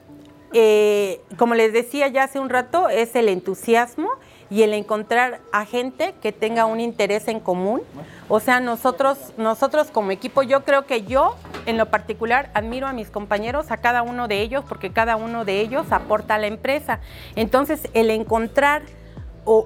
[0.54, 4.10] eh, como les decía ya hace un rato, es el entusiasmo
[4.50, 7.82] y el encontrar a gente que tenga un interés en común.
[8.28, 11.36] O sea, nosotros, nosotros como equipo, yo creo que yo
[11.66, 15.46] en lo particular admiro a mis compañeros, a cada uno de ellos, porque cada uno
[15.46, 17.00] de ellos aporta a la empresa.
[17.36, 18.82] Entonces, el encontrar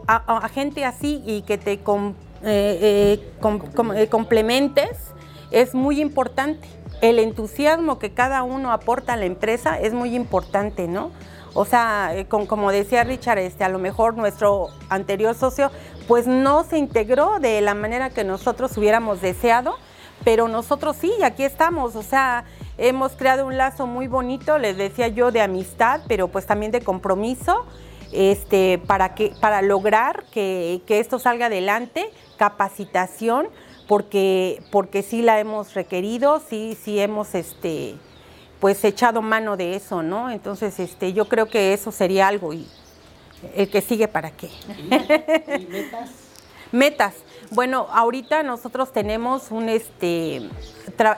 [0.07, 1.79] a, gente así y que te eh,
[2.43, 3.19] eh,
[3.95, 4.89] eh, complementes
[5.51, 6.67] es muy importante.
[7.03, 11.11] El entusiasmo que cada uno aporta a la empresa es muy importante, ¿no?
[11.53, 15.69] O sea, eh, como decía Richard, este, a lo mejor nuestro anterior socio
[16.07, 19.75] pues no se integró de la manera que nosotros hubiéramos deseado,
[20.23, 22.45] pero nosotros sí, aquí estamos, o sea,
[22.77, 26.79] hemos creado un lazo muy bonito, les decía yo, de amistad, pero pues también de
[26.79, 27.65] compromiso,
[28.13, 33.49] este, para, que, para lograr que, que esto salga adelante, capacitación,
[33.87, 37.95] porque, porque sí la hemos requerido, sí, sí hemos, este,
[38.59, 40.29] pues echado mano de eso, ¿no?
[40.29, 42.67] Entonces, este, yo creo que eso sería algo y
[43.55, 44.49] el que sigue para qué.
[45.59, 46.09] ¿Y metas?
[46.71, 47.15] metas.
[47.51, 50.37] Bueno, ahorita nosotros tenemos un este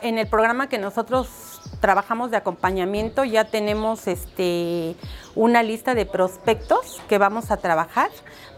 [0.02, 4.96] en el programa que nosotros trabajamos de acompañamiento ya tenemos este
[5.36, 8.10] una lista de prospectos que vamos a trabajar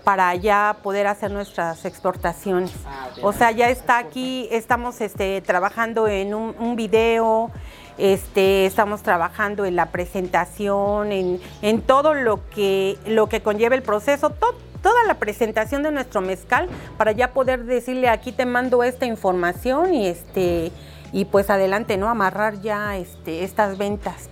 [0.04, 2.72] para ya poder hacer nuestras exportaciones.
[2.86, 7.52] Ah, o sea, ya está aquí, estamos este, trabajando en un, un video,
[7.98, 14.30] este, estamos trabajando en la presentación, en, todo lo que, lo que conlleva el proceso,
[14.30, 19.94] toda la presentación de nuestro mezcal para ya poder decirle aquí te mando esta información
[19.94, 20.72] y este
[21.12, 22.10] y pues adelante, ¿no?
[22.10, 24.30] Amarrar ya este, estas ventas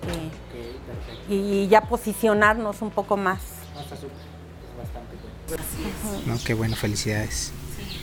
[1.30, 3.42] y ya posicionarnos un poco más.
[6.26, 7.52] No, qué bueno, felicidades.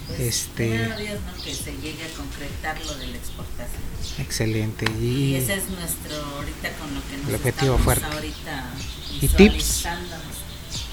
[0.06, 1.42] Pues, este, Dios, ¿no?
[1.42, 3.82] que se llegue a concretar lo de la exportación.
[4.18, 4.84] Excelente.
[5.00, 8.04] Y, ese es nuestro, ahorita con lo que nos el objetivo fuerte.
[8.04, 8.70] ahorita
[9.20, 9.86] y tips,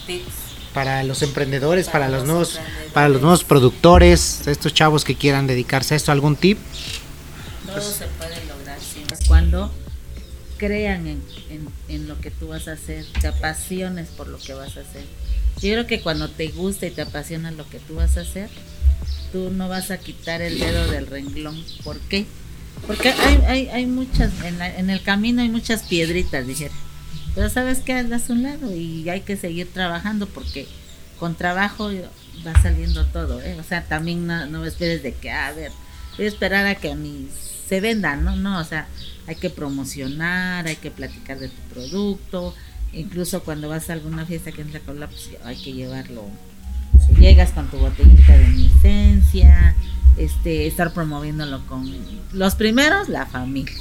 [0.06, 2.60] tips para los emprendedores, para, los, nuevos,
[2.94, 6.58] para los nuevos productores, estos chavos que quieran dedicarse a esto, algún tip.
[7.70, 9.72] Todo se puede lograr siempre cuando
[10.58, 14.54] crean en, en, en, lo que tú vas a hacer, te apasiones por lo que
[14.54, 15.04] vas a hacer.
[15.62, 18.50] Yo creo que cuando te gusta y te apasiona lo que tú vas a hacer,
[19.32, 21.64] tú no vas a quitar el dedo del renglón.
[21.84, 22.26] ¿Por qué?
[22.88, 26.78] Porque hay, hay, hay muchas, en, en el camino hay muchas piedritas, dijeron.
[27.36, 30.68] Pero sabes que andas a un lado y hay que seguir trabajando porque
[31.20, 31.90] con trabajo
[32.46, 33.58] va saliendo todo, ¿eh?
[33.60, 35.72] O sea, también no, no esperes de que, a ver,
[36.18, 37.28] voy a esperar a que a mí
[37.70, 38.36] se vendan, ¿no?
[38.36, 38.88] No, o sea,
[39.28, 42.56] hay que promocionar, hay que platicar de tu producto,
[42.94, 46.26] incluso cuando vas a alguna fiesta que entra con la pues hay que llevarlo.
[47.20, 49.76] Llegas con tu botellita de licencia,
[50.18, 51.88] este, estar promoviéndolo con
[52.34, 53.76] los primeros, la familia,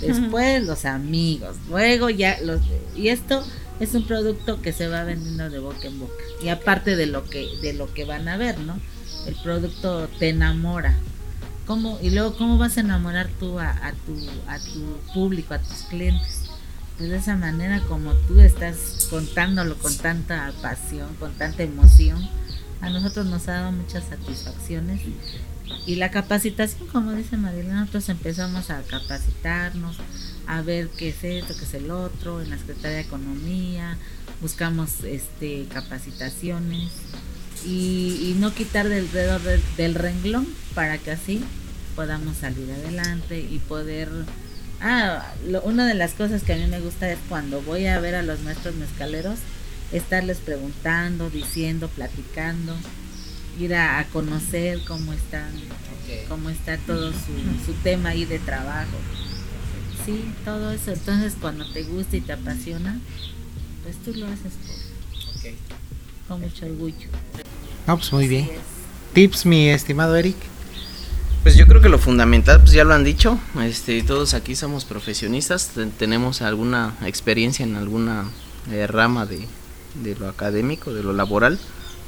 [0.00, 2.60] después los amigos, luego ya los
[2.94, 3.42] y esto
[3.80, 7.24] es un producto que se va vendiendo de boca en boca y aparte de lo
[7.24, 8.78] que de lo que van a ver, ¿no?
[9.26, 10.98] El producto te enamora.
[11.66, 14.16] ¿Cómo, y luego cómo vas a enamorar tú a, tu
[14.48, 16.42] a tu público, a tus clientes?
[16.98, 22.28] Pues de esa manera como tú estás contándolo con tanta pasión, con tanta emoción,
[22.80, 25.00] a nosotros nos ha dado muchas satisfacciones
[25.86, 29.96] y la capacitación, como dice Marilena, nosotros empezamos a capacitarnos,
[30.46, 33.96] a ver qué es esto, qué es el otro, en la Secretaría de Economía,
[34.40, 36.90] buscamos este capacitaciones
[37.64, 39.38] y, no quitar del dedo
[39.76, 41.42] del, renglón para que así
[41.94, 44.08] podamos salir adelante y poder...
[44.80, 45.32] Ah,
[45.62, 48.22] una de las cosas que a mí me gusta es cuando voy a ver a
[48.22, 49.38] los maestros mezcaleros,
[49.92, 52.74] estarles preguntando, diciendo, platicando,
[53.60, 55.52] ir a, conocer cómo están,
[56.28, 58.96] cómo está todo su, su tema ahí de trabajo.
[60.04, 60.90] Sí, todo eso.
[60.90, 62.98] Entonces, cuando te gusta y te apasiona,
[63.84, 64.52] pues tú lo haces
[66.32, 67.08] con mucho orgullo.
[67.86, 68.48] No, pues muy bien.
[69.12, 70.36] Tips, mi estimado Eric.
[71.42, 74.84] Pues yo creo que lo fundamental, pues ya lo han dicho, este, todos aquí somos
[74.84, 78.30] profesionistas, tenemos alguna experiencia en alguna
[78.70, 79.48] eh, rama de,
[80.02, 81.58] de, lo académico, de lo laboral,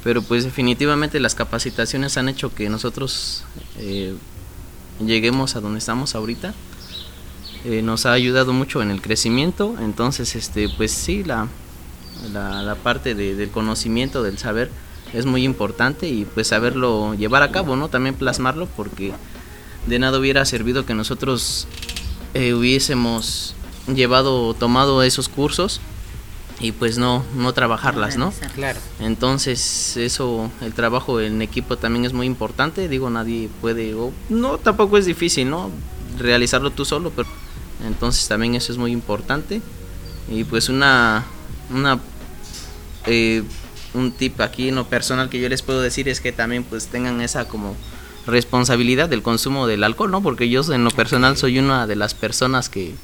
[0.05, 3.43] pero pues definitivamente las capacitaciones han hecho que nosotros
[3.77, 4.15] eh,
[5.05, 6.53] lleguemos a donde estamos ahorita
[7.65, 11.49] eh, nos ha ayudado mucho en el crecimiento, entonces este pues sí, la,
[12.31, 14.69] la, parte del conocimiento, del saber
[15.13, 17.89] es muy importante y pues saberlo llevar a cabo, ¿no?
[17.89, 19.13] También plasmarlo porque
[19.87, 21.67] de nada hubiera servido que nosotros
[22.33, 23.55] eh, hubiésemos
[23.93, 25.79] llevado, tomado esos cursos
[26.59, 28.33] y pues no, no trabajarlas, ¿no?
[28.55, 28.79] Claro.
[28.99, 34.57] Entonces eso, el trabajo en equipo también es muy importante, digo, nadie puede, o no,
[34.57, 35.69] tampoco es difícil, ¿no?
[36.17, 37.27] Realizarlo tú solo, pero
[37.85, 39.61] entonces también eso es muy importante.
[40.29, 41.25] Y pues una,
[41.69, 41.99] una
[43.07, 43.43] eh,
[43.93, 46.87] un tip aquí en lo personal que yo les puedo decir es que también pues
[46.87, 47.75] tengan esa como
[48.27, 50.21] responsabilidad del consumo del alcohol, ¿no?
[50.21, 52.95] Porque yo en lo personal soy una de las personas que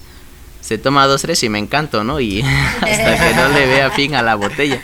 [0.62, 2.20] se toma dos, tres y me encanto, ¿no?
[2.20, 2.42] Y
[2.82, 4.82] hasta que no le vea fin a la botella.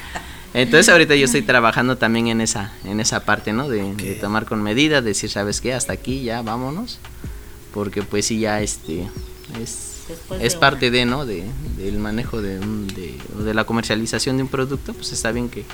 [0.53, 3.67] Entonces ahorita yo estoy trabajando también en esa, en esa parte, ¿no?
[3.67, 5.73] De, de tomar con medida, decir, ¿sabes qué?
[5.73, 6.99] Hasta aquí ya vámonos.
[7.73, 9.07] Porque pues sí, ya este,
[9.61, 9.86] es,
[10.55, 11.25] parte de, ¿no?
[11.25, 11.43] De,
[11.77, 15.65] del manejo de, de, la comercialización de un producto, pues está bien que,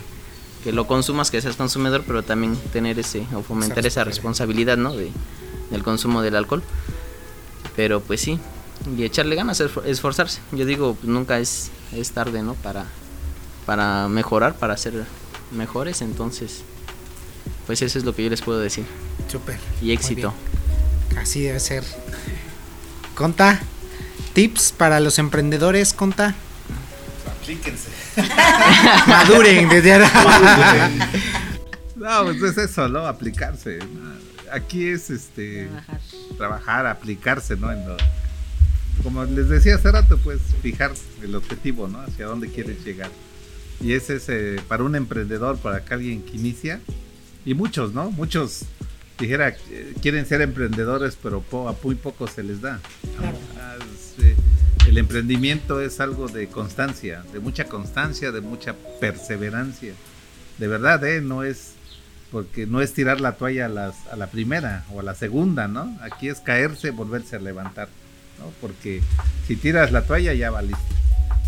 [0.63, 4.93] que, lo consumas, que seas consumidor, pero también tener ese, o fomentar esa responsabilidad, ¿no?
[4.93, 5.11] De,
[5.71, 6.63] del consumo del alcohol.
[7.75, 8.39] Pero pues sí,
[8.97, 10.39] y echarle ganas, esforzarse.
[10.51, 12.53] Yo digo, pues, nunca es, es tarde, ¿no?
[12.55, 12.85] Para,
[13.65, 15.05] para mejorar, para ser
[15.51, 16.63] mejores, entonces,
[17.65, 18.85] pues eso es lo que yo les puedo decir.
[19.31, 19.57] Súper.
[19.81, 20.33] Y éxito.
[21.17, 21.83] Así debe ser.
[23.15, 23.61] Conta,
[24.33, 26.35] tips para los emprendedores, Conta.
[27.39, 27.89] Aplíquense.
[29.07, 30.91] Maduren desde ahora.
[31.95, 33.05] no, pues es eso, ¿no?
[33.05, 33.79] Aplicarse.
[34.51, 35.69] Aquí es este
[36.37, 37.69] trabajar, aplicarse, ¿no?
[39.01, 40.91] como les decía hace rato, pues fijar
[41.21, 41.99] el objetivo, ¿no?
[41.99, 43.09] Hacia dónde quieres llegar.
[43.81, 46.79] Y ese es eh, para un emprendedor, para alguien que inicia,
[47.45, 48.11] y muchos, ¿no?
[48.11, 48.65] Muchos
[49.19, 52.79] dijera, eh, quieren ser emprendedores, pero a muy poco se les da.
[53.03, 53.33] Eh,
[54.87, 59.93] el emprendimiento es algo de constancia, de mucha constancia, de mucha perseverancia.
[60.57, 61.21] De verdad, ¿eh?
[61.21, 61.73] No es
[62.31, 65.95] porque no es tirar la toalla a, la primera o a la segunda, ¿no?
[66.01, 67.89] Aquí es caerse, volverse a levantar,
[68.39, 68.51] ¿no?
[68.59, 69.01] Porque
[69.47, 70.81] si tiras la toalla ya valiste.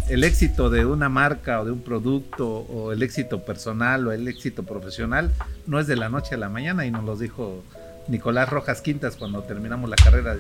[0.10, 4.28] El éxito de una marca o de un producto o el éxito personal o el
[4.28, 5.34] éxito profesional
[5.66, 7.64] no es de la noche a la mañana y nos lo dijo
[8.08, 10.38] Nicolás Rojas Quintas cuando terminamos la carrera.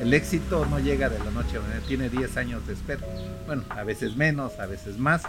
[0.00, 3.06] El éxito no llega de la noche a la mañana, tiene 10 años de espera.
[3.46, 5.22] Bueno, a veces menos, a veces más,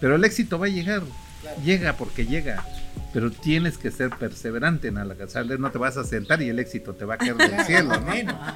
[0.00, 1.02] pero el éxito va a llegar.
[1.64, 2.64] Llega porque llega,
[3.12, 5.56] pero tienes que ser perseverante en alcanzarle.
[5.56, 7.92] No te vas a sentar y el éxito te va a caer del cielo.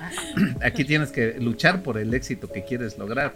[0.63, 3.35] Aquí tienes que luchar por el éxito que quieres lograr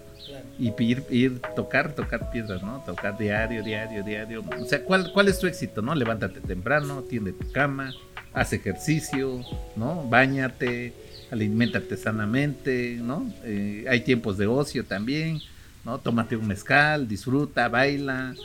[0.59, 2.83] y ir, ir tocar, tocar piedras, ¿no?
[2.85, 4.43] Tocar diario, diario, diario.
[4.59, 5.95] O sea, ¿cuál, cuál es tu éxito, no?
[5.95, 7.93] Levántate temprano, tiende tu cama,
[8.33, 9.41] haz ejercicio,
[9.77, 10.03] ¿no?
[10.09, 10.93] Báñate,
[11.31, 13.31] alimentate sanamente, ¿no?
[13.43, 15.41] Eh, hay tiempos de ocio también
[15.87, 15.99] ¿no?
[15.99, 18.35] Tómate un mezcal, disfruta, baila,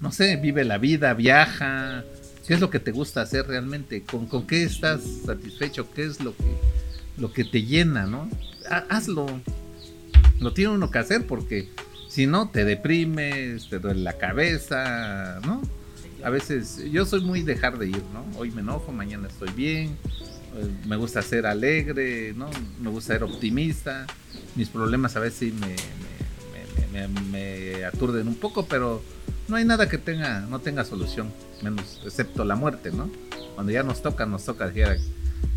[0.00, 2.04] no sé, vive la vida, viaja.
[2.44, 4.02] ¿Qué es lo que te gusta hacer realmente?
[4.02, 5.88] ¿Con, qué estás satisfecho?
[5.92, 6.56] ¿Qué es lo que,
[7.16, 8.28] lo que te llena, no?
[8.90, 9.26] hazlo.
[10.40, 11.68] Lo tiene uno que hacer porque
[12.08, 15.62] si no te deprimes, te duele la cabeza, ¿no?
[16.24, 18.26] A veces yo soy muy dejar de ir, ¿no?
[18.36, 19.96] Hoy me enojo, mañana estoy bien,
[20.86, 22.50] me gusta ser alegre, ¿no?
[22.80, 24.06] Me gusta ser optimista.
[24.54, 25.76] Mis problemas a veces sí me,
[27.30, 29.02] me, aturden un poco, pero
[29.46, 31.32] no hay nada que tenga, no tenga solución,
[31.62, 33.10] menos excepto la muerte, ¿no?
[33.54, 34.72] Cuando ya nos toca, nos toca.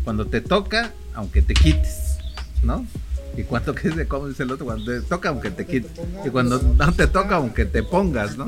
[0.04, 2.18] Cuando te toca, aunque te quites,
[2.62, 2.86] ¿no?
[3.36, 4.66] Y cuando que dice, ¿cómo dice el otro?
[4.66, 5.90] Cuando te toca, aunque te quites.
[6.24, 8.46] Y cuando no te toca, aunque te pongas, ¿no?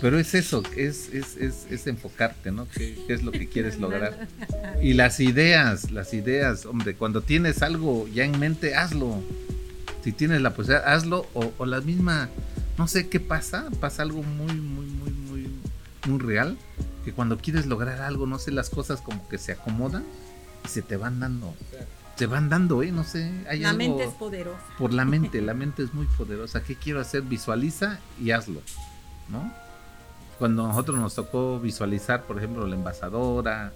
[0.00, 2.66] Pero es eso, es, es, es, es enfocarte, ¿no?
[2.68, 4.28] ¿Qué, ¿Qué, es lo que quieres lograr?
[4.80, 9.22] Y las ideas, las ideas, hombre, cuando tienes algo ya en mente, hazlo.
[10.02, 11.26] Si tienes la posibilidad, hazlo.
[11.34, 12.30] O, o la misma,
[12.78, 15.50] no sé qué pasa, pasa algo muy, muy, muy, muy,
[16.06, 16.56] muy real.
[17.04, 20.04] Que cuando quieres lograr algo, no sé, las cosas como que se acomodan
[20.64, 21.54] y se te van dando.
[22.16, 22.92] Se van dando, ¿eh?
[22.92, 23.30] No sé.
[23.48, 24.62] Hay la mente es poderosa.
[24.78, 26.62] Por la mente, la mente es muy poderosa.
[26.62, 27.22] ¿Qué quiero hacer?
[27.22, 28.62] Visualiza y hazlo,
[29.28, 29.52] ¿no?
[30.40, 33.72] Cuando nosotros nos tocó visualizar, por ejemplo, la envasadora,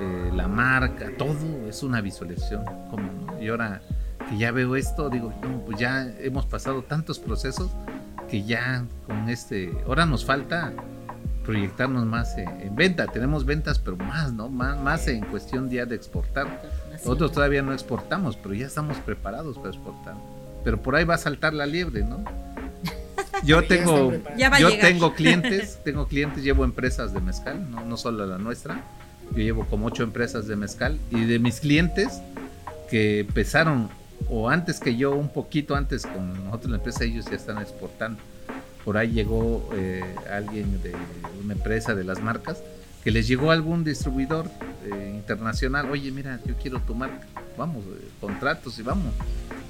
[0.00, 2.64] eh, la marca, todo es una visualización.
[2.90, 3.82] Como, Y ahora
[4.26, 5.34] que ya veo esto, digo,
[5.66, 7.70] pues ya hemos pasado tantos procesos
[8.30, 10.72] que ya con este, ahora nos falta
[11.44, 13.06] proyectarnos más en, venta.
[13.08, 14.48] Tenemos ventas, pero más, ¿no?
[14.48, 16.62] Más, más en cuestión ya de exportar.
[16.90, 20.14] Nosotros todavía no exportamos, pero ya estamos preparados para exportar.
[20.64, 22.24] Pero por ahí va a saltar la liebre, ¿no?
[23.44, 28.38] Yo tengo, yo tengo clientes, tengo clientes, llevo empresas de mezcal, no, no solo la
[28.38, 28.82] nuestra.
[29.32, 32.20] Yo llevo como ocho empresas de mezcal y de mis clientes
[32.90, 33.90] que empezaron
[34.28, 38.20] o antes que yo, un poquito antes con nosotros la empresa, ellos ya están exportando.
[38.84, 40.94] Por ahí llegó eh, alguien de
[41.42, 42.62] una empresa de las marcas
[43.04, 44.50] que les llegó algún distribuidor
[44.84, 49.14] eh, internacional, oye, mira, yo quiero tu marca, vamos, eh, contratos y vamos.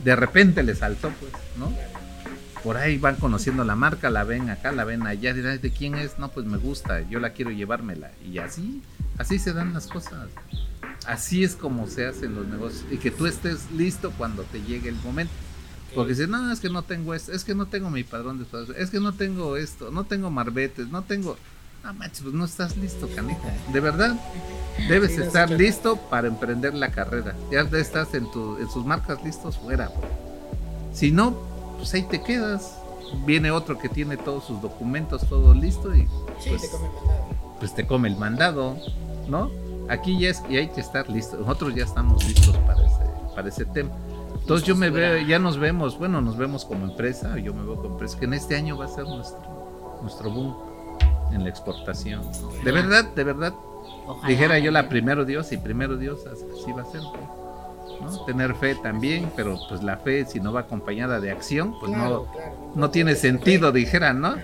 [0.03, 1.73] De repente le saltó, pues, ¿no?
[2.62, 5.94] Por ahí van conociendo la marca, la ven acá, la ven allá, dirán, ¿de quién
[5.94, 6.18] es?
[6.18, 8.10] No, pues me gusta, yo la quiero llevármela.
[8.24, 8.82] Y así,
[9.18, 10.28] así se dan las cosas.
[11.06, 12.85] Así es como se hacen los negocios.
[12.90, 15.32] Y que tú estés listo cuando te llegue el momento.
[15.94, 18.47] Porque si no, es que no tengo esto, es que no tengo mi padrón de
[18.76, 21.36] es que no tengo esto, no tengo marbetes, no tengo...
[21.82, 23.55] No manches, pues no estás listo, canija.
[23.72, 24.16] De verdad,
[24.89, 27.36] debes estar listo para emprender la carrera.
[27.52, 29.90] Ya estás en, tu, en sus marcas listos fuera.
[30.93, 31.48] Si no,
[31.79, 32.79] pues ahí te quedas.
[33.25, 36.07] Viene otro que tiene todos sus documentos, todo listo y
[36.47, 37.27] pues, te come el mandado.
[37.59, 38.77] pues te come el mandado,
[39.29, 39.51] ¿no?
[39.89, 41.39] Aquí ya es y hay que estar listo.
[41.39, 43.91] Nosotros ya estamos listos para ese, para ese tema.
[44.35, 47.77] Entonces yo me veo, ya nos vemos, bueno, nos vemos como empresa, yo me veo
[47.77, 50.55] como empresa, que en este año va a ser nuestro, nuestro boom
[51.33, 52.23] en la exportación.
[52.65, 53.55] De verdad, de verdad.
[54.27, 57.03] Dijera yo la primero Dios y primero Dios, así va a ser.
[58.27, 62.27] Tener fe también, pero pues la fe si no va acompañada de acción, pues no,
[62.75, 64.37] no tiene sentido, dijeran, ¿no?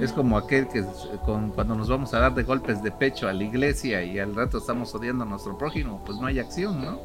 [0.00, 0.84] Es como aquel que
[1.24, 4.34] con, cuando nos vamos a dar de golpes de pecho a la iglesia y al
[4.34, 6.98] rato estamos odiando a nuestro prójimo, pues no hay acción, ¿no?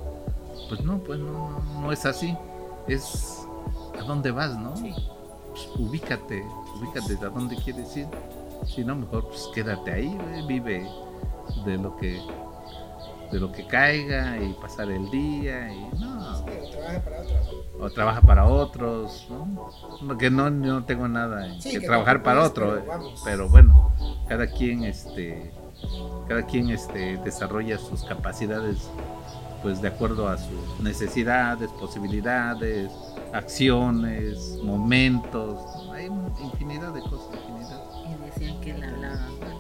[0.70, 2.36] Pues no, pues no, no, es así.
[2.88, 3.46] Es
[4.00, 4.74] a dónde vas, ¿no?
[4.74, 6.44] Pues ubícate,
[6.80, 8.08] ubícate a dónde quieres ir.
[8.66, 10.18] Si no, mejor pues quédate ahí,
[10.48, 10.88] vive
[11.66, 12.20] de lo que
[13.32, 16.46] de lo que caiga y pasar el día y no.
[17.80, 19.28] o trabaja para otros.
[19.30, 20.18] O ¿no?
[20.18, 22.84] Que no, no tengo nada en que, trabajar para otro,
[23.24, 23.92] pero, bueno,
[24.28, 25.52] cada quien este
[26.28, 28.90] cada quien este desarrolla sus capacidades
[29.62, 32.92] pues de acuerdo a sus necesidades, posibilidades,
[33.34, 35.60] acciones, momentos,
[35.94, 36.06] hay
[36.42, 37.84] infinidad de cosas, infinidad.
[38.06, 38.88] Y decían que la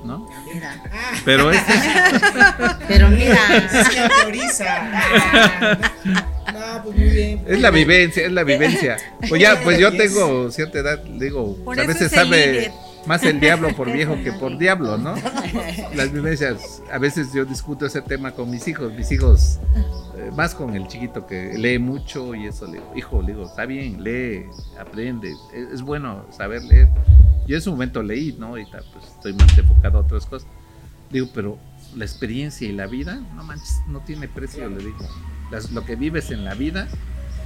[0.09, 0.27] ¿no?
[0.51, 0.83] Mira.
[1.23, 1.61] Pero es
[2.87, 3.69] Pero mira.
[3.69, 4.89] Se autoriza.
[6.51, 7.43] No, pues muy bien.
[7.47, 8.97] Es la vivencia, es la vivencia.
[9.27, 12.71] Pues ya, pues yo tengo cierta edad, digo, a veces sabe
[13.05, 15.15] más el diablo por viejo que por diablo, ¿no?
[15.95, 19.59] Las vivencias, a veces yo discuto ese tema con mis hijos, mis hijos,
[20.17, 23.45] eh, más con el chiquito que lee mucho y eso, le digo, hijo, le digo,
[23.45, 24.45] está bien, lee,
[24.79, 26.89] aprende, es, es bueno saber leer
[27.49, 28.49] yo en su momento leí, ¿no?
[28.49, 30.47] Ahorita pues estoy más enfocado a otras cosas.
[31.09, 31.57] Digo, pero
[31.95, 34.99] la experiencia y la vida, no manches, no tiene precio, le digo.
[35.71, 36.87] lo que vives en la vida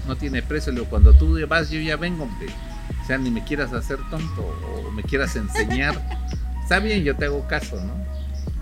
[0.06, 0.74] no tiene precio.
[0.74, 2.48] Le digo, cuando tú vas, yo ya vengo, hombre.
[3.04, 5.96] O sea, ni me quieras hacer tonto o me quieras enseñar.
[6.64, 7.94] Está bien, yo te hago caso, ¿no?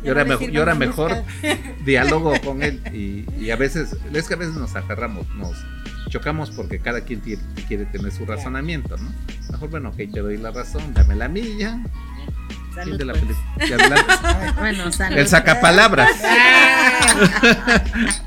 [0.03, 1.11] yo era, mejor, yo era mejor
[1.85, 5.55] diálogo con él y, a veces, es que a veces nos aferramos, nos
[6.09, 9.09] chocamos porque cada quien quiere, tener su razonamiento, ¿no?
[9.51, 11.79] Mejor, bueno, ok, te doy la razón, dame la milla.
[12.73, 13.25] Salud, de la pues.
[14.59, 15.17] bueno, salud.
[15.17, 16.09] El sacapalabras.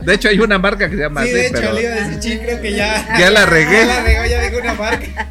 [0.00, 2.40] de hecho, hay una marca que se llama sí, de hecho, le iba a decir,
[2.40, 3.06] creo que ya.
[3.18, 3.86] Ya la regué.
[3.86, 5.28] Ya la regó, ya dijo una marca.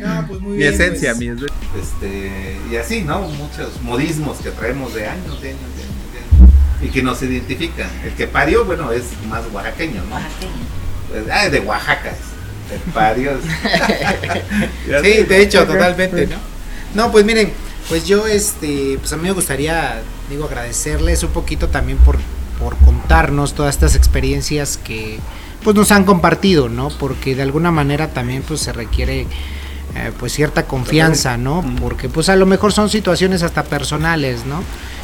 [0.00, 1.18] no, pues muy mi esencia, pues.
[1.18, 1.56] mi esencia.
[1.80, 3.22] Este, y así, ¿no?
[3.22, 5.98] Muchos modismos que traemos de años, de años, de años,
[6.82, 7.90] Y que nos identifican.
[8.04, 10.14] El que parió, bueno, es más oaxaqueño, ¿no?
[10.14, 10.52] Oaxaqueño.
[11.10, 12.12] Pues, ah, de Oaxaca.
[12.72, 13.32] El parió.
[15.02, 16.36] sí, de hecho, totalmente, ¿no?
[16.94, 17.52] No, pues miren,
[17.90, 20.00] pues yo, este, pues a mí me gustaría,
[20.30, 22.18] digo, agradecerles un poquito también por,
[22.60, 25.18] por contarnos todas estas experiencias que,
[25.64, 26.88] pues nos han compartido, ¿no?
[26.88, 29.22] Porque de alguna manera también, pues se requiere,
[29.96, 31.64] eh, pues cierta confianza, ¿no?
[31.80, 34.62] Porque, pues a lo mejor son situaciones hasta personales, ¿no?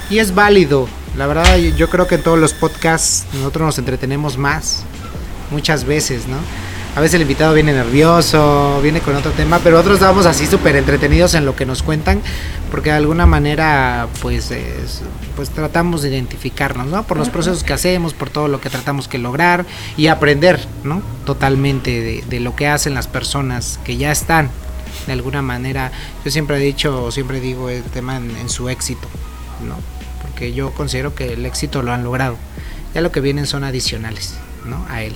[0.09, 4.39] Y es válido, la verdad, yo creo que en todos los podcasts nosotros nos entretenemos
[4.39, 4.85] más,
[5.51, 6.37] muchas veces, ¿no?
[6.97, 10.77] A veces el invitado viene nervioso, viene con otro tema, pero otros estamos así súper
[10.77, 12.23] entretenidos en lo que nos cuentan,
[12.71, 14.51] porque de alguna manera pues,
[15.37, 17.03] pues tratamos de identificarnos, ¿no?
[17.03, 19.67] Por los procesos que hacemos, por todo lo que tratamos que lograr
[19.99, 21.03] y aprender, ¿no?
[21.27, 24.49] Totalmente de, lo que hacen las personas que ya están,
[25.07, 25.93] de alguna manera,
[26.25, 29.07] yo siempre he dicho, siempre digo el tema en, en su éxito,
[29.69, 29.77] ¿no?
[30.23, 32.39] Porque yo considero que el éxito lo han logrado,
[32.95, 34.33] ya lo que vienen son adicionales,
[34.65, 34.87] ¿no?
[34.89, 35.15] A él.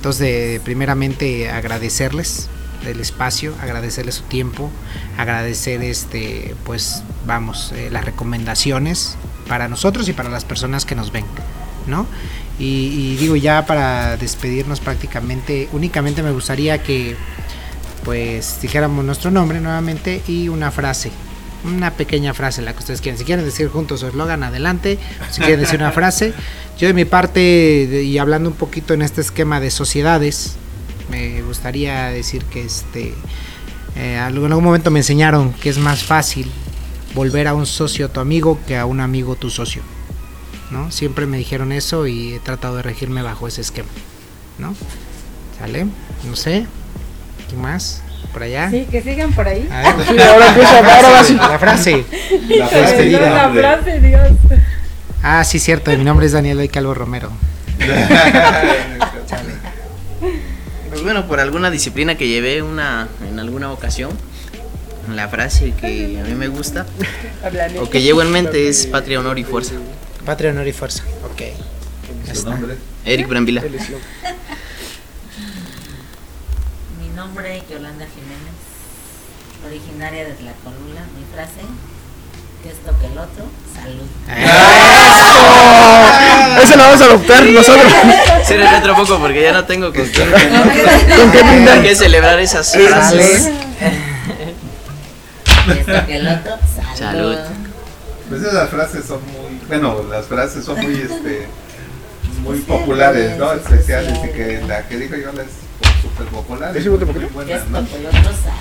[0.00, 2.48] Entonces, primeramente agradecerles
[2.86, 4.70] el espacio, agradecerles su tiempo,
[5.18, 9.16] agradecer este, pues vamos, eh, las recomendaciones
[9.46, 11.26] para nosotros y para las personas que nos ven,
[11.86, 12.06] ¿no?
[12.58, 17.14] Y, digo ya para despedirnos prácticamente, únicamente me gustaría que
[18.02, 21.10] pues dijéramos nuestro nombre nuevamente y una frase,
[21.64, 23.18] una pequeña frase, la que ustedes quieran.
[23.18, 24.98] Si quieren decir juntos su eslogan, adelante.
[25.30, 26.32] Si quieren decir una frase,
[26.78, 30.56] yo de mi parte, y hablando un poquito en este esquema de sociedades,
[31.10, 33.14] me gustaría decir que este,
[33.96, 34.20] eh, en
[34.52, 36.50] algún momento me enseñaron que es más fácil
[37.14, 39.82] volver a un socio tu amigo que a un amigo tu socio.
[40.70, 40.90] ¿no?
[40.92, 43.88] Siempre me dijeron eso y he tratado de regirme bajo ese esquema.
[44.58, 44.74] ¿no?
[45.58, 45.86] ¿Sale?
[46.28, 46.66] No sé.
[47.48, 48.02] ¿Qué más?
[48.32, 48.70] ¿Por allá?
[48.70, 49.68] Sí, que sigan por ahí.
[49.70, 52.04] ahora empieza, ahora La frase.
[52.48, 54.30] La frase, la frase Dios.
[55.22, 55.90] Ah, sí, cierto.
[55.90, 57.30] Mi nombre es Daniel Calvo Romero.
[60.90, 64.10] pues bueno, por alguna disciplina que llevé una en alguna ocasión,
[65.14, 66.86] la frase que a mí me gusta
[67.80, 69.74] o que llevo en mente es patria, honor y fuerza.
[70.24, 71.04] Patria, honor y fuerza.
[71.24, 71.42] Ok.
[72.34, 72.76] ¿Su nombre?
[73.04, 73.62] Eric Brambila.
[77.20, 78.54] Mi nombre es Yolanda Jiménez,
[79.66, 81.02] originaria de Tlacolula.
[81.14, 81.60] Mi frase
[82.62, 83.44] que esto que el otro,
[83.74, 84.08] salud.
[86.56, 86.62] ¡Eso!
[86.62, 87.92] Eso lo vamos a adoptar nosotros.
[88.46, 90.24] Sí, otro poco porque ya no tengo con qué,
[91.66, 93.50] con qué celebrar esas frases.
[95.76, 96.58] esto que el otro,
[96.96, 97.36] salud.
[98.30, 101.48] Pues esas frases son muy, bueno, las frases son muy, este,
[102.44, 103.52] muy populares, ¿no?
[103.52, 105.69] Especiales y que la que dijo yo es
[106.02, 106.76] súper popular.
[106.76, 107.86] ¿Es muy buena, ¿no?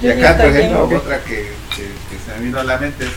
[0.01, 3.11] Y acá, por ejemplo, otra que, que, que se me vino a la mente es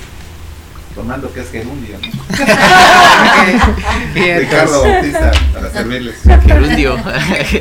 [0.95, 1.97] tomando que es gerundio.
[1.99, 2.09] ¿no?
[4.15, 6.17] Ricardo Bautista, para servirles.
[6.47, 6.97] Gerundio.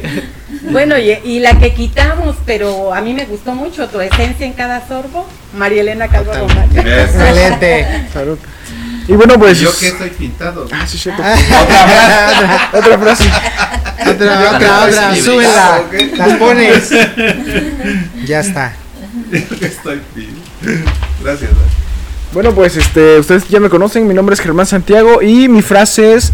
[0.71, 4.53] bueno, y, y, la que quitamos, pero a mí me gustó mucho, tu esencia en
[4.53, 6.31] cada sorbo, María Elena Calvo
[6.75, 8.07] Excelente.
[8.13, 8.37] Salud.
[9.07, 9.59] Y bueno, pues.
[9.59, 10.67] Yo que estoy pintado.
[10.71, 11.21] Ah, sí, cierto.
[11.21, 13.29] otra, otra frase.
[14.01, 15.15] Otra, otra, otra.
[15.15, 15.83] Súbela.
[16.17, 16.89] Las pones.
[18.25, 18.73] ya está.
[19.31, 20.91] Yo que estoy pintado.
[21.23, 21.51] Gracias.
[22.33, 26.13] Bueno, pues este, ustedes ya me conocen, mi nombre es Germán Santiago y mi frase
[26.13, 26.31] es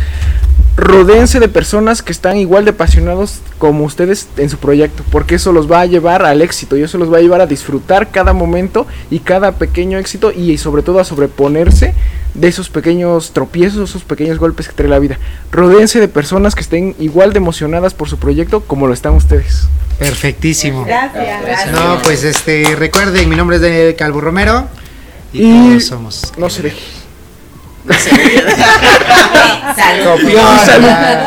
[0.78, 5.52] rodense de personas que están igual de apasionados como ustedes en su proyecto, porque eso
[5.52, 8.32] los va a llevar al éxito y eso los va a llevar a disfrutar cada
[8.32, 11.96] momento y cada pequeño éxito y sobre todo a sobreponerse
[12.36, 15.18] de esos pequeños tropiezos, esos pequeños golpes que trae la vida.
[15.52, 19.68] Rodense de personas que estén igual de emocionadas por su proyecto como lo están ustedes.
[19.98, 20.86] Perfectísimo.
[20.86, 21.72] Gracias.
[21.72, 24.68] No, pues este, recuerden, mi nombre es Daniel Calvo Romero.
[25.34, 26.34] Y, todos somos.
[26.38, 27.07] No se Salud.
[29.78, 31.18] Salud.